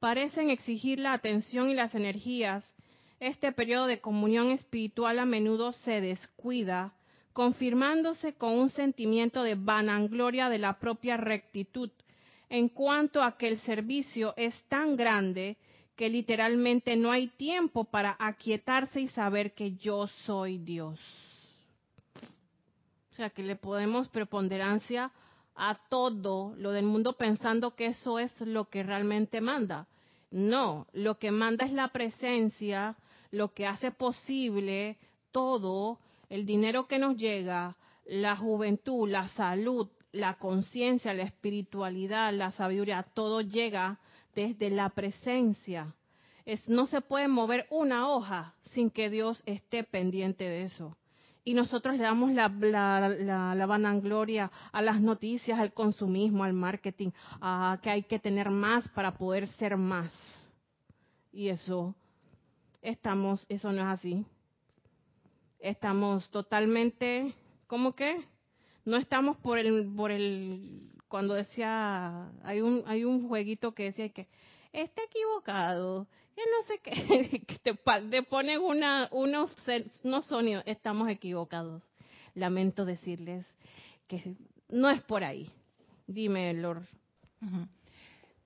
parecen 0.00 0.50
exigir 0.50 0.98
la 1.00 1.12
atención 1.12 1.68
y 1.68 1.74
las 1.74 1.94
energías, 1.94 2.74
este 3.20 3.50
periodo 3.52 3.86
de 3.86 4.00
comunión 4.00 4.50
espiritual 4.50 5.18
a 5.18 5.24
menudo 5.24 5.72
se 5.72 6.00
descuida, 6.00 6.92
confirmándose 7.38 8.32
con 8.32 8.54
un 8.54 8.68
sentimiento 8.68 9.44
de 9.44 9.54
vanagloria 9.54 10.48
de 10.48 10.58
la 10.58 10.80
propia 10.80 11.16
rectitud, 11.16 11.88
en 12.48 12.68
cuanto 12.68 13.22
a 13.22 13.36
que 13.38 13.46
el 13.46 13.60
servicio 13.60 14.34
es 14.36 14.60
tan 14.64 14.96
grande 14.96 15.56
que 15.94 16.08
literalmente 16.08 16.96
no 16.96 17.12
hay 17.12 17.28
tiempo 17.28 17.84
para 17.84 18.16
aquietarse 18.18 19.02
y 19.02 19.06
saber 19.06 19.54
que 19.54 19.76
yo 19.76 20.08
soy 20.26 20.58
Dios. 20.58 20.98
O 23.12 23.14
sea, 23.14 23.30
que 23.30 23.44
le 23.44 23.54
podemos 23.54 24.08
preponderancia 24.08 25.12
a 25.54 25.76
todo 25.88 26.56
lo 26.56 26.72
del 26.72 26.86
mundo 26.86 27.12
pensando 27.12 27.76
que 27.76 27.86
eso 27.86 28.18
es 28.18 28.32
lo 28.40 28.64
que 28.64 28.82
realmente 28.82 29.40
manda. 29.40 29.86
No, 30.32 30.88
lo 30.92 31.20
que 31.20 31.30
manda 31.30 31.66
es 31.66 31.72
la 31.72 31.86
presencia, 31.86 32.96
lo 33.30 33.54
que 33.54 33.64
hace 33.64 33.92
posible 33.92 34.98
todo, 35.30 36.00
el 36.28 36.46
dinero 36.46 36.86
que 36.86 36.98
nos 36.98 37.16
llega, 37.16 37.76
la 38.04 38.36
juventud, 38.36 39.08
la 39.08 39.28
salud, 39.28 39.88
la 40.12 40.34
conciencia, 40.38 41.14
la 41.14 41.22
espiritualidad, 41.22 42.32
la 42.32 42.50
sabiduría, 42.52 43.02
todo 43.14 43.40
llega 43.40 43.98
desde 44.34 44.70
la 44.70 44.90
presencia. 44.90 45.94
Es, 46.44 46.68
no 46.68 46.86
se 46.86 47.00
puede 47.00 47.28
mover 47.28 47.66
una 47.70 48.08
hoja 48.08 48.54
sin 48.62 48.90
que 48.90 49.10
Dios 49.10 49.42
esté 49.44 49.84
pendiente 49.84 50.44
de 50.44 50.64
eso. 50.64 50.96
Y 51.44 51.54
nosotros 51.54 51.96
le 51.96 52.02
damos 52.02 52.32
la, 52.32 52.48
la, 52.48 53.08
la, 53.08 53.54
la 53.54 53.66
vanagloria 53.66 54.50
a 54.72 54.82
las 54.82 55.00
noticias, 55.00 55.58
al 55.58 55.72
consumismo, 55.72 56.44
al 56.44 56.52
marketing, 56.52 57.10
a 57.40 57.78
que 57.82 57.90
hay 57.90 58.02
que 58.02 58.18
tener 58.18 58.50
más 58.50 58.88
para 58.88 59.16
poder 59.16 59.46
ser 59.46 59.76
más. 59.76 60.12
Y 61.32 61.48
eso, 61.48 61.94
estamos, 62.82 63.46
eso 63.48 63.72
no 63.72 63.80
es 63.80 63.98
así. 63.98 64.26
Estamos 65.60 66.30
totalmente, 66.30 67.34
¿cómo 67.66 67.94
que? 67.94 68.24
No 68.84 68.96
estamos 68.96 69.36
por 69.38 69.58
el, 69.58 69.92
por 69.94 70.10
el, 70.10 70.92
cuando 71.08 71.34
decía, 71.34 72.30
hay 72.44 72.60
un, 72.60 72.84
hay 72.86 73.04
un 73.04 73.28
jueguito 73.28 73.72
que 73.72 73.84
decía 73.84 74.08
que 74.10 74.28
está 74.72 75.02
equivocado, 75.02 76.06
que 76.36 76.42
no 76.42 76.62
sé 76.66 76.78
qué, 76.78 77.40
que 77.46 77.58
te, 77.58 77.74
te 77.74 78.58
una, 78.58 79.08
unos, 79.10 79.50
unos 80.04 80.26
sonidos, 80.26 80.62
estamos 80.66 81.08
equivocados. 81.08 81.82
Lamento 82.34 82.84
decirles 82.84 83.44
que 84.06 84.36
no 84.68 84.88
es 84.90 85.02
por 85.02 85.24
ahí. 85.24 85.50
Dime, 86.06 86.54
Lord. 86.54 86.86
Ujú. 87.42 87.66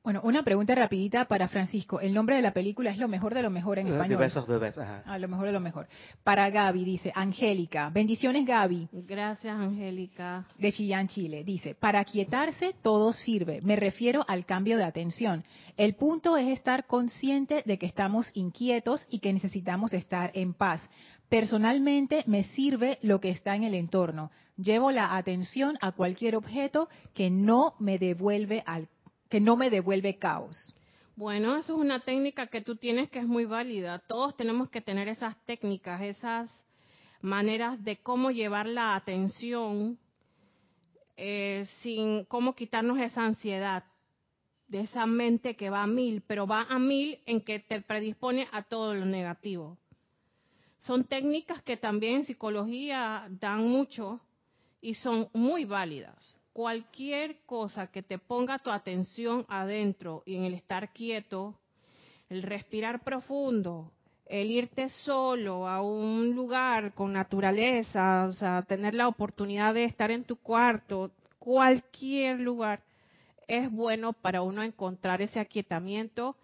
Bueno, 0.04 0.20
una 0.24 0.42
pregunta 0.42 0.74
rapidita 0.74 1.26
para 1.26 1.46
Francisco. 1.46 2.00
El 2.00 2.12
nombre 2.12 2.34
de 2.34 2.42
la 2.42 2.52
película 2.52 2.90
es 2.90 2.98
lo 2.98 3.06
mejor 3.06 3.34
de 3.34 3.42
lo 3.42 3.50
mejor 3.50 3.78
en 3.78 3.86
The 3.86 3.92
español. 3.92 4.18
best 4.18 4.36
of 4.36 4.46
the 4.48 4.56
best, 4.58 4.78
ajá. 4.78 5.04
A 5.06 5.16
lo 5.16 5.28
mejor 5.28 5.46
de 5.46 5.52
lo 5.52 5.60
mejor. 5.60 5.86
Para 6.24 6.50
Gaby, 6.50 6.84
dice, 6.84 7.12
Angélica. 7.14 7.88
Bendiciones, 7.90 8.44
Gaby. 8.44 8.88
Gracias, 8.92 9.56
Angélica. 9.56 10.44
de 10.58 10.72
Chillán, 10.72 11.06
Chile. 11.06 11.44
Dice, 11.44 11.76
para 11.76 12.04
quietarse 12.04 12.74
todo 12.82 13.12
sirve. 13.12 13.60
Me 13.62 13.76
refiero 13.76 14.24
al 14.26 14.44
cambio 14.44 14.76
de 14.76 14.82
atención. 14.82 15.44
El 15.76 15.94
punto 15.94 16.36
es 16.36 16.48
estar 16.48 16.88
consciente 16.88 17.62
de 17.64 17.78
que 17.78 17.86
estamos 17.86 18.28
inquietos 18.34 19.06
y 19.08 19.20
que 19.20 19.32
necesitamos 19.32 19.92
estar 19.92 20.32
en 20.34 20.52
paz. 20.52 20.80
Personalmente 21.28 22.24
me 22.26 22.42
sirve 22.42 22.98
lo 23.02 23.20
que 23.20 23.30
está 23.30 23.54
en 23.54 23.62
el 23.62 23.74
entorno. 23.74 24.32
Llevo 24.56 24.90
la 24.90 25.16
atención 25.16 25.78
a 25.80 25.92
cualquier 25.92 26.34
objeto 26.34 26.88
que 27.14 27.30
no 27.30 27.74
me 27.78 27.98
devuelve 28.00 28.64
al 28.66 28.88
que 29.32 29.40
no 29.40 29.56
me 29.56 29.70
devuelve 29.70 30.18
caos. 30.18 30.74
Bueno, 31.16 31.56
eso 31.56 31.72
es 31.72 31.80
una 31.80 32.00
técnica 32.00 32.48
que 32.48 32.60
tú 32.60 32.76
tienes 32.76 33.08
que 33.08 33.18
es 33.18 33.26
muy 33.26 33.46
válida. 33.46 33.98
Todos 34.00 34.36
tenemos 34.36 34.68
que 34.68 34.82
tener 34.82 35.08
esas 35.08 35.42
técnicas, 35.46 36.02
esas 36.02 36.50
maneras 37.22 37.82
de 37.82 37.96
cómo 37.96 38.30
llevar 38.30 38.66
la 38.66 38.94
atención 38.94 39.98
eh, 41.16 41.64
sin 41.80 42.26
cómo 42.26 42.54
quitarnos 42.54 42.98
esa 43.00 43.24
ansiedad 43.24 43.84
de 44.68 44.80
esa 44.80 45.06
mente 45.06 45.56
que 45.56 45.70
va 45.70 45.84
a 45.84 45.86
mil, 45.86 46.22
pero 46.26 46.46
va 46.46 46.66
a 46.68 46.78
mil 46.78 47.18
en 47.24 47.40
que 47.40 47.58
te 47.58 47.80
predispone 47.80 48.48
a 48.52 48.64
todo 48.64 48.92
lo 48.92 49.06
negativo. 49.06 49.78
Son 50.80 51.04
técnicas 51.04 51.62
que 51.62 51.78
también 51.78 52.16
en 52.16 52.24
psicología 52.26 53.28
dan 53.30 53.66
mucho 53.66 54.20
y 54.82 54.92
son 54.92 55.30
muy 55.32 55.64
válidas. 55.64 56.36
Cualquier 56.52 57.40
cosa 57.46 57.86
que 57.86 58.02
te 58.02 58.18
ponga 58.18 58.58
tu 58.58 58.70
atención 58.70 59.46
adentro 59.48 60.22
y 60.26 60.36
en 60.36 60.44
el 60.44 60.54
estar 60.54 60.92
quieto, 60.92 61.58
el 62.28 62.42
respirar 62.42 63.02
profundo, 63.02 63.90
el 64.26 64.50
irte 64.50 64.88
solo 64.88 65.66
a 65.68 65.82
un 65.82 66.34
lugar 66.34 66.94
con 66.94 67.12
naturaleza, 67.12 68.26
o 68.26 68.32
sea, 68.32 68.62
tener 68.62 68.94
la 68.94 69.08
oportunidad 69.08 69.74
de 69.74 69.84
estar 69.84 70.10
en 70.10 70.24
tu 70.24 70.36
cuarto, 70.36 71.10
cualquier 71.38 72.40
lugar, 72.40 72.82
es 73.48 73.70
bueno 73.70 74.12
para 74.12 74.42
uno 74.42 74.62
encontrar 74.62 75.20
ese 75.20 75.40
aquietamiento, 75.40 76.36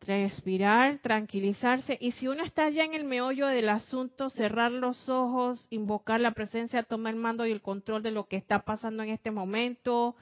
respirar, 0.00 0.98
tranquilizarse 0.98 1.98
y 2.00 2.12
si 2.12 2.28
uno 2.28 2.42
está 2.44 2.70
ya 2.70 2.84
en 2.84 2.94
el 2.94 3.04
meollo 3.04 3.46
del 3.46 3.68
asunto, 3.68 4.30
cerrar 4.30 4.72
los 4.72 5.08
ojos, 5.08 5.66
invocar 5.70 6.20
la 6.20 6.32
presencia, 6.32 6.82
tomar 6.82 7.14
el 7.14 7.20
mando 7.20 7.46
y 7.46 7.52
el 7.52 7.60
control 7.60 8.02
de 8.02 8.10
lo 8.10 8.26
que 8.26 8.36
está 8.36 8.60
pasando 8.60 9.02
en 9.02 9.10
este 9.10 9.30
momento 9.30 10.16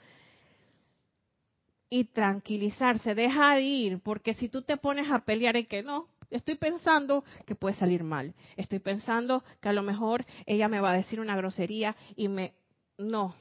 y 1.89 2.05
tranquilizarse, 2.05 3.15
dejar 3.15 3.61
ir, 3.61 4.01
porque 4.01 4.35
si 4.35 4.49
tú 4.49 4.63
te 4.63 4.77
pones 4.77 5.11
a 5.11 5.21
pelear 5.21 5.57
en 5.57 5.67
que 5.67 5.83
no, 5.83 6.09
estoy 6.31 6.57
pensando 6.57 7.25
que 7.45 7.55
puede 7.55 7.77
salir 7.77 8.03
mal, 8.03 8.35
estoy 8.57 8.81
pensando 8.81 9.45
que 9.61 9.69
a 9.69 9.73
lo 9.73 9.83
mejor 9.83 10.27
ella 10.47 10.69
me 10.69 10.81
va 10.81 10.91
a 10.91 10.97
decir 10.97 11.21
una 11.21 11.37
grosería 11.37 11.97
y 12.17 12.29
me... 12.29 12.55
No, 12.99 13.37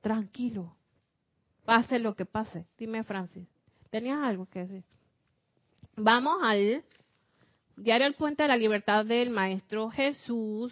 tranquilo, 0.00 0.76
pase 1.64 1.98
lo 1.98 2.16
que 2.16 2.26
pase. 2.26 2.66
Dime, 2.76 3.02
Francis, 3.04 3.48
¿tenías 3.90 4.18
algo 4.22 4.46
que 4.46 4.60
decir? 4.60 4.95
Vamos 5.98 6.42
al 6.42 6.84
Diario 7.74 8.06
El 8.06 8.12
Puente 8.16 8.42
de 8.42 8.50
la 8.50 8.58
Libertad 8.58 9.06
del 9.06 9.30
Maestro 9.30 9.88
Jesús. 9.88 10.70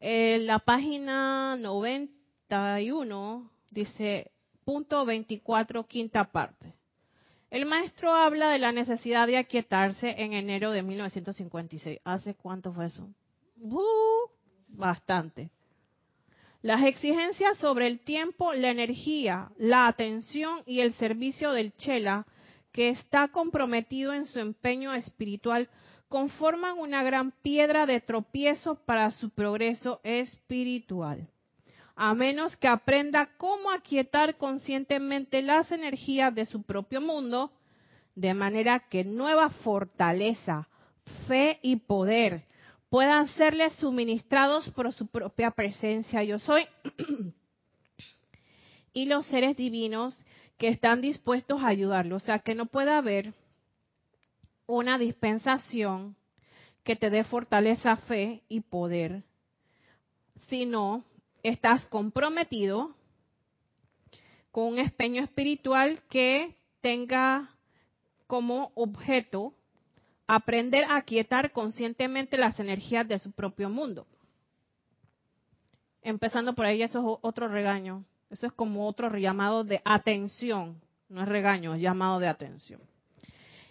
En 0.00 0.44
la 0.48 0.58
página 0.58 1.56
91 1.56 3.48
dice, 3.70 4.32
punto 4.64 5.04
24, 5.04 5.86
quinta 5.86 6.32
parte. 6.32 6.74
El 7.48 7.64
maestro 7.64 8.12
habla 8.12 8.50
de 8.50 8.58
la 8.58 8.72
necesidad 8.72 9.28
de 9.28 9.36
aquietarse 9.36 10.16
en 10.18 10.32
enero 10.32 10.72
de 10.72 10.82
1956. 10.82 12.00
¿Hace 12.02 12.34
cuánto 12.34 12.72
fue 12.72 12.86
eso? 12.86 13.08
Uh, 13.60 14.28
bastante. 14.66 15.48
Las 16.62 16.82
exigencias 16.82 17.56
sobre 17.58 17.86
el 17.86 18.00
tiempo, 18.00 18.52
la 18.52 18.70
energía, 18.70 19.52
la 19.58 19.86
atención 19.86 20.64
y 20.66 20.80
el 20.80 20.92
servicio 20.94 21.52
del 21.52 21.72
Chela, 21.76 22.26
que 22.72 22.90
está 22.90 23.28
comprometido 23.28 24.12
en 24.12 24.26
su 24.26 24.38
empeño 24.38 24.92
espiritual, 24.92 25.68
conforman 26.08 26.78
una 26.78 27.02
gran 27.02 27.32
piedra 27.42 27.86
de 27.86 28.00
tropiezo 28.00 28.76
para 28.84 29.10
su 29.12 29.30
progreso 29.30 30.00
espiritual. 30.02 31.28
A 31.94 32.14
menos 32.14 32.56
que 32.56 32.68
aprenda 32.68 33.30
cómo 33.36 33.70
aquietar 33.70 34.36
conscientemente 34.36 35.42
las 35.42 35.70
energías 35.70 36.34
de 36.34 36.46
su 36.46 36.62
propio 36.62 37.00
mundo, 37.00 37.52
de 38.14 38.34
manera 38.34 38.88
que 38.88 39.04
nueva 39.04 39.50
fortaleza, 39.50 40.68
fe 41.28 41.58
y 41.62 41.76
poder 41.76 42.44
puedan 42.90 43.28
serle 43.28 43.70
suministrados 43.70 44.68
por 44.70 44.92
su 44.92 45.06
propia 45.06 45.52
presencia 45.52 46.22
yo 46.24 46.38
soy 46.38 46.66
y 48.92 49.06
los 49.06 49.26
seres 49.26 49.56
divinos 49.56 50.16
que 50.60 50.68
están 50.68 51.00
dispuestos 51.00 51.62
a 51.62 51.68
ayudarlo. 51.68 52.16
O 52.16 52.20
sea, 52.20 52.40
que 52.40 52.54
no 52.54 52.66
pueda 52.66 52.98
haber 52.98 53.32
una 54.66 54.98
dispensación 54.98 56.16
que 56.84 56.96
te 56.96 57.08
dé 57.08 57.24
fortaleza, 57.24 57.96
fe 57.96 58.42
y 58.46 58.60
poder, 58.60 59.22
sino 60.48 61.02
estás 61.42 61.86
comprometido 61.86 62.94
con 64.52 64.74
un 64.74 64.78
espeño 64.78 65.22
espiritual 65.22 66.02
que 66.10 66.54
tenga 66.82 67.56
como 68.26 68.70
objeto 68.74 69.54
aprender 70.26 70.84
a 70.84 70.96
aquietar 70.96 71.52
conscientemente 71.52 72.36
las 72.36 72.60
energías 72.60 73.08
de 73.08 73.18
su 73.18 73.32
propio 73.32 73.70
mundo. 73.70 74.06
Empezando 76.02 76.54
por 76.54 76.66
ahí, 76.66 76.82
eso 76.82 76.98
es 76.98 77.18
otro 77.22 77.48
regaño. 77.48 78.04
Eso 78.30 78.46
es 78.46 78.52
como 78.52 78.86
otro 78.86 79.16
llamado 79.18 79.64
de 79.64 79.82
atención. 79.84 80.80
No 81.08 81.22
es 81.22 81.28
regaño, 81.28 81.74
es 81.74 81.82
llamado 81.82 82.20
de 82.20 82.28
atención. 82.28 82.80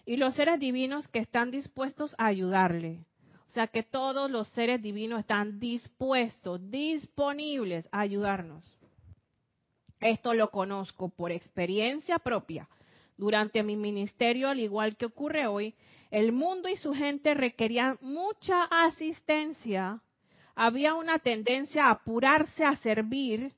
Y 0.05 0.18
los 0.18 0.36
seres 0.36 0.60
divinos 0.60 1.07
que 1.07 1.20
están 1.20 1.49
dispuestos 1.49 2.14
a 2.18 2.26
ayudarle. 2.26 3.05
O 3.47 3.51
sea 3.51 3.68
que 3.68 3.84
todos 3.84 4.30
los 4.30 4.47
seres 4.49 4.82
divinos 4.82 5.22
están 5.22 5.60
dispuestos, 5.60 6.70
disponibles 6.70 7.88
a 7.91 8.01
ayudarnos. 8.01 8.64
Esto 9.99 10.34
lo 10.34 10.51
conozco 10.51 11.10
por 11.10 11.32
experiencia 11.32 12.20
propia. 12.20 12.68
Durante 13.18 13.64
mi 13.64 13.76
ministerio, 13.76 14.49
al 14.49 14.60
igual 14.60 14.97
que 14.97 15.05
ocurre 15.05 15.47
hoy, 15.47 15.74
el 16.12 16.32
mundo 16.32 16.70
y 16.70 16.76
su 16.76 16.93
gente 16.93 17.34
requerían 17.34 17.97
mucha 18.01 18.64
asistencia. 18.66 20.01
Había 20.55 20.95
una 20.95 21.20
tendencia 21.20 21.88
a 21.88 21.91
apurarse 21.91 22.64
a 22.64 22.76
servir 22.78 23.53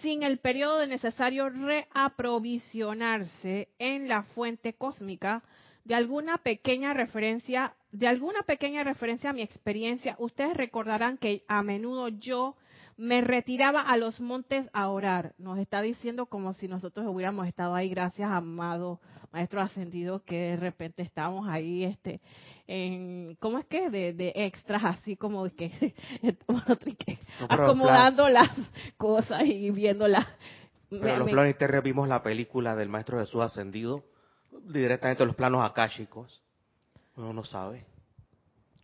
sin 0.00 0.22
el 0.22 0.38
periodo 0.38 0.86
necesario 0.86 1.48
reaprovisionarse 1.48 3.68
en 3.78 4.08
la 4.08 4.22
fuente 4.22 4.74
cósmica 4.74 5.42
de 5.84 5.94
alguna 5.94 6.38
pequeña 6.38 6.94
referencia, 6.94 7.74
de 7.92 8.08
alguna 8.08 8.42
pequeña 8.42 8.82
referencia 8.84 9.30
a 9.30 9.34
mi 9.34 9.42
experiencia. 9.42 10.16
Ustedes 10.18 10.56
recordarán 10.56 11.18
que 11.18 11.44
a 11.46 11.62
menudo 11.62 12.08
yo 12.08 12.56
me 12.96 13.20
retiraba 13.20 13.80
a 13.82 13.96
los 13.96 14.20
montes 14.20 14.68
a 14.72 14.88
orar. 14.88 15.34
Nos 15.38 15.58
está 15.58 15.82
diciendo 15.82 16.26
como 16.26 16.54
si 16.54 16.68
nosotros 16.68 17.06
hubiéramos 17.08 17.46
estado 17.46 17.74
ahí, 17.74 17.88
gracias 17.88 18.30
amado 18.30 19.00
Maestro 19.32 19.60
Ascendido, 19.60 20.22
que 20.24 20.50
de 20.50 20.56
repente 20.56 21.02
estábamos 21.02 21.48
ahí, 21.48 21.84
este, 21.84 22.20
en, 22.66 23.36
¿cómo 23.40 23.58
es 23.58 23.66
que? 23.66 23.90
De, 23.90 24.12
de 24.12 24.32
extras, 24.34 24.82
así 24.84 25.16
como 25.16 25.44
que, 25.50 25.94
acomodando 27.48 28.28
las 28.28 28.50
cosas 28.96 29.42
y 29.44 29.70
viéndolas. 29.70 30.26
Pero 30.88 31.18
los 31.18 31.28
planes 31.28 31.56
vimos 31.82 32.06
la 32.06 32.22
película 32.22 32.76
del 32.76 32.88
Maestro 32.88 33.18
Jesús 33.18 33.42
Ascendido, 33.42 34.04
directamente 34.62 35.26
los 35.26 35.34
planos 35.34 35.68
akáshicos. 35.68 36.40
Uno 37.16 37.32
no 37.32 37.44
sabe. 37.44 37.84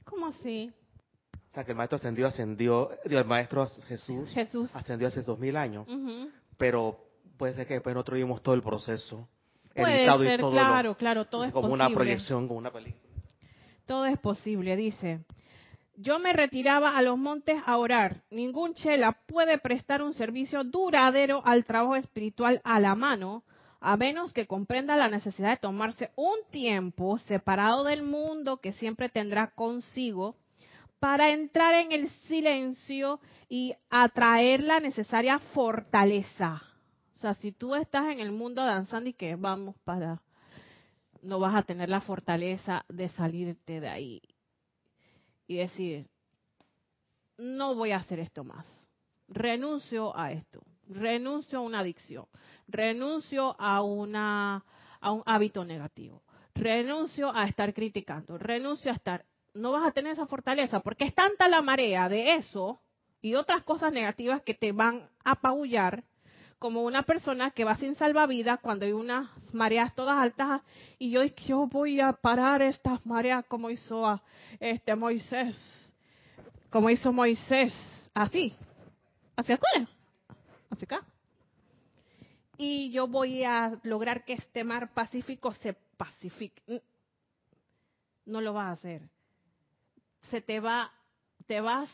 ¿Cómo 0.04 0.26
así? 0.26 0.72
O 1.50 1.52
sea, 1.52 1.64
que 1.64 1.72
el 1.72 1.76
maestro 1.76 1.96
ascendió, 1.96 2.28
ascendió, 2.28 2.90
el 3.04 3.24
maestro 3.24 3.66
Jesús, 3.88 4.28
Jesús. 4.30 4.70
ascendió 4.74 5.08
hace 5.08 5.22
dos 5.22 5.36
mil 5.36 5.56
años. 5.56 5.84
Pero 6.56 6.96
puede 7.36 7.54
ser 7.54 7.66
que 7.66 7.74
después 7.74 7.92
nosotros 7.94 8.18
vimos 8.18 8.40
todo 8.40 8.54
el 8.54 8.62
proceso. 8.62 9.28
Puede 9.74 10.06
ser, 10.06 10.40
todo 10.40 10.52
claro, 10.52 10.94
claro, 10.96 11.24
todo 11.24 11.44
es 11.44 11.52
como 11.52 11.68
posible. 11.68 11.86
una 11.86 11.94
proyección, 11.94 12.46
como 12.46 12.58
una 12.58 12.70
película. 12.70 13.02
Todo 13.84 14.06
es 14.06 14.18
posible, 14.18 14.76
dice. 14.76 15.24
Yo 15.96 16.20
me 16.20 16.32
retiraba 16.32 16.96
a 16.96 17.02
los 17.02 17.18
montes 17.18 17.60
a 17.66 17.76
orar. 17.76 18.22
Ningún 18.30 18.74
chela 18.74 19.18
puede 19.26 19.58
prestar 19.58 20.02
un 20.02 20.12
servicio 20.12 20.62
duradero 20.62 21.42
al 21.44 21.64
trabajo 21.64 21.96
espiritual 21.96 22.60
a 22.62 22.78
la 22.78 22.94
mano, 22.94 23.42
a 23.80 23.96
menos 23.96 24.32
que 24.32 24.46
comprenda 24.46 24.96
la 24.96 25.08
necesidad 25.08 25.50
de 25.50 25.56
tomarse 25.56 26.10
un 26.14 26.36
tiempo 26.50 27.18
separado 27.18 27.82
del 27.82 28.04
mundo 28.04 28.58
que 28.58 28.72
siempre 28.72 29.08
tendrá 29.08 29.48
consigo 29.48 30.36
para 31.00 31.32
entrar 31.32 31.74
en 31.74 31.92
el 31.92 32.10
silencio 32.28 33.20
y 33.48 33.74
atraer 33.88 34.62
la 34.62 34.80
necesaria 34.80 35.38
fortaleza. 35.38 36.62
O 37.14 37.18
sea, 37.18 37.34
si 37.34 37.52
tú 37.52 37.74
estás 37.74 38.08
en 38.10 38.20
el 38.20 38.30
mundo 38.30 38.62
danzando 38.62 39.08
y 39.08 39.14
que 39.14 39.34
vamos 39.34 39.76
para, 39.82 40.22
no 41.22 41.40
vas 41.40 41.54
a 41.54 41.62
tener 41.62 41.88
la 41.88 42.02
fortaleza 42.02 42.84
de 42.88 43.08
salirte 43.08 43.80
de 43.80 43.88
ahí 43.88 44.22
y 45.46 45.56
decir, 45.56 46.06
no 47.38 47.74
voy 47.74 47.92
a 47.92 47.96
hacer 47.96 48.20
esto 48.20 48.44
más. 48.44 48.66
Renuncio 49.26 50.16
a 50.16 50.32
esto. 50.32 50.60
Renuncio 50.86 51.58
a 51.58 51.62
una 51.62 51.80
adicción. 51.80 52.26
Renuncio 52.68 53.56
a, 53.58 53.82
una, 53.82 54.64
a 55.00 55.12
un 55.12 55.22
hábito 55.24 55.64
negativo. 55.64 56.22
Renuncio 56.54 57.34
a 57.34 57.46
estar 57.46 57.72
criticando. 57.72 58.36
Renuncio 58.36 58.90
a 58.90 58.94
estar 58.94 59.24
no 59.54 59.72
vas 59.72 59.86
a 59.86 59.92
tener 59.92 60.12
esa 60.12 60.26
fortaleza, 60.26 60.80
porque 60.80 61.04
es 61.04 61.14
tanta 61.14 61.48
la 61.48 61.62
marea 61.62 62.08
de 62.08 62.34
eso 62.34 62.80
y 63.20 63.34
otras 63.34 63.62
cosas 63.62 63.92
negativas 63.92 64.42
que 64.42 64.54
te 64.54 64.72
van 64.72 65.08
a 65.24 65.32
apabullar, 65.32 66.04
como 66.58 66.82
una 66.82 67.04
persona 67.04 67.52
que 67.52 67.64
va 67.64 67.76
sin 67.76 67.94
salvavidas 67.94 68.60
cuando 68.60 68.84
hay 68.84 68.92
unas 68.92 69.30
mareas 69.54 69.94
todas 69.94 70.18
altas 70.18 70.60
y 70.98 71.10
yo, 71.10 71.22
yo 71.24 71.66
voy 71.66 72.00
a 72.00 72.12
parar 72.12 72.60
estas 72.60 73.04
mareas 73.06 73.46
como 73.46 73.70
hizo 73.70 74.20
este 74.58 74.94
Moisés, 74.94 75.56
como 76.68 76.90
hizo 76.90 77.12
Moisés, 77.12 77.72
así, 78.14 78.54
hacia 79.36 79.54
afuera, 79.54 79.88
hacia 80.70 80.84
acá. 80.84 81.06
Y 82.58 82.90
yo 82.90 83.08
voy 83.08 83.42
a 83.42 83.72
lograr 83.82 84.26
que 84.26 84.34
este 84.34 84.62
mar 84.62 84.92
Pacífico 84.92 85.54
se 85.54 85.72
pacifique. 85.96 86.82
No 88.26 88.42
lo 88.42 88.52
vas 88.52 88.66
a 88.66 88.72
hacer 88.72 89.02
se 90.30 90.40
te 90.40 90.60
va, 90.60 90.92
te 91.46 91.60
vas 91.60 91.88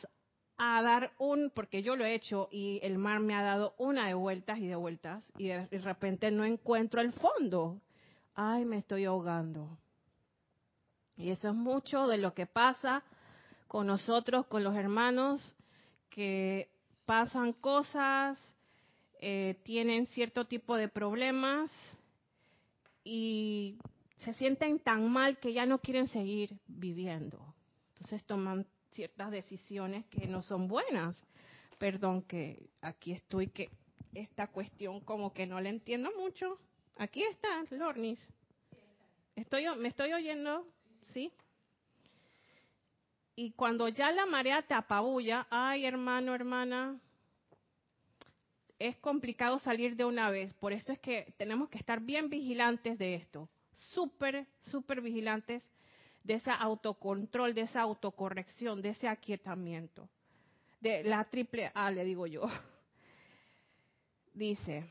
a 0.58 0.82
dar 0.82 1.12
un, 1.18 1.50
porque 1.54 1.82
yo 1.82 1.96
lo 1.96 2.04
he 2.04 2.14
hecho 2.14 2.48
y 2.50 2.80
el 2.82 2.98
mar 2.98 3.20
me 3.20 3.34
ha 3.34 3.42
dado 3.42 3.74
una 3.78 4.06
de 4.06 4.14
vueltas 4.14 4.58
y 4.58 4.66
de 4.66 4.76
vueltas 4.76 5.30
y 5.36 5.48
de, 5.48 5.66
repente 5.78 6.30
no 6.30 6.44
encuentro 6.44 7.00
el 7.00 7.12
fondo. 7.12 7.80
Ay, 8.34 8.64
me 8.64 8.78
estoy 8.78 9.04
ahogando. 9.04 9.78
Y 11.16 11.30
eso 11.30 11.48
es 11.48 11.54
mucho 11.54 12.06
de 12.06 12.18
lo 12.18 12.34
que 12.34 12.46
pasa 12.46 13.02
con 13.68 13.86
nosotros, 13.86 14.46
con 14.46 14.62
los 14.62 14.74
hermanos, 14.76 15.54
que 16.10 16.70
pasan 17.04 17.52
cosas, 17.54 18.38
eh, 19.20 19.58
tienen 19.62 20.06
cierto 20.06 20.46
tipo 20.46 20.76
de 20.76 20.88
problemas 20.88 21.70
y 23.02 23.78
se 24.18 24.34
sienten 24.34 24.78
tan 24.78 25.10
mal 25.10 25.38
que 25.38 25.52
ya 25.52 25.66
no 25.66 25.78
quieren 25.78 26.06
seguir 26.06 26.58
viviendo. 26.66 27.55
Entonces 27.96 28.24
toman 28.24 28.66
ciertas 28.92 29.30
decisiones 29.30 30.04
que 30.06 30.26
no 30.26 30.42
son 30.42 30.68
buenas. 30.68 31.24
Perdón 31.78 32.22
que 32.22 32.68
aquí 32.82 33.12
estoy, 33.12 33.48
que 33.48 33.70
esta 34.12 34.48
cuestión 34.48 35.00
como 35.00 35.32
que 35.32 35.46
no 35.46 35.60
la 35.62 35.70
entiendo 35.70 36.10
mucho. 36.18 36.58
Aquí 36.96 37.22
está, 37.22 37.62
Lornis. 37.70 38.22
Estoy, 39.34 39.64
¿Me 39.78 39.88
estoy 39.88 40.12
oyendo? 40.12 40.66
¿Sí? 41.04 41.32
Y 43.34 43.52
cuando 43.52 43.88
ya 43.88 44.10
la 44.10 44.26
marea 44.26 44.60
te 44.60 44.74
apabulla, 44.74 45.46
ay 45.50 45.86
hermano, 45.86 46.34
hermana, 46.34 47.00
es 48.78 48.96
complicado 48.98 49.58
salir 49.58 49.96
de 49.96 50.04
una 50.04 50.30
vez. 50.30 50.52
Por 50.52 50.74
eso 50.74 50.92
es 50.92 50.98
que 50.98 51.32
tenemos 51.38 51.70
que 51.70 51.78
estar 51.78 52.00
bien 52.00 52.28
vigilantes 52.28 52.98
de 52.98 53.14
esto. 53.14 53.48
Súper, 53.72 54.46
súper 54.60 55.00
vigilantes 55.00 55.66
de 56.26 56.34
ese 56.34 56.50
autocontrol, 56.50 57.54
de 57.54 57.62
esa 57.62 57.82
autocorrección, 57.82 58.82
de 58.82 58.90
ese 58.90 59.08
aquietamiento. 59.08 60.08
De 60.80 61.04
la 61.04 61.24
triple 61.24 61.70
A, 61.74 61.90
le 61.90 62.04
digo 62.04 62.26
yo. 62.26 62.42
Dice, 64.34 64.84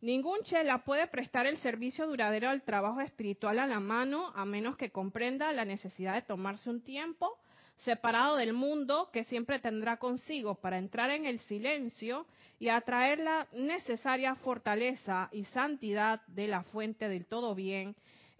ningún 0.00 0.40
chela 0.42 0.78
puede 0.78 1.06
prestar 1.06 1.46
el 1.46 1.58
servicio 1.58 2.06
duradero 2.06 2.48
al 2.48 2.62
trabajo 2.62 3.00
espiritual 3.00 3.58
a 3.58 3.66
la 3.66 3.78
mano 3.78 4.32
a 4.34 4.44
menos 4.44 4.76
que 4.76 4.90
comprenda 4.90 5.52
la 5.52 5.64
necesidad 5.64 6.14
de 6.14 6.22
tomarse 6.22 6.68
un 6.68 6.82
tiempo 6.82 7.38
separado 7.84 8.36
del 8.36 8.52
mundo 8.52 9.10
que 9.12 9.24
siempre 9.24 9.60
tendrá 9.60 9.98
consigo 9.98 10.56
para 10.56 10.78
entrar 10.78 11.10
en 11.10 11.24
el 11.24 11.38
silencio 11.40 12.26
y 12.58 12.68
atraer 12.68 13.20
la 13.20 13.46
necesaria 13.52 14.34
fortaleza 14.36 15.28
y 15.30 15.44
santidad 15.44 16.20
de 16.26 16.48
la 16.48 16.62
fuente 16.64 17.08
del 17.08 17.26
todo 17.26 17.54
bien 17.54 17.94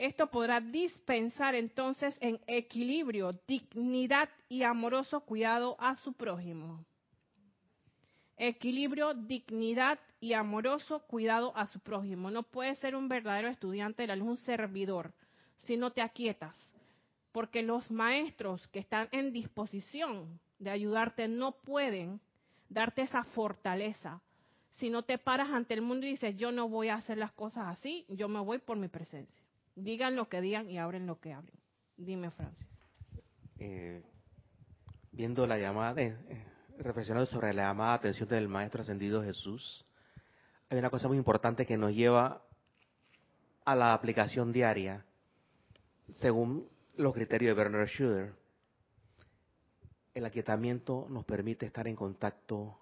esto 0.06 0.26
podrá 0.26 0.60
dispensar 0.60 1.54
entonces 1.54 2.18
en 2.20 2.40
equilibrio, 2.48 3.38
dignidad 3.46 4.28
y 4.48 4.64
amoroso 4.64 5.20
cuidado 5.20 5.76
a 5.78 5.94
su 5.94 6.12
prójimo. 6.12 6.84
Equilibrio, 8.36 9.14
dignidad 9.14 10.00
y 10.18 10.32
amoroso 10.32 11.06
cuidado 11.06 11.56
a 11.56 11.68
su 11.68 11.78
prójimo. 11.78 12.32
No 12.32 12.42
puedes 12.42 12.78
ser 12.80 12.96
un 12.96 13.08
verdadero 13.08 13.46
estudiante 13.48 14.02
de 14.02 14.08
la 14.08 14.16
luz, 14.16 14.28
un 14.28 14.36
servidor, 14.38 15.14
si 15.58 15.76
no 15.76 15.92
te 15.92 16.02
aquietas. 16.02 16.58
Porque 17.30 17.62
los 17.62 17.88
maestros 17.88 18.66
que 18.68 18.80
están 18.80 19.08
en 19.12 19.32
disposición 19.32 20.40
de 20.58 20.70
ayudarte 20.70 21.28
no 21.28 21.52
pueden 21.52 22.20
darte 22.68 23.02
esa 23.02 23.22
fortaleza. 23.22 24.20
Si 24.72 24.90
no 24.90 25.04
te 25.04 25.18
paras 25.18 25.50
ante 25.50 25.74
el 25.74 25.82
mundo 25.82 26.06
y 26.06 26.10
dices, 26.10 26.36
yo 26.36 26.50
no 26.50 26.68
voy 26.68 26.88
a 26.88 26.96
hacer 26.96 27.18
las 27.18 27.30
cosas 27.30 27.68
así, 27.68 28.04
yo 28.08 28.26
me 28.26 28.40
voy 28.40 28.58
por 28.58 28.76
mi 28.76 28.88
presencia. 28.88 29.41
Digan 29.74 30.16
lo 30.16 30.28
que 30.28 30.40
digan 30.40 30.68
y 30.68 30.78
abren 30.78 31.06
lo 31.06 31.18
que 31.20 31.32
abren. 31.32 31.58
Dime, 31.96 32.30
Francis. 32.30 32.66
Eh, 33.58 34.02
viendo 35.12 35.46
la 35.46 35.58
llamada, 35.58 36.00
eh, 36.02 36.16
reflexionando 36.78 37.26
sobre 37.26 37.52
la 37.54 37.64
llamada 37.64 37.94
atención 37.94 38.28
del 38.28 38.48
Maestro 38.48 38.82
Ascendido 38.82 39.22
Jesús, 39.22 39.84
hay 40.68 40.78
una 40.78 40.90
cosa 40.90 41.08
muy 41.08 41.16
importante 41.16 41.66
que 41.66 41.76
nos 41.76 41.92
lleva 41.92 42.42
a 43.64 43.76
la 43.76 43.94
aplicación 43.94 44.52
diaria, 44.52 45.04
según 46.14 46.68
los 46.96 47.14
criterios 47.14 47.56
de 47.56 47.62
Bernard 47.62 47.88
Schuder. 47.88 48.34
El 50.14 50.24
aquietamiento 50.24 51.06
nos 51.08 51.24
permite 51.24 51.66
estar 51.66 51.86
en 51.86 51.96
contacto 51.96 52.78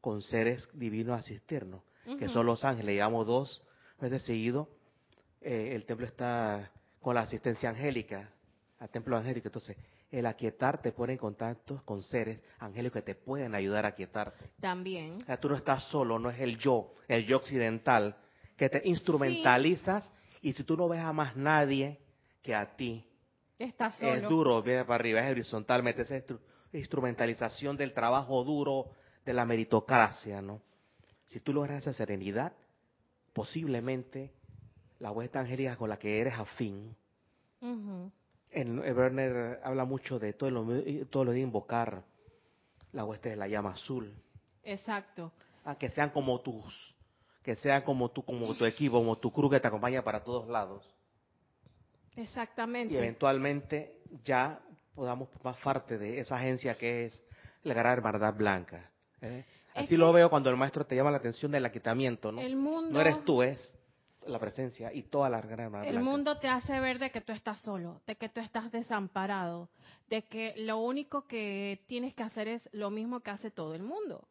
con 0.00 0.22
seres 0.22 0.68
divinos 0.72 1.18
asistirnos, 1.18 1.82
que 2.18 2.28
son 2.28 2.46
los 2.46 2.64
ángeles. 2.64 2.94
Llevamos 2.94 3.26
dos 3.26 3.62
veces 4.00 4.22
seguido. 4.22 4.68
Eh, 5.40 5.72
el 5.74 5.84
templo 5.84 6.06
está 6.06 6.70
con 7.00 7.14
la 7.14 7.22
asistencia 7.22 7.70
angélica, 7.70 8.30
al 8.78 8.88
templo 8.90 9.16
angélico. 9.16 9.48
Entonces, 9.48 9.76
el 10.10 10.26
aquietar 10.26 10.80
te 10.80 10.92
pone 10.92 11.12
en 11.12 11.18
contacto 11.18 11.82
con 11.84 12.02
seres 12.02 12.40
angélicos 12.58 13.02
que 13.02 13.14
te 13.14 13.14
pueden 13.14 13.54
ayudar 13.54 13.84
a 13.84 13.88
aquietarte. 13.88 14.50
También. 14.60 15.18
O 15.22 15.24
sea, 15.24 15.38
tú 15.38 15.48
no 15.48 15.56
estás 15.56 15.84
solo, 15.84 16.18
no 16.18 16.30
es 16.30 16.40
el 16.40 16.58
yo, 16.58 16.94
el 17.06 17.26
yo 17.26 17.36
occidental, 17.36 18.16
que 18.56 18.68
te 18.68 18.80
instrumentalizas 18.84 20.10
y 20.40 20.52
si 20.52 20.64
tú 20.64 20.76
no 20.76 20.88
ves 20.88 21.00
a 21.00 21.12
más 21.12 21.36
nadie 21.36 21.98
que 22.42 22.54
a 22.54 22.76
ti, 22.76 23.04
estás 23.58 23.98
solo. 23.98 24.14
es 24.14 24.22
duro, 24.22 24.62
viene 24.62 24.84
para 24.84 24.94
arriba, 24.94 25.20
es 25.20 25.30
horizontalmente, 25.30 26.02
esa 26.02 26.22
instrumentalización 26.72 27.76
del 27.76 27.92
trabajo 27.92 28.42
duro, 28.44 28.90
de 29.24 29.34
la 29.34 29.44
meritocracia, 29.44 30.40
¿no? 30.40 30.62
Si 31.26 31.40
tú 31.40 31.52
logras 31.52 31.82
esa 31.82 31.92
serenidad, 31.92 32.54
posiblemente 33.34 34.32
la 35.00 35.10
vuelta 35.10 35.40
angélica 35.40 35.76
con 35.76 35.88
la 35.88 35.98
que 35.98 36.20
eres 36.20 36.34
afín, 36.34 36.96
en, 38.50 38.78
Werner 38.78 39.60
habla 39.62 39.84
mucho 39.84 40.18
de 40.18 40.32
todo 40.32 40.50
lo, 40.50 40.66
todo 41.10 41.24
lo 41.26 41.32
de 41.32 41.40
invocar 41.40 42.02
la 42.92 43.04
hueste 43.04 43.30
de 43.30 43.36
la 43.36 43.48
llama 43.48 43.70
azul. 43.70 44.14
Exacto. 44.62 45.32
A 45.64 45.76
que 45.76 45.90
sean 45.90 46.10
como 46.10 46.40
tus, 46.40 46.94
que 47.42 47.56
sean 47.56 47.82
como 47.82 48.10
tú, 48.10 48.24
como 48.24 48.54
tu 48.54 48.64
equipo, 48.64 48.98
como 48.98 49.16
tu 49.16 49.32
cruz 49.32 49.50
que 49.50 49.60
te 49.60 49.68
acompaña 49.68 50.02
para 50.02 50.22
todos 50.24 50.48
lados. 50.48 50.84
Exactamente. 52.16 52.94
Y 52.94 52.96
eventualmente 52.96 54.00
ya 54.24 54.60
podamos 54.94 55.28
formar 55.30 55.60
parte 55.62 55.98
de 55.98 56.18
esa 56.20 56.36
agencia 56.36 56.76
que 56.76 57.06
es 57.06 57.22
la 57.62 57.74
gran 57.74 57.92
hermandad 57.92 58.34
blanca. 58.34 58.90
¿eh? 59.20 59.44
Así 59.74 59.96
lo 59.96 60.12
veo 60.12 60.28
cuando 60.30 60.50
el 60.50 60.56
maestro 60.56 60.84
te 60.84 60.96
llama 60.96 61.10
la 61.10 61.18
atención 61.18 61.52
del 61.52 61.64
aquitamiento, 61.64 62.32
¿no? 62.32 62.40
El 62.40 62.56
mundo, 62.56 62.90
no 62.90 63.00
eres 63.00 63.24
tú, 63.24 63.42
es 63.42 63.77
la 64.28 64.38
presencia 64.38 64.92
y 64.92 65.02
toda 65.02 65.28
la 65.28 65.40
gran 65.40 65.74
El 65.84 66.00
mundo 66.00 66.38
te 66.38 66.48
hace 66.48 66.78
ver 66.80 66.98
de 66.98 67.10
que 67.10 67.20
tú 67.20 67.32
estás 67.32 67.58
solo, 67.60 68.00
de 68.06 68.16
que 68.16 68.28
tú 68.28 68.40
estás 68.40 68.70
desamparado, 68.70 69.68
de 70.08 70.22
que 70.22 70.54
lo 70.56 70.78
único 70.78 71.26
que 71.26 71.82
tienes 71.86 72.14
que 72.14 72.22
hacer 72.22 72.48
es 72.48 72.68
lo 72.72 72.90
mismo 72.90 73.20
que 73.20 73.30
hace 73.30 73.50
todo 73.50 73.74
el 73.74 73.82
mundo. 73.82 74.28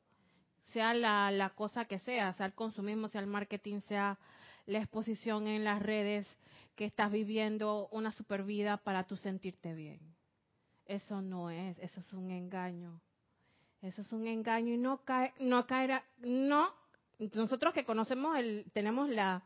Sea 0.74 0.94
la, 0.94 1.32
la 1.32 1.52
cosa 1.52 1.86
que 1.86 2.00
sea, 2.00 2.34
sea 2.34 2.46
el 2.46 2.54
consumismo, 2.54 3.08
sea 3.08 3.22
el 3.22 3.28
marketing, 3.28 3.82
sea 3.88 4.18
la 4.66 4.80
exposición 4.80 5.48
en 5.48 5.64
las 5.64 5.82
redes, 5.82 6.28
que 6.76 6.86
estás 6.86 7.12
viviendo 7.12 7.88
una 7.92 8.12
super 8.12 8.44
vida 8.44 8.78
para 8.78 9.06
tú 9.06 9.18
sentirte 9.18 9.74
bien. 9.74 10.00
Eso 10.86 11.22
no 11.22 11.50
es, 11.50 11.78
eso 11.80 12.00
es 12.00 12.14
un 12.14 12.32
engaño. 12.32 13.02
Eso 13.82 14.02
es 14.02 14.12
un 14.12 14.28
engaño 14.28 14.74
y 14.74 14.78
no 14.78 15.04
cae, 15.04 15.34
no 15.40 15.66
caerá, 15.68 16.04
no. 16.20 16.72
Nosotros 17.34 17.74
que 17.74 17.84
conocemos 17.84 18.38
el, 18.38 18.66
tenemos 18.74 19.10
la, 19.10 19.44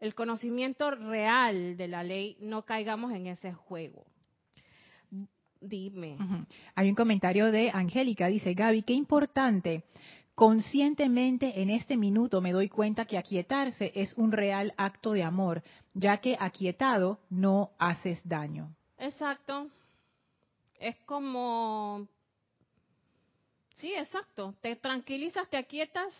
el 0.00 0.14
conocimiento 0.14 0.90
real 0.90 1.76
de 1.76 1.88
la 1.88 2.02
ley, 2.02 2.36
no 2.40 2.64
caigamos 2.64 3.12
en 3.12 3.26
ese 3.26 3.52
juego. 3.52 4.06
Dime. 5.60 6.16
Hay 6.76 6.88
un 6.88 6.94
comentario 6.94 7.50
de 7.50 7.70
Angélica, 7.70 8.28
dice 8.28 8.54
Gaby, 8.54 8.82
qué 8.82 8.92
importante. 8.92 9.84
Conscientemente 10.36 11.60
en 11.60 11.70
este 11.70 11.96
minuto 11.96 12.40
me 12.40 12.52
doy 12.52 12.68
cuenta 12.68 13.06
que 13.06 13.18
aquietarse 13.18 13.90
es 13.96 14.14
un 14.14 14.30
real 14.30 14.72
acto 14.76 15.12
de 15.12 15.24
amor, 15.24 15.64
ya 15.94 16.18
que 16.18 16.36
aquietado 16.38 17.18
no 17.28 17.72
haces 17.76 18.20
daño. 18.24 18.72
Exacto. 18.98 19.68
Es 20.78 20.94
como... 21.06 22.06
Sí, 23.74 23.92
exacto. 23.94 24.54
Te 24.60 24.76
tranquilizas, 24.76 25.48
te 25.50 25.56
aquietas 25.56 26.14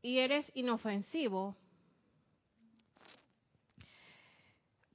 y 0.00 0.18
eres 0.18 0.48
inofensivo. 0.54 1.56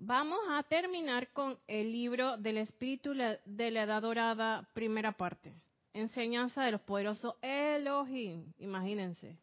Vamos 0.05 0.41
a 0.49 0.63
terminar 0.63 1.31
con 1.31 1.57
el 1.65 1.89
libro 1.89 2.35
del 2.35 2.57
Espíritu 2.57 3.13
de 3.13 3.71
la 3.71 3.83
Edad 3.83 4.01
Dorada, 4.01 4.67
primera 4.73 5.13
parte. 5.13 5.53
Enseñanza 5.93 6.61
de 6.65 6.73
los 6.73 6.81
poderosos 6.81 7.35
Elohim, 7.41 8.51
imagínense. 8.59 9.37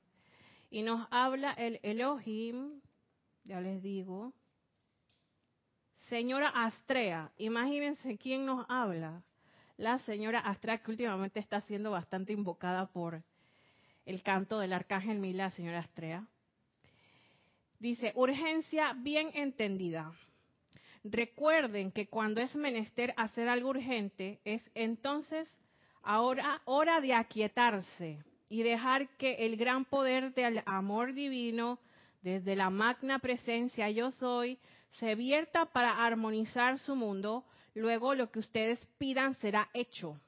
Y 0.71 0.83
nos 0.83 1.09
habla 1.11 1.55
el 1.55 1.81
Elohim, 1.83 2.79
ya 3.45 3.63
les 3.63 3.83
digo, 3.83 4.35
señora 6.11 6.51
Astrea, 6.51 7.33
imagínense 7.39 8.19
quién 8.19 8.45
nos 8.45 8.67
habla. 8.69 9.23
La 9.79 9.99
señora 10.01 10.41
Astrea 10.41 10.83
que 10.83 10.91
últimamente 10.91 11.41
está 11.41 11.63
siendo 11.63 11.91
bastante 11.91 12.35
invocada 12.35 12.85
por 12.85 13.23
el 14.05 14.23
canto 14.23 14.59
del 14.59 14.75
arcángel 14.75 15.21
Mila, 15.21 15.53
señora 15.53 15.79
Astrea. 15.79 16.27
Dice, 17.79 18.13
urgencia 18.15 18.93
bien 18.93 19.31
entendida. 19.33 20.13
Recuerden 21.03 21.93
que 21.93 22.09
cuando 22.09 22.41
es 22.43 22.55
menester 22.55 23.15
hacer 23.17 23.49
algo 23.49 23.71
urgente, 23.71 24.41
es 24.45 24.71
entonces 24.75 25.49
ahora 26.03 26.61
hora 26.67 27.01
de 27.01 27.15
aquietarse 27.15 28.23
y 28.51 28.63
dejar 28.63 29.09
que 29.17 29.47
el 29.47 29.57
gran 29.57 29.87
poder 29.87 30.35
del 30.35 30.63
amor 30.67 31.15
divino, 31.15 31.79
desde 32.21 32.55
la 32.55 32.69
magna 32.69 33.19
presencia 33.19 33.89
yo 33.91 34.11
soy, 34.13 34.59
se 34.99 35.15
vierta 35.15 35.67
para 35.67 36.05
armonizar 36.05 36.79
su 36.79 36.95
mundo, 36.95 37.45
luego 37.75 38.15
lo 38.15 38.31
que 38.31 38.41
ustedes 38.41 38.79
pidan 38.99 39.35
será 39.37 39.71
hecho, 39.73 40.21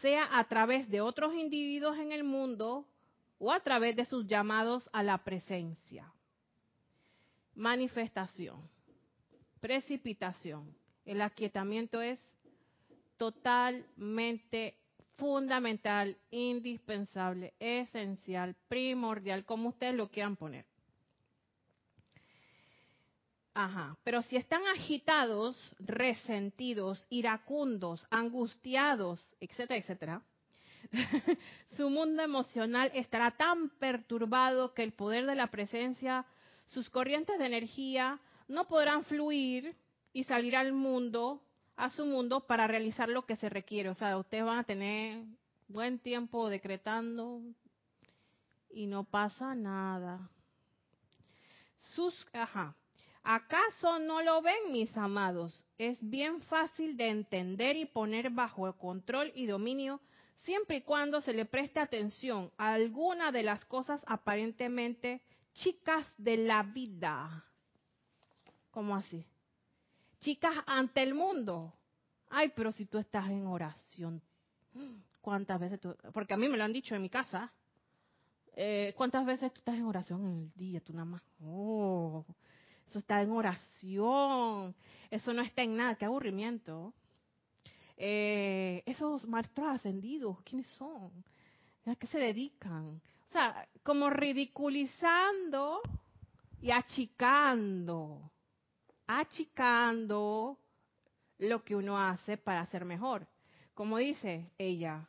sea 0.00 0.36
a 0.36 0.44
través 0.48 0.88
de 0.88 1.00
otros 1.00 1.34
individuos 1.34 1.96
en 1.98 2.10
el 2.10 2.24
mundo 2.24 2.88
o 3.38 3.52
a 3.52 3.60
través 3.60 3.94
de 3.94 4.06
sus 4.06 4.26
llamados 4.26 4.88
a 4.92 5.04
la 5.04 5.18
presencia. 5.18 6.12
Manifestación 7.54 8.75
precipitación. 9.66 10.72
El 11.04 11.20
aquietamiento 11.20 12.00
es 12.00 12.20
totalmente 13.16 14.76
fundamental, 15.16 16.16
indispensable, 16.30 17.52
esencial, 17.58 18.54
primordial, 18.68 19.44
como 19.44 19.70
ustedes 19.70 19.96
lo 19.96 20.08
quieran 20.08 20.36
poner. 20.36 20.64
Ajá, 23.54 23.96
pero 24.04 24.22
si 24.22 24.36
están 24.36 24.64
agitados, 24.68 25.74
resentidos, 25.80 27.04
iracundos, 27.10 28.06
angustiados, 28.08 29.20
etcétera, 29.40 29.80
etcétera, 29.80 30.22
su 31.76 31.90
mundo 31.90 32.22
emocional 32.22 32.92
estará 32.94 33.32
tan 33.32 33.70
perturbado 33.80 34.74
que 34.74 34.84
el 34.84 34.92
poder 34.92 35.26
de 35.26 35.34
la 35.34 35.48
presencia, 35.48 36.24
sus 36.66 36.88
corrientes 36.88 37.36
de 37.40 37.46
energía, 37.46 38.20
no 38.48 38.66
podrán 38.66 39.04
fluir 39.04 39.76
y 40.12 40.24
salir 40.24 40.56
al 40.56 40.72
mundo, 40.72 41.42
a 41.76 41.90
su 41.90 42.06
mundo, 42.06 42.46
para 42.46 42.66
realizar 42.66 43.08
lo 43.08 43.26
que 43.26 43.36
se 43.36 43.48
requiere. 43.48 43.90
O 43.90 43.94
sea, 43.94 44.16
ustedes 44.16 44.44
van 44.44 44.58
a 44.58 44.64
tener 44.64 45.24
buen 45.68 45.98
tiempo 45.98 46.48
decretando 46.48 47.42
y 48.70 48.86
no 48.86 49.04
pasa 49.04 49.54
nada. 49.54 50.30
Sus, 51.94 52.14
ajá. 52.32 52.74
¿Acaso 53.22 53.98
no 53.98 54.22
lo 54.22 54.40
ven, 54.40 54.70
mis 54.70 54.96
amados? 54.96 55.64
Es 55.78 55.98
bien 56.08 56.40
fácil 56.42 56.96
de 56.96 57.08
entender 57.08 57.76
y 57.76 57.84
poner 57.84 58.30
bajo 58.30 58.72
control 58.78 59.32
y 59.34 59.46
dominio 59.46 60.00
siempre 60.44 60.76
y 60.76 60.82
cuando 60.82 61.20
se 61.20 61.32
le 61.32 61.44
preste 61.44 61.80
atención 61.80 62.52
a 62.56 62.74
alguna 62.74 63.32
de 63.32 63.42
las 63.42 63.64
cosas 63.64 64.04
aparentemente 64.06 65.20
chicas 65.54 66.06
de 66.18 66.36
la 66.36 66.62
vida. 66.62 67.45
¿Cómo 68.76 68.94
así? 68.94 69.24
Chicas, 70.20 70.54
ante 70.66 71.02
el 71.02 71.14
mundo. 71.14 71.72
Ay, 72.28 72.52
pero 72.54 72.70
si 72.72 72.84
tú 72.84 72.98
estás 72.98 73.30
en 73.30 73.46
oración, 73.46 74.20
¿cuántas 75.22 75.58
veces 75.58 75.80
tú? 75.80 75.96
Porque 76.12 76.34
a 76.34 76.36
mí 76.36 76.46
me 76.46 76.58
lo 76.58 76.64
han 76.64 76.74
dicho 76.74 76.94
en 76.94 77.00
mi 77.00 77.08
casa. 77.08 77.50
Eh, 78.52 78.92
¿Cuántas 78.94 79.24
veces 79.24 79.50
tú 79.54 79.60
estás 79.60 79.76
en 79.76 79.86
oración 79.86 80.26
en 80.26 80.38
el 80.40 80.52
día? 80.52 80.80
Tú 80.82 80.92
nada 80.92 81.06
más. 81.06 81.22
Oh, 81.42 82.26
eso 82.86 82.98
está 82.98 83.22
en 83.22 83.30
oración. 83.30 84.74
Eso 85.10 85.32
no 85.32 85.40
está 85.40 85.62
en 85.62 85.74
nada. 85.74 85.94
Qué 85.94 86.04
aburrimiento. 86.04 86.92
Eh, 87.96 88.82
esos 88.84 89.26
maestros 89.26 89.68
ascendidos, 89.68 90.42
¿quiénes 90.42 90.66
son? 90.72 91.24
¿A 91.86 91.96
qué 91.96 92.06
se 92.08 92.18
dedican? 92.18 93.00
O 93.30 93.32
sea, 93.32 93.66
como 93.82 94.10
ridiculizando 94.10 95.80
y 96.60 96.72
achicando 96.72 98.32
achicando 99.06 100.58
lo 101.38 101.64
que 101.64 101.76
uno 101.76 101.98
hace 101.98 102.36
para 102.36 102.66
ser 102.66 102.84
mejor. 102.84 103.26
Como 103.74 103.98
dice 103.98 104.50
ella, 104.58 105.06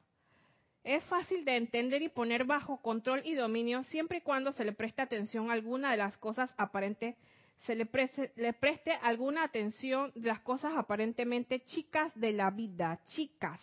Es 0.84 1.04
fácil 1.06 1.44
de 1.44 1.58
entender 1.58 2.02
y 2.02 2.08
poner 2.08 2.46
bajo 2.46 2.82
control 2.82 3.22
y 3.26 3.36
dominio 3.36 3.84
siempre 3.84 4.20
y 4.20 4.22
cuando 4.22 4.54
se 4.54 4.64
le 4.64 4.72
preste 4.72 5.02
atención 5.02 5.50
a 5.50 5.54
alguna 5.54 5.92
de 5.92 5.98
las 5.98 6.18
cosas 6.18 6.54
aparentes, 6.58 7.16
se 7.62 7.76
le 7.76 7.86
preste, 7.86 8.32
le 8.38 8.54
preste 8.54 8.94
alguna 9.02 9.44
atención 9.44 10.14
de 10.16 10.28
las 10.28 10.40
cosas 10.42 10.74
aparentemente 10.78 11.60
chicas 11.62 12.14
de 12.16 12.32
la 12.32 12.52
vida, 12.52 13.02
chicas 13.08 13.60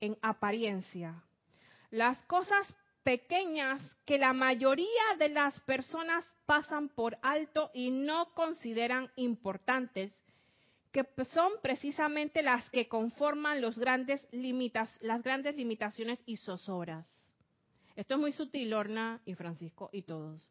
en 0.00 0.16
apariencia. 0.22 1.20
Las 1.90 2.22
cosas 2.24 2.66
pequeñas 3.04 3.82
que 4.04 4.18
la 4.18 4.32
mayoría 4.32 5.16
de 5.18 5.28
las 5.28 5.58
personas 5.60 6.24
pasan 6.46 6.88
por 6.88 7.18
alto 7.22 7.70
y 7.74 7.90
no 7.90 8.34
consideran 8.34 9.10
importantes, 9.16 10.12
que 10.90 11.06
son 11.26 11.52
precisamente 11.62 12.42
las 12.42 12.68
que 12.70 12.88
conforman 12.88 13.60
los 13.60 13.78
grandes 13.78 14.26
limitas, 14.32 14.98
las 15.02 15.22
grandes 15.22 15.54
limitaciones 15.56 16.18
y 16.26 16.36
zozobras. 16.38 17.06
Esto 17.94 18.14
es 18.14 18.20
muy 18.20 18.32
sutil, 18.32 18.70
Lorna 18.70 19.20
y 19.24 19.34
Francisco 19.34 19.90
y 19.92 20.02
todos. 20.02 20.50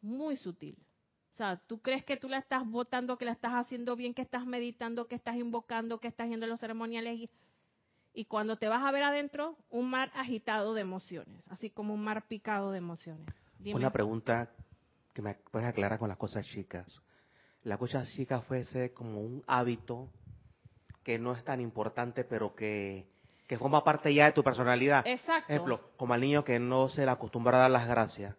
Muy 0.00 0.36
sutil. 0.36 0.76
O 1.32 1.34
sea, 1.34 1.56
tú 1.68 1.80
crees 1.80 2.04
que 2.04 2.16
tú 2.16 2.28
la 2.28 2.38
estás 2.38 2.68
votando, 2.68 3.18
que 3.18 3.24
la 3.24 3.32
estás 3.32 3.52
haciendo 3.52 3.94
bien, 3.94 4.14
que 4.14 4.22
estás 4.22 4.44
meditando, 4.46 5.06
que 5.06 5.14
estás 5.14 5.36
invocando, 5.36 6.00
que 6.00 6.08
estás 6.08 6.28
yendo 6.28 6.46
a 6.46 6.48
los 6.48 6.60
ceremoniales 6.60 7.18
y 7.18 7.30
cuando 8.28 8.56
te 8.56 8.68
vas 8.68 8.82
a 8.84 8.90
ver 8.90 9.02
adentro, 9.02 9.56
un 9.70 9.90
mar 9.90 10.10
agitado 10.14 10.74
de 10.74 10.80
emociones, 10.80 11.42
así 11.48 11.70
como 11.70 11.94
un 11.94 12.02
mar 12.02 12.26
picado 12.26 12.72
de 12.72 12.78
emociones. 12.78 13.26
Una 13.64 13.90
pregunta 13.90 14.50
que 15.12 15.22
me 15.22 15.34
puedes 15.34 15.68
aclarar 15.68 15.98
con 15.98 16.08
las 16.08 16.18
cosas 16.18 16.46
chicas. 16.46 17.02
La 17.64 17.76
cosa 17.76 18.04
chica 18.04 18.40
fuese 18.40 18.92
como 18.92 19.20
un 19.20 19.42
hábito 19.46 20.08
que 21.02 21.18
no 21.18 21.32
es 21.32 21.44
tan 21.44 21.60
importante, 21.60 22.24
pero 22.24 22.54
que, 22.54 23.06
que 23.46 23.58
forma 23.58 23.82
parte 23.84 24.12
ya 24.12 24.26
de 24.26 24.32
tu 24.32 24.44
personalidad. 24.44 25.06
Exacto. 25.06 25.52
Ejemplo, 25.52 25.80
como 25.96 26.14
al 26.14 26.20
niño 26.20 26.44
que 26.44 26.58
no 26.58 26.88
se 26.88 27.04
le 27.04 27.10
acostumbra 27.10 27.58
a 27.58 27.60
dar 27.62 27.70
las 27.70 27.88
gracias. 27.88 28.36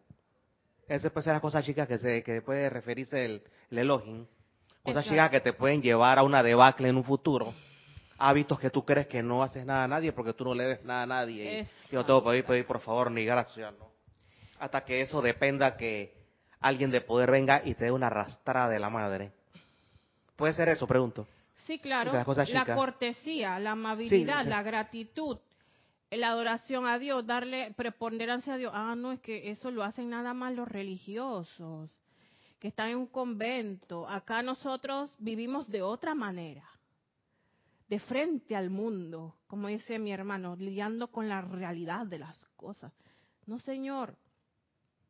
Esa 0.87 1.09
puede 1.09 1.25
ser 1.25 1.33
las 1.33 1.41
cosas 1.41 1.65
chicas 1.65 1.87
que, 1.87 1.97
se, 1.97 2.23
que 2.23 2.41
puede 2.41 2.69
referirse 2.69 3.25
el, 3.25 3.43
el 3.69 3.77
elogio. 3.77 4.27
Cosas 4.83 5.05
chicas 5.05 5.29
que 5.29 5.41
te 5.41 5.53
pueden 5.53 5.81
llevar 5.81 6.17
a 6.17 6.23
una 6.23 6.41
debacle 6.41 6.89
en 6.89 6.97
un 6.97 7.03
futuro 7.03 7.53
hábitos 8.19 8.59
que 8.59 8.69
tú 8.69 8.83
crees 8.83 9.07
que 9.07 9.23
no 9.23 9.41
haces 9.41 9.65
nada 9.65 9.85
a 9.85 9.87
nadie 9.87 10.11
porque 10.11 10.33
tú 10.33 10.43
no 10.43 10.53
le 10.53 10.65
des 10.65 10.83
nada 10.83 11.03
a 11.03 11.07
nadie. 11.07 11.65
Y 11.89 11.93
yo 11.93 12.05
tengo 12.05 12.21
que 12.21 12.29
pedir, 12.29 12.45
pedir 12.45 12.65
por 12.67 12.79
favor 12.81 13.09
ni 13.09 13.25
gracias, 13.25 13.73
¿no? 13.79 13.89
Hasta 14.59 14.83
que 14.83 15.01
eso 15.01 15.21
dependa 15.21 15.77
que 15.77 16.13
alguien 16.59 16.91
de 16.91 17.01
poder 17.01 17.31
venga 17.31 17.61
y 17.63 17.73
te 17.75 17.85
dé 17.85 17.91
una 17.91 18.07
arrastrada 18.07 18.69
de 18.69 18.79
la 18.79 18.89
madre. 18.89 19.31
¿Puede 20.35 20.53
ser 20.53 20.67
eso? 20.69 20.85
Pregunto. 20.85 21.25
Sí, 21.59 21.79
claro. 21.79 22.11
La 22.13 22.75
cortesía, 22.75 23.57
la 23.59 23.71
amabilidad, 23.71 24.45
la 24.45 24.63
gratitud, 24.63 25.37
la 26.11 26.29
adoración 26.29 26.87
a 26.87 26.99
Dios, 26.99 27.25
darle 27.25 27.73
preponderancia 27.75 28.53
a 28.53 28.57
Dios. 28.57 28.71
Ah, 28.75 28.95
no, 28.97 29.13
es 29.13 29.21
que 29.21 29.49
eso 29.49 29.71
lo 29.71 29.83
hacen 29.83 30.09
nada 30.09 30.33
más 30.33 30.53
los 30.53 30.67
religiosos, 30.67 31.89
que 32.59 32.67
están 32.67 32.89
en 32.89 32.97
un 32.97 33.07
convento. 33.07 34.07
Acá 34.07 34.41
nosotros 34.41 35.15
vivimos 35.19 35.69
de 35.69 35.81
otra 35.81 36.15
manera 36.15 36.63
de 37.89 37.99
frente 37.99 38.55
al 38.55 38.69
mundo, 38.69 39.35
como 39.47 39.67
dice 39.67 39.97
mi 39.97 40.11
hermano, 40.11 40.55
lidiando 40.55 41.07
con 41.07 41.27
la 41.27 41.41
realidad 41.41 42.05
de 42.05 42.19
las 42.19 42.45
cosas. 42.55 42.93
No, 43.47 43.57
Señor, 43.59 44.15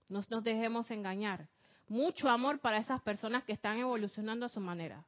no 0.07 0.21
nos 0.30 0.43
dejemos 0.43 0.89
engañar. 0.89 1.49
Mucho 1.89 2.30
amor 2.30 2.59
para 2.59 2.77
esas 2.77 3.01
personas 3.01 3.43
que 3.43 3.51
están 3.51 3.80
evolucionando 3.80 4.45
a 4.45 4.49
su 4.49 4.61
manera. 4.61 5.05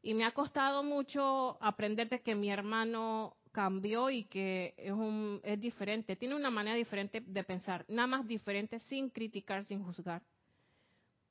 Y 0.00 0.14
me 0.14 0.24
ha 0.24 0.32
costado 0.32 0.82
mucho 0.82 1.62
aprender 1.62 2.08
de 2.08 2.22
que 2.22 2.34
mi 2.34 2.50
hermano 2.50 3.36
cambió 3.52 4.08
y 4.08 4.24
que 4.24 4.74
es, 4.78 4.92
un, 4.92 5.40
es 5.44 5.60
diferente, 5.60 6.16
tiene 6.16 6.34
una 6.34 6.50
manera 6.50 6.74
diferente 6.74 7.20
de 7.20 7.44
pensar, 7.44 7.84
nada 7.86 8.06
más 8.06 8.26
diferente 8.26 8.80
sin 8.80 9.10
criticar, 9.10 9.66
sin 9.66 9.84
juzgar 9.84 10.22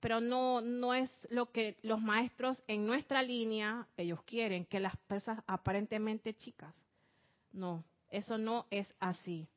pero 0.02 0.20
no, 0.20 0.62
no 0.62 0.94
es 0.94 1.10
lo 1.30 1.52
que 1.52 1.78
los 1.84 2.02
maestros 2.02 2.62
en 2.68 2.86
nuestra 2.86 3.22
línea, 3.22 3.88
ellos 3.96 4.22
quieren, 4.24 4.66
que 4.66 4.80
las 4.80 4.98
personas 4.98 5.44
aparentemente 5.48 6.34
chicas. 6.34 6.74
No, 7.54 7.86
eso 8.10 8.38
no 8.38 8.66
es 8.72 8.92
así. 9.00 9.48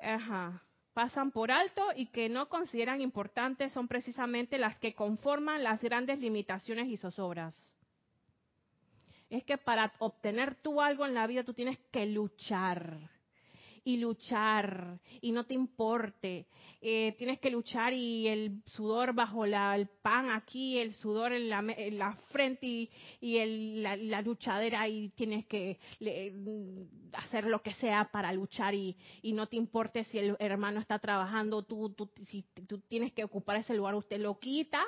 Ajá. 0.00 0.62
Pasan 0.94 1.30
por 1.30 1.50
alto 1.50 1.88
y 1.94 2.06
que 2.06 2.28
no 2.28 2.48
consideran 2.48 3.00
importantes 3.00 3.72
son 3.72 3.88
precisamente 3.88 4.56
las 4.56 4.78
que 4.78 4.94
conforman 4.94 5.62
las 5.62 5.82
grandes 5.82 6.20
limitaciones 6.20 6.86
y 6.88 6.96
zozobras. 6.96 7.54
Es 9.28 9.44
que 9.44 9.58
para 9.58 9.92
obtener 9.98 10.54
tú 10.54 10.80
algo 10.80 11.04
en 11.04 11.12
la 11.12 11.26
vida 11.26 11.42
tú 11.42 11.52
tienes 11.52 11.78
que 11.90 12.06
luchar 12.06 13.10
y 13.86 13.98
luchar 13.98 14.98
y 15.20 15.30
no 15.30 15.44
te 15.46 15.54
importe. 15.54 16.46
Eh, 16.80 17.14
tienes 17.18 17.38
que 17.38 17.50
luchar 17.50 17.92
y 17.92 18.26
el 18.26 18.60
sudor 18.66 19.14
bajo 19.14 19.46
la, 19.46 19.76
el 19.76 19.86
pan 19.86 20.28
aquí, 20.30 20.76
el 20.76 20.92
sudor 20.92 21.32
en 21.32 21.48
la, 21.48 21.60
en 21.60 21.96
la 21.96 22.16
frente 22.32 22.66
y, 22.66 22.90
el, 23.38 23.84
la, 23.84 24.22
luchadera 24.22 24.88
y 24.88 25.10
tienes 25.10 25.46
que 25.46 25.78
hacer 27.12 27.44
lo 27.44 27.62
que 27.62 27.74
sea 27.74 28.10
para 28.10 28.32
luchar 28.32 28.74
y, 28.74 28.96
no 29.22 29.46
te 29.46 29.56
importe 29.56 30.02
si 30.02 30.18
el 30.18 30.36
hermano 30.40 30.80
está 30.80 30.98
trabajando, 30.98 31.62
tú, 31.62 31.94
si 32.24 32.42
tú 32.66 32.80
tienes 32.88 33.12
que 33.12 33.22
ocupar 33.22 33.56
ese 33.56 33.74
lugar, 33.74 33.94
usted 33.94 34.18
lo 34.18 34.36
quita 34.40 34.84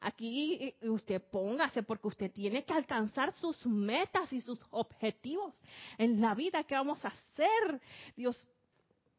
Aquí 0.00 0.74
eh, 0.80 0.88
usted 0.88 1.20
póngase 1.20 1.82
porque 1.82 2.08
usted 2.08 2.30
tiene 2.30 2.64
que 2.64 2.72
alcanzar 2.72 3.32
sus 3.32 3.66
metas 3.66 4.32
y 4.32 4.40
sus 4.40 4.60
objetivos 4.70 5.54
en 5.96 6.20
la 6.20 6.34
vida 6.34 6.62
que 6.64 6.74
vamos 6.74 7.04
a 7.04 7.08
hacer. 7.08 7.80
Dios, 8.16 8.48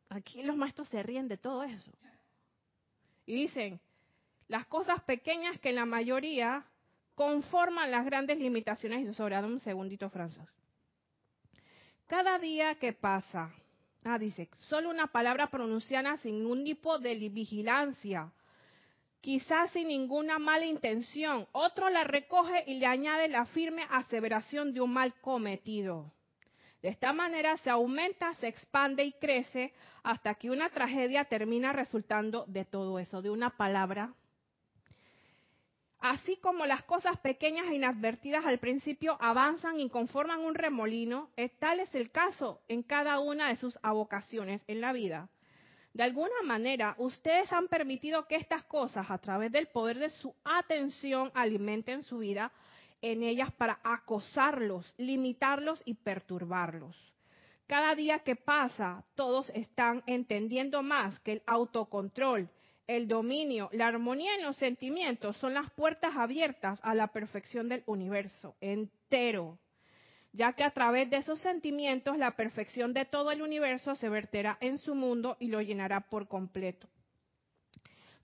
aquí 0.07 0.41
los 0.43 0.55
maestros 0.55 0.87
se 0.87 1.03
ríen 1.03 1.27
de 1.27 1.37
todo 1.37 1.63
eso. 1.63 1.91
Y 3.25 3.35
dicen, 3.35 3.79
las 4.47 4.65
cosas 4.67 5.01
pequeñas 5.03 5.59
que 5.59 5.73
la 5.73 5.85
mayoría 5.85 6.65
conforman 7.15 7.91
las 7.91 8.05
grandes 8.05 8.39
limitaciones. 8.39 9.05
Y 9.07 9.13
sobre 9.13 9.37
un 9.39 9.59
segundito, 9.59 10.09
Francis. 10.09 10.41
Cada 12.07 12.39
día 12.39 12.75
que 12.75 12.93
pasa, 12.93 13.53
ah, 14.05 14.17
dice, 14.17 14.49
solo 14.61 14.89
una 14.89 15.07
palabra 15.07 15.47
pronunciada 15.51 16.15
sin 16.17 16.39
ningún 16.39 16.63
tipo 16.63 16.97
de 16.97 17.15
vigilancia 17.29 18.31
quizás 19.21 19.71
sin 19.71 19.87
ninguna 19.87 20.39
mala 20.39 20.65
intención. 20.65 21.47
Otro 21.51 21.89
la 21.89 22.03
recoge 22.03 22.63
y 22.67 22.75
le 22.75 22.85
añade 22.85 23.27
la 23.27 23.45
firme 23.45 23.85
aseveración 23.89 24.73
de 24.73 24.81
un 24.81 24.93
mal 24.93 25.13
cometido. 25.21 26.11
De 26.81 26.89
esta 26.89 27.11
manera 27.11 27.57
se 27.57 27.69
aumenta, 27.69 28.33
se 28.35 28.47
expande 28.47 29.03
y 29.03 29.11
crece 29.13 29.73
hasta 30.03 30.35
que 30.35 30.49
una 30.49 30.69
tragedia 30.69 31.25
termina 31.25 31.73
resultando 31.73 32.45
de 32.47 32.63
todo 32.63 32.99
eso, 32.99 33.21
de 33.21 33.29
una 33.29 33.57
palabra. 33.57 34.13
Así 35.99 36.37
como 36.37 36.65
las 36.65 36.83
cosas 36.83 37.17
pequeñas 37.17 37.67
e 37.67 37.75
inadvertidas 37.75 38.45
al 38.45 38.59
principio 38.59 39.17
avanzan 39.19 39.81
y 39.81 39.89
conforman 39.89 40.39
un 40.39 40.55
remolino, 40.55 41.29
tal 41.59 41.81
es 41.81 41.93
el 41.93 42.09
caso 42.11 42.61
en 42.69 42.83
cada 42.83 43.19
una 43.19 43.49
de 43.49 43.57
sus 43.57 43.77
avocaciones 43.83 44.63
en 44.67 44.79
la 44.79 44.93
vida. 44.93 45.27
De 45.99 46.05
alguna 46.05 46.41
manera, 46.45 46.95
ustedes 46.97 47.51
han 47.51 47.67
permitido 47.67 48.25
que 48.25 48.37
estas 48.37 48.63
cosas, 48.63 49.11
a 49.11 49.17
través 49.17 49.51
del 49.51 49.67
poder 49.67 49.99
de 49.99 50.09
su 50.09 50.33
atención, 50.45 51.29
alimenten 51.33 52.03
su 52.03 52.19
vida 52.19 52.53
en 53.01 53.21
ellas 53.21 53.51
para 53.51 53.81
acosarlos, 53.83 54.93
limitarlos 54.95 55.81
y 55.83 55.95
perturbarlos. 55.95 56.95
Cada 57.67 57.95
día 57.95 58.19
que 58.19 58.37
pasa, 58.37 59.03
todos 59.15 59.49
están 59.49 60.01
entendiendo 60.05 60.83
más 60.83 61.19
que 61.19 61.33
el 61.33 61.43
autocontrol, 61.45 62.49
el 62.87 63.09
dominio, 63.09 63.67
la 63.73 63.87
armonía 63.87 64.35
en 64.35 64.43
los 64.43 64.55
sentimientos 64.55 65.35
son 65.35 65.53
las 65.53 65.69
puertas 65.71 66.15
abiertas 66.15 66.79
a 66.81 66.95
la 66.95 67.07
perfección 67.07 67.67
del 67.67 67.83
universo 67.87 68.55
entero 68.61 69.59
ya 70.31 70.53
que 70.53 70.63
a 70.63 70.71
través 70.71 71.09
de 71.09 71.17
esos 71.17 71.39
sentimientos 71.39 72.17
la 72.17 72.35
perfección 72.35 72.93
de 72.93 73.05
todo 73.05 73.31
el 73.31 73.41
universo 73.41 73.95
se 73.95 74.09
verterá 74.09 74.57
en 74.61 74.77
su 74.77 74.95
mundo 74.95 75.37
y 75.39 75.47
lo 75.47 75.61
llenará 75.61 76.01
por 76.01 76.27
completo. 76.27 76.87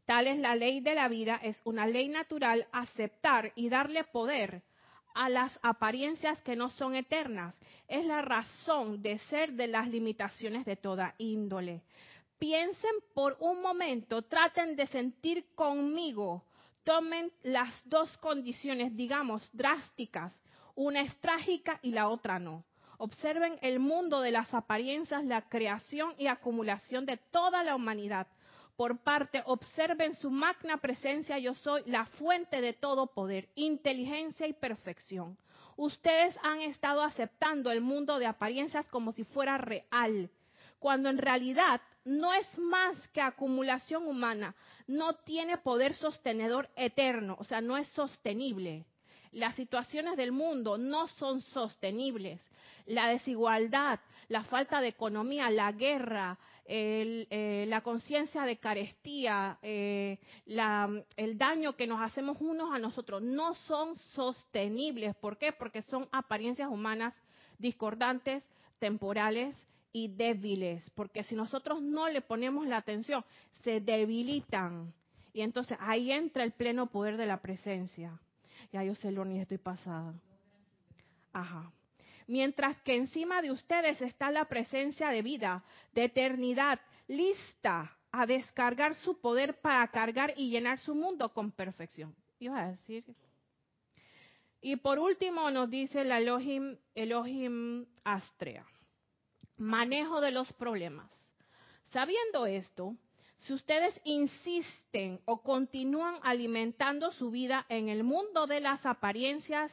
Tal 0.05 0.27
es 0.27 0.37
la 0.37 0.55
ley 0.55 0.81
de 0.81 0.93
la 0.93 1.07
vida, 1.07 1.39
es 1.41 1.59
una 1.63 1.87
ley 1.87 2.07
natural 2.09 2.67
aceptar 2.71 3.51
y 3.55 3.69
darle 3.69 4.03
poder 4.03 4.61
a 5.15 5.29
las 5.29 5.57
apariencias 5.63 6.39
que 6.43 6.55
no 6.55 6.69
son 6.69 6.93
eternas. 6.95 7.59
Es 7.87 8.05
la 8.05 8.21
razón 8.21 9.01
de 9.01 9.17
ser 9.17 9.53
de 9.53 9.67
las 9.67 9.87
limitaciones 9.87 10.65
de 10.65 10.75
toda 10.75 11.15
índole. 11.17 11.81
Piensen 12.37 12.91
por 13.15 13.35
un 13.39 13.61
momento, 13.61 14.21
traten 14.23 14.75
de 14.75 14.85
sentir 14.87 15.45
conmigo, 15.55 16.43
tomen 16.83 17.31
las 17.41 17.73
dos 17.89 18.15
condiciones, 18.17 18.95
digamos, 18.95 19.49
drásticas 19.53 20.37
una 20.75 21.01
es 21.01 21.15
trágica 21.21 21.79
y 21.81 21.91
la 21.91 22.09
otra 22.09 22.39
no. 22.39 22.63
Observen 22.97 23.57
el 23.61 23.79
mundo 23.79 24.21
de 24.21 24.31
las 24.31 24.53
apariencias, 24.53 25.23
la 25.25 25.49
creación 25.49 26.13
y 26.17 26.27
acumulación 26.27 27.05
de 27.05 27.17
toda 27.17 27.63
la 27.63 27.75
humanidad. 27.75 28.27
Por 28.77 28.99
parte, 28.99 29.41
observen 29.45 30.15
su 30.15 30.29
magna 30.29 30.77
presencia, 30.77 31.39
yo 31.39 31.53
soy 31.55 31.81
la 31.85 32.05
fuente 32.05 32.61
de 32.61 32.73
todo 32.73 33.07
poder, 33.07 33.47
inteligencia 33.55 34.47
y 34.47 34.53
perfección. 34.53 35.37
Ustedes 35.77 36.37
han 36.43 36.61
estado 36.61 37.01
aceptando 37.01 37.71
el 37.71 37.81
mundo 37.81 38.17
de 38.19 38.27
apariencias 38.27 38.87
como 38.89 39.11
si 39.11 39.23
fuera 39.23 39.57
real, 39.57 40.29
cuando 40.79 41.09
en 41.09 41.17
realidad 41.17 41.81
no 42.05 42.33
es 42.33 42.57
más 42.57 42.95
que 43.09 43.21
acumulación 43.21 44.07
humana, 44.07 44.55
no 44.87 45.15
tiene 45.15 45.57
poder 45.57 45.95
sostenedor 45.95 46.69
eterno, 46.75 47.35
o 47.39 47.43
sea, 47.43 47.61
no 47.61 47.77
es 47.77 47.87
sostenible. 47.89 48.85
Las 49.35 49.55
situaciones 49.55 50.15
del 50.15 50.31
mundo 50.31 50.77
no 50.77 51.09
son 51.09 51.41
sostenibles. 51.41 52.39
La 52.85 53.09
desigualdad, 53.09 53.99
la 54.29 54.45
falta 54.45 54.79
de 54.79 54.87
economía, 54.87 55.49
la 55.49 55.73
guerra, 55.73 56.39
eh, 56.63 57.65
la 57.67 57.81
conciencia 57.81 58.43
de 58.43 58.55
carestía, 58.59 59.59
eh, 59.61 60.19
el 60.45 61.37
daño 61.37 61.75
que 61.75 61.85
nos 61.85 62.01
hacemos 62.01 62.37
unos 62.39 62.73
a 62.73 62.79
nosotros, 62.79 63.21
no 63.21 63.55
son 63.55 63.97
sostenibles. 64.13 65.13
¿Por 65.17 65.37
qué? 65.37 65.51
Porque 65.51 65.81
son 65.81 66.07
apariencias 66.13 66.69
humanas 66.69 67.13
discordantes, 67.57 68.41
temporales 68.79 69.53
y 69.91 70.07
débiles. 70.07 70.89
Porque 70.91 71.23
si 71.23 71.35
nosotros 71.35 71.81
no 71.81 72.07
le 72.07 72.21
ponemos 72.21 72.65
la 72.67 72.77
atención, 72.77 73.25
se 73.63 73.81
debilitan. 73.81 74.93
Y 75.33 75.41
entonces 75.41 75.77
ahí 75.81 76.13
entra 76.13 76.45
el 76.45 76.53
pleno 76.53 76.87
poder 76.87 77.17
de 77.17 77.25
la 77.25 77.41
presencia. 77.41 78.17
Ya 78.75 78.83
yo 78.83 78.93
sé, 78.93 79.09
Lorni, 79.09 79.39
estoy 79.39 79.57
pasada. 79.57 80.13
Ajá 81.31 81.71
mientras 82.27 82.79
que 82.81 82.95
encima 82.95 83.41
de 83.41 83.51
ustedes 83.51 84.01
está 84.01 84.31
la 84.31 84.45
presencia 84.45 85.09
de 85.09 85.21
vida, 85.21 85.63
de 85.93 86.05
eternidad, 86.05 86.79
lista 87.07 87.95
a 88.11 88.25
descargar 88.25 88.95
su 88.95 89.19
poder 89.19 89.59
para 89.61 89.87
cargar 89.89 90.33
y 90.37 90.49
llenar 90.49 90.79
su 90.79 90.95
mundo 90.95 91.29
con 91.33 91.51
perfección. 91.51 92.15
Iba 92.39 92.61
a 92.63 92.69
decir. 92.69 93.03
Y 94.61 94.77
por 94.77 94.99
último 94.99 95.51
nos 95.51 95.69
dice 95.69 96.01
el 96.01 96.11
Elohim 96.95 97.85
Astrea. 98.03 98.65
Manejo 99.57 100.21
de 100.21 100.31
los 100.31 100.51
problemas. 100.53 101.11
Sabiendo 101.91 102.45
esto, 102.45 102.95
si 103.45 103.53
ustedes 103.53 103.99
insisten 104.03 105.21
o 105.25 105.41
continúan 105.41 106.19
alimentando 106.23 107.11
su 107.11 107.31
vida 107.31 107.65
en 107.69 107.89
el 107.89 108.03
mundo 108.03 108.47
de 108.47 108.59
las 108.59 108.85
apariencias, 108.85 109.71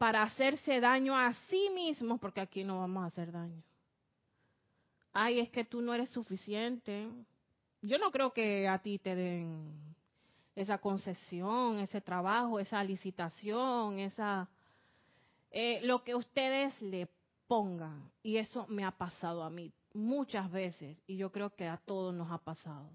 para 0.00 0.22
hacerse 0.22 0.80
daño 0.80 1.14
a 1.14 1.34
sí 1.50 1.68
mismos, 1.74 2.18
porque 2.18 2.40
aquí 2.40 2.64
no 2.64 2.78
vamos 2.78 3.04
a 3.04 3.08
hacer 3.08 3.30
daño. 3.30 3.62
Ay, 5.12 5.40
es 5.40 5.50
que 5.50 5.62
tú 5.62 5.82
no 5.82 5.92
eres 5.92 6.08
suficiente. 6.08 7.06
Yo 7.82 7.98
no 7.98 8.10
creo 8.10 8.32
que 8.32 8.66
a 8.66 8.78
ti 8.78 8.98
te 8.98 9.14
den 9.14 9.94
esa 10.56 10.78
concesión, 10.78 11.80
ese 11.80 12.00
trabajo, 12.00 12.58
esa 12.58 12.82
licitación, 12.82 13.98
esa 13.98 14.48
eh, 15.50 15.80
lo 15.82 16.02
que 16.02 16.14
ustedes 16.14 16.80
le 16.80 17.06
pongan. 17.46 18.10
Y 18.22 18.38
eso 18.38 18.66
me 18.68 18.84
ha 18.84 18.92
pasado 18.92 19.42
a 19.42 19.50
mí 19.50 19.70
muchas 19.92 20.50
veces 20.50 20.96
y 21.06 21.18
yo 21.18 21.30
creo 21.30 21.54
que 21.54 21.66
a 21.66 21.76
todos 21.76 22.14
nos 22.14 22.32
ha 22.32 22.38
pasado. 22.38 22.88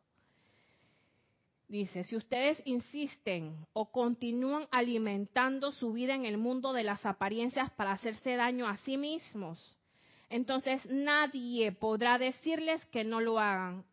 Dice, 1.67 2.03
si 2.03 2.15
ustedes 2.15 2.61
insisten 2.65 3.65
o 3.73 3.91
continúan 3.91 4.67
alimentando 4.69 5.71
su 5.71 5.93
vida 5.93 6.13
en 6.13 6.25
el 6.25 6.37
mundo 6.37 6.73
de 6.73 6.83
las 6.83 7.05
apariencias 7.05 7.71
para 7.71 7.91
hacerse 7.91 8.35
daño 8.35 8.67
a 8.67 8.77
sí 8.77 8.97
mismos, 8.97 9.75
entonces 10.29 10.85
nadie 10.85 11.71
podrá 11.71 12.19
decirles 12.19 12.85
que 12.87 13.03
no 13.03 13.19
lo 13.19 13.39
hagan. 13.39 13.83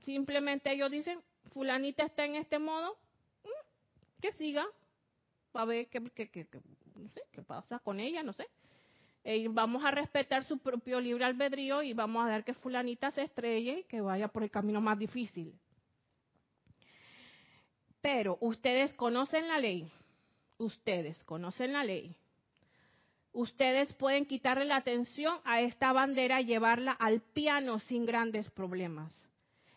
Simplemente 0.00 0.70
ellos 0.70 0.90
dicen, 0.90 1.20
fulanita 1.52 2.04
está 2.04 2.26
en 2.26 2.34
este 2.34 2.58
modo, 2.58 2.98
mm, 3.44 4.20
que 4.20 4.32
siga, 4.32 4.66
a 5.54 5.64
ver 5.64 5.88
qué, 5.88 6.00
no 6.00 7.08
sé, 7.08 7.22
qué 7.32 7.42
pasa 7.42 7.78
con 7.78 8.00
ella, 8.00 8.22
no 8.22 8.34
sé. 8.34 8.46
Eh, 9.24 9.46
vamos 9.48 9.82
a 9.84 9.92
respetar 9.92 10.44
su 10.44 10.58
propio 10.58 11.00
libre 11.00 11.24
albedrío 11.24 11.82
y 11.82 11.94
vamos 11.94 12.24
a 12.24 12.28
dar 12.28 12.44
que 12.44 12.54
fulanita 12.54 13.10
se 13.12 13.22
estrelle 13.22 13.80
y 13.80 13.84
que 13.84 14.00
vaya 14.00 14.28
por 14.28 14.42
el 14.42 14.50
camino 14.50 14.80
más 14.80 14.98
difícil. 14.98 15.54
Pero 18.02 18.36
ustedes 18.40 18.92
conocen 18.94 19.48
la 19.48 19.58
ley, 19.58 19.90
ustedes 20.58 21.22
conocen 21.24 21.72
la 21.72 21.84
ley. 21.84 22.16
Ustedes 23.32 23.94
pueden 23.94 24.26
quitarle 24.26 24.66
la 24.66 24.76
atención 24.76 25.38
a 25.44 25.62
esta 25.62 25.92
bandera 25.92 26.40
y 26.40 26.44
llevarla 26.44 26.92
al 26.92 27.22
piano 27.22 27.78
sin 27.78 28.04
grandes 28.04 28.50
problemas. 28.50 29.16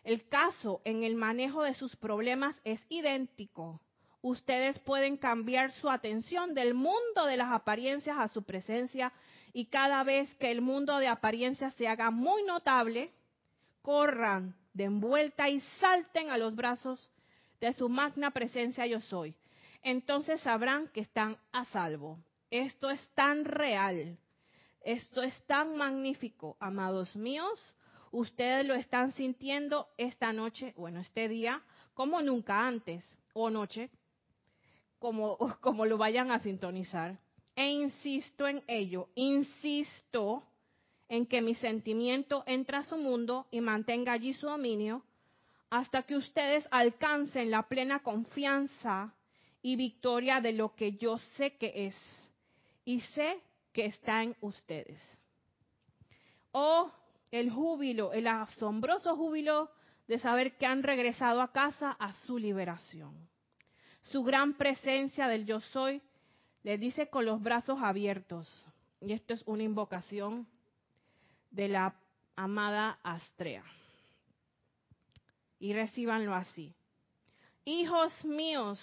El 0.03 0.27
caso 0.27 0.81
en 0.83 1.03
el 1.03 1.15
manejo 1.15 1.63
de 1.63 1.73
sus 1.73 1.95
problemas 1.95 2.59
es 2.65 2.83
idéntico. 2.89 3.79
Ustedes 4.21 4.77
pueden 4.79 5.17
cambiar 5.17 5.71
su 5.71 5.89
atención 5.89 6.53
del 6.53 6.73
mundo 6.73 7.25
de 7.27 7.37
las 7.37 7.53
apariencias 7.53 8.17
a 8.17 8.27
su 8.27 8.43
presencia 8.43 9.13
y 9.53 9.67
cada 9.67 10.03
vez 10.03 10.33
que 10.35 10.51
el 10.51 10.61
mundo 10.61 10.97
de 10.97 11.07
apariencias 11.07 11.73
se 11.75 11.87
haga 11.87 12.11
muy 12.11 12.43
notable, 12.43 13.11
corran 13.81 14.55
de 14.73 14.85
envuelta 14.85 15.47
y 15.47 15.61
salten 15.79 16.29
a 16.29 16.37
los 16.37 16.55
brazos 16.55 17.09
de 17.59 17.73
su 17.73 17.89
magna 17.89 18.31
presencia 18.31 18.85
yo 18.85 19.01
soy. 19.01 19.35
Entonces 19.81 20.41
sabrán 20.41 20.87
que 20.89 21.01
están 21.01 21.37
a 21.51 21.65
salvo. 21.65 22.19
Esto 22.49 22.89
es 22.89 23.07
tan 23.15 23.45
real, 23.45 24.17
esto 24.81 25.21
es 25.21 25.33
tan 25.45 25.75
magnífico, 25.75 26.57
amados 26.59 27.15
míos. 27.15 27.75
Ustedes 28.11 28.65
lo 28.65 28.75
están 28.75 29.11
sintiendo 29.13 29.87
esta 29.97 30.31
noche, 30.31 30.73
bueno, 30.77 30.99
este 30.99 31.27
día, 31.27 31.61
como 31.93 32.21
nunca 32.21 32.67
antes, 32.67 33.03
o 33.33 33.49
noche, 33.49 33.89
como, 34.99 35.37
como 35.61 35.85
lo 35.85 35.97
vayan 35.97 36.31
a 36.31 36.39
sintonizar. 36.39 37.19
E 37.55 37.69
insisto 37.69 38.47
en 38.47 38.63
ello, 38.67 39.09
insisto 39.15 40.43
en 41.09 41.25
que 41.25 41.41
mi 41.41 41.55
sentimiento 41.55 42.43
entre 42.47 42.77
a 42.77 42.83
su 42.83 42.97
mundo 42.97 43.47
y 43.51 43.61
mantenga 43.61 44.13
allí 44.13 44.33
su 44.33 44.47
dominio 44.47 45.03
hasta 45.69 46.03
que 46.03 46.15
ustedes 46.15 46.67
alcancen 46.71 47.51
la 47.51 47.63
plena 47.63 47.99
confianza 47.99 49.13
y 49.61 49.75
victoria 49.75 50.41
de 50.41 50.53
lo 50.53 50.75
que 50.75 50.93
yo 50.93 51.17
sé 51.37 51.57
que 51.57 51.87
es 51.87 51.95
y 52.83 53.01
sé 53.01 53.39
que 53.73 53.85
está 53.85 54.23
en 54.23 54.35
ustedes. 54.41 55.01
Oh, 56.51 56.91
el 57.31 57.51
júbilo, 57.51 58.13
el 58.13 58.27
asombroso 58.27 59.15
júbilo 59.15 59.71
de 60.07 60.19
saber 60.19 60.55
que 60.57 60.65
han 60.65 60.83
regresado 60.83 61.41
a 61.41 61.51
casa 61.51 61.91
a 61.91 62.13
su 62.13 62.37
liberación. 62.37 63.27
Su 64.03 64.23
gran 64.23 64.53
presencia 64.53 65.27
del 65.27 65.45
yo 65.45 65.59
soy 65.59 66.01
les 66.61 66.79
dice 66.79 67.09
con 67.09 67.25
los 67.25 67.41
brazos 67.41 67.79
abiertos, 67.81 68.65
y 69.01 69.13
esto 69.13 69.33
es 69.33 69.43
una 69.45 69.63
invocación 69.63 70.47
de 71.51 71.67
la 71.67 71.95
amada 72.35 72.99
Astrea 73.03 73.63
y 75.65 75.73
recíbanlo 75.73 76.35
así. 76.35 76.75
Hijos 77.65 78.23
míos, 78.23 78.79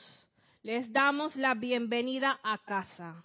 les 0.64 0.92
damos 0.92 1.36
la 1.36 1.54
bienvenida 1.54 2.40
a 2.42 2.58
casa. 2.58 3.24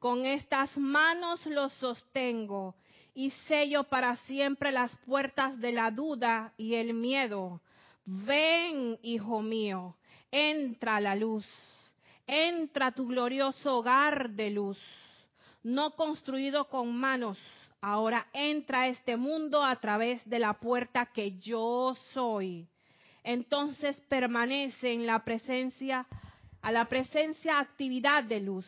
Con 0.00 0.26
estas 0.26 0.76
manos 0.76 1.46
los 1.46 1.72
sostengo 1.74 2.74
y 3.14 3.30
sello 3.46 3.84
para 3.84 4.16
siempre 4.26 4.72
las 4.72 4.94
puertas 5.06 5.56
de 5.60 5.70
la 5.70 5.92
duda 5.92 6.52
y 6.56 6.74
el 6.74 6.94
miedo. 6.94 7.60
Ven, 8.06 8.98
hijo 9.02 9.40
mío, 9.40 9.94
entra 10.32 11.00
la 11.00 11.14
luz, 11.14 11.46
entra 12.26 12.90
tu 12.90 13.06
glorioso 13.06 13.76
hogar 13.76 14.30
de 14.30 14.50
luz, 14.50 14.78
no 15.62 15.92
construido 15.92 16.68
con 16.68 16.92
manos, 16.92 17.38
Ahora 17.86 18.26
entra 18.32 18.80
a 18.80 18.88
este 18.88 19.14
mundo 19.14 19.62
a 19.62 19.76
través 19.76 20.24
de 20.24 20.38
la 20.38 20.54
puerta 20.54 21.04
que 21.04 21.38
yo 21.38 21.94
soy. 22.14 22.66
Entonces 23.22 23.94
permanece 24.08 24.90
en 24.90 25.04
la 25.04 25.22
presencia, 25.22 26.06
a 26.62 26.72
la 26.72 26.86
presencia 26.86 27.58
actividad 27.58 28.24
de 28.24 28.40
luz 28.40 28.66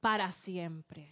para 0.00 0.32
siempre. 0.42 1.08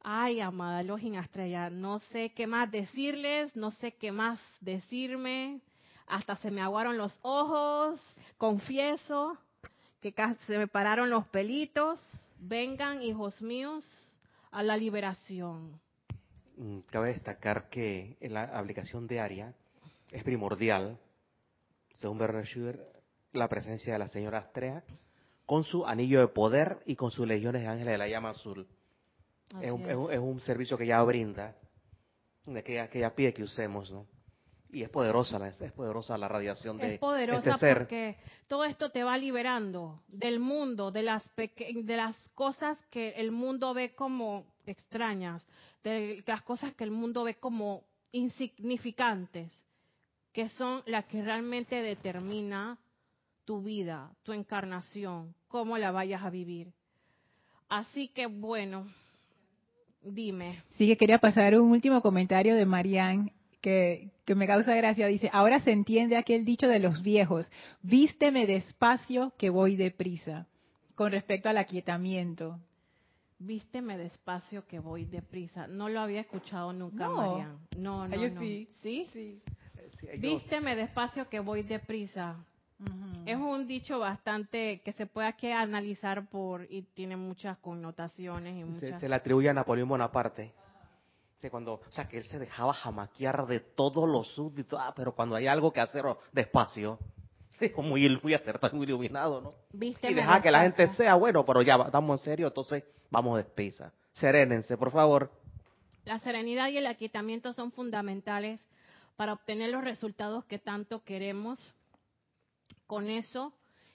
Ay, 0.00 0.40
amada 0.40 0.82
Login 0.82 1.14
Estrella, 1.14 1.70
no 1.70 2.00
sé 2.00 2.30
qué 2.30 2.48
más 2.48 2.68
decirles, 2.68 3.54
no 3.54 3.70
sé 3.70 3.92
qué 3.92 4.10
más 4.10 4.40
decirme. 4.60 5.60
Hasta 6.08 6.34
se 6.34 6.50
me 6.50 6.62
aguaron 6.62 6.98
los 6.98 7.16
ojos, 7.22 8.00
confieso 8.38 9.38
que 10.00 10.12
se 10.48 10.58
me 10.58 10.66
pararon 10.66 11.10
los 11.10 11.28
pelitos 11.28 12.00
vengan, 12.40 13.02
hijos 13.02 13.40
míos, 13.42 13.84
a 14.50 14.62
la 14.62 14.76
liberación. 14.76 15.80
Mm, 16.56 16.80
cabe 16.90 17.08
destacar 17.08 17.68
que 17.68 18.16
en 18.20 18.34
la 18.34 18.44
aplicación 18.44 19.06
diaria 19.06 19.54
es 20.10 20.24
primordial, 20.24 20.98
según 21.92 22.18
Bernard 22.18 22.46
Schubert, 22.46 22.80
la 23.32 23.48
presencia 23.48 23.92
de 23.92 23.98
la 23.98 24.08
señora 24.08 24.38
Astrea 24.38 24.82
con 25.46 25.64
su 25.64 25.86
anillo 25.86 26.20
de 26.20 26.28
poder 26.28 26.78
y 26.84 26.94
con 26.96 27.10
sus 27.10 27.26
legiones 27.26 27.62
de 27.62 27.68
ángeles 27.68 27.92
de 27.92 27.98
la 27.98 28.08
llama 28.08 28.30
azul. 28.30 28.66
Es 29.62 29.72
un, 29.72 29.88
es, 29.88 30.18
un, 30.18 30.40
servicio 30.40 30.76
que 30.76 30.84
ella 30.84 31.02
brinda, 31.02 31.56
que 32.44 32.72
ella, 32.72 32.90
que 32.90 32.98
ella 32.98 33.14
pide 33.14 33.32
que 33.32 33.42
usemos, 33.42 33.90
¿no? 33.90 34.06
Y 34.70 34.82
es 34.82 34.90
poderosa, 34.90 35.38
la, 35.38 35.48
es 35.48 35.72
poderosa 35.72 36.18
la 36.18 36.28
radiación 36.28 36.76
de 36.76 36.94
es 36.94 37.00
poderosa 37.00 37.52
este 37.52 37.60
ser. 37.60 37.78
porque 37.78 38.16
todo 38.46 38.64
esto 38.64 38.90
te 38.90 39.02
va 39.02 39.16
liberando 39.16 40.02
del 40.08 40.40
mundo, 40.40 40.90
de 40.90 41.02
las 41.02 41.24
de 41.36 41.96
las 41.96 42.16
cosas 42.34 42.78
que 42.90 43.10
el 43.12 43.32
mundo 43.32 43.72
ve 43.72 43.94
como 43.94 44.44
extrañas, 44.66 45.46
de 45.82 46.22
las 46.26 46.42
cosas 46.42 46.74
que 46.74 46.84
el 46.84 46.90
mundo 46.90 47.24
ve 47.24 47.36
como 47.36 47.84
insignificantes, 48.12 49.52
que 50.32 50.50
son 50.50 50.82
las 50.86 51.06
que 51.06 51.22
realmente 51.22 51.82
determina 51.82 52.78
tu 53.46 53.62
vida, 53.62 54.10
tu 54.22 54.34
encarnación, 54.34 55.34
cómo 55.48 55.78
la 55.78 55.90
vayas 55.90 56.22
a 56.22 56.28
vivir. 56.28 56.74
Así 57.70 58.08
que 58.08 58.26
bueno, 58.26 58.86
dime. 60.02 60.62
Sí, 60.76 60.86
que 60.86 60.98
quería 60.98 61.18
pasar 61.18 61.58
un 61.58 61.70
último 61.70 62.02
comentario 62.02 62.54
de 62.54 62.66
Marianne 62.66 63.32
que, 63.60 64.10
que, 64.24 64.34
me 64.34 64.46
causa 64.46 64.74
gracia. 64.74 65.06
Dice, 65.06 65.30
ahora 65.32 65.60
se 65.60 65.72
entiende 65.72 66.16
aquel 66.16 66.44
dicho 66.44 66.68
de 66.68 66.78
los 66.78 67.02
viejos, 67.02 67.50
vísteme 67.82 68.46
despacio 68.46 69.32
que 69.36 69.50
voy 69.50 69.76
deprisa, 69.76 70.46
con 70.94 71.12
respecto 71.12 71.48
al 71.48 71.58
aquietamiento. 71.58 72.58
Vísteme 73.40 73.96
despacio 73.96 74.66
que 74.66 74.80
voy 74.80 75.04
deprisa. 75.04 75.68
No 75.68 75.88
lo 75.88 76.00
había 76.00 76.20
escuchado 76.20 76.72
nunca, 76.72 77.06
no. 77.06 77.16
Marian. 77.16 77.58
No, 77.76 78.08
no, 78.08 78.16
no. 78.16 78.40
Sí. 78.40 78.68
¿Sí? 78.80 79.06
sí. 79.12 79.42
Vísteme 80.18 80.74
despacio 80.74 81.28
que 81.28 81.40
voy 81.40 81.62
deprisa. 81.62 82.36
Es 83.26 83.36
un 83.36 83.66
dicho 83.66 83.98
bastante 83.98 84.80
que 84.84 84.92
se 84.92 85.06
puede 85.06 85.26
aquí 85.26 85.50
analizar 85.50 86.28
por 86.28 86.66
y 86.70 86.82
tiene 86.82 87.16
muchas 87.16 87.58
connotaciones 87.58 88.56
y 88.56 88.64
muchas... 88.64 88.90
Se, 88.90 89.00
se 89.00 89.08
le 89.08 89.16
atribuye 89.16 89.48
a 89.48 89.52
Napoleón 89.52 89.88
Bonaparte. 89.88 90.52
Cuando, 91.50 91.74
o 91.74 91.90
sea, 91.90 92.08
que 92.08 92.18
él 92.18 92.24
se 92.24 92.38
dejaba 92.38 92.72
jamaquear 92.72 93.46
de 93.46 93.60
todos 93.60 94.08
los 94.08 94.28
súbditos, 94.34 94.78
ah, 94.82 94.92
pero 94.96 95.14
cuando 95.14 95.36
hay 95.36 95.46
algo 95.46 95.72
que 95.72 95.80
hacer, 95.80 96.04
oh, 96.06 96.18
despacio. 96.32 96.98
muy, 97.76 98.18
muy 98.22 98.34
acertado, 98.34 98.76
muy 98.76 98.86
iluminado, 98.86 99.40
¿no? 99.40 99.54
Vísteme 99.72 100.12
y 100.12 100.14
deja 100.14 100.42
que 100.42 100.50
la 100.50 100.62
gente 100.62 100.88
sea, 100.94 101.14
bueno, 101.14 101.44
pero 101.44 101.62
ya, 101.62 101.76
estamos 101.76 102.20
en 102.20 102.24
serio, 102.24 102.46
entonces 102.48 102.84
vamos 103.10 103.36
despisa. 103.36 103.92
Serénense, 104.12 104.76
por 104.76 104.90
favor. 104.90 105.30
La 106.04 106.18
serenidad 106.18 106.68
y 106.68 106.78
el 106.78 106.86
aquietamiento 106.86 107.52
son 107.52 107.72
fundamentales 107.72 108.60
para 109.16 109.32
obtener 109.32 109.70
los 109.70 109.84
resultados 109.84 110.44
que 110.44 110.58
tanto 110.58 111.02
queremos. 111.04 111.74
Con 112.86 113.10
eso 113.10 113.52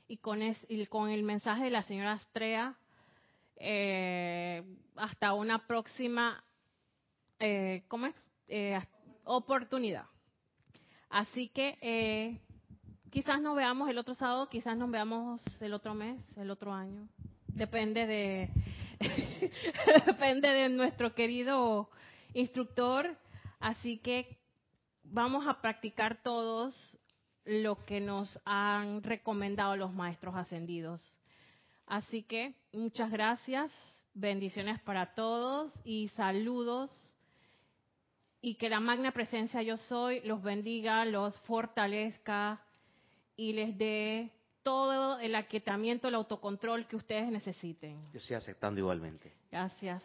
y 0.08 0.18
con, 0.18 0.42
es, 0.44 0.64
y 0.70 0.86
con 0.86 1.10
el 1.10 1.24
mensaje 1.24 1.64
de 1.64 1.72
la 1.72 1.82
señora 1.84 2.14
Astrea, 2.14 2.76
eh, 3.58 4.64
hasta 4.96 5.34
una 5.34 5.66
próxima, 5.66 6.44
eh, 7.46 7.84
¿cómo 7.90 8.06
es? 8.06 8.16
Eh, 8.48 8.80
oportunidad. 9.26 10.06
Así 11.10 11.50
que 11.50 11.78
eh, 11.82 12.40
quizás 13.10 13.42
nos 13.42 13.58
veamos 13.58 13.90
el 13.90 13.98
otro 13.98 14.14
sábado, 14.14 14.48
quizás 14.48 14.78
nos 14.78 14.90
veamos 14.90 15.42
el 15.62 15.74
otro 15.74 15.94
mes, 15.94 16.22
el 16.38 16.50
otro 16.50 16.74
año. 16.74 17.10
Depende 17.48 18.08
de, 18.08 18.50
depende 20.06 20.48
de 20.48 20.70
nuestro 20.70 21.14
querido 21.14 21.90
instructor. 22.34 23.18
Así 23.60 23.98
que 23.98 24.38
vamos 25.04 25.46
a 25.46 25.60
practicar 25.60 26.24
todos 26.24 26.74
lo 27.44 27.84
que 27.84 28.00
nos 28.00 28.40
han 28.46 29.04
recomendado 29.04 29.76
los 29.76 29.94
maestros 29.94 30.34
ascendidos. 30.36 31.02
Así 31.88 32.24
que 32.24 32.56
muchas 32.72 33.12
gracias, 33.12 33.70
bendiciones 34.14 34.80
para 34.80 35.14
todos 35.14 35.74
y 35.84 36.08
saludos 36.16 36.90
y 38.46 38.56
que 38.56 38.70
la 38.70 38.82
magna 38.82 39.14
presencia 39.14 39.62
yo 39.62 39.78
soy 39.78 40.20
los 40.26 40.44
bendiga, 40.44 41.06
los 41.06 41.40
fortalezca 41.40 42.62
y 43.38 43.54
les 43.54 43.78
dé 43.78 44.32
todo 44.64 45.18
el 45.20 45.34
aquietamiento, 45.36 46.10
el 46.10 46.16
autocontrol 46.16 46.86
que 46.86 46.98
ustedes 46.98 47.32
necesiten. 47.32 48.04
Yo 48.12 48.20
estoy 48.20 48.36
aceptando 48.36 48.82
igualmente. 48.82 49.34
Gracias. 49.50 50.04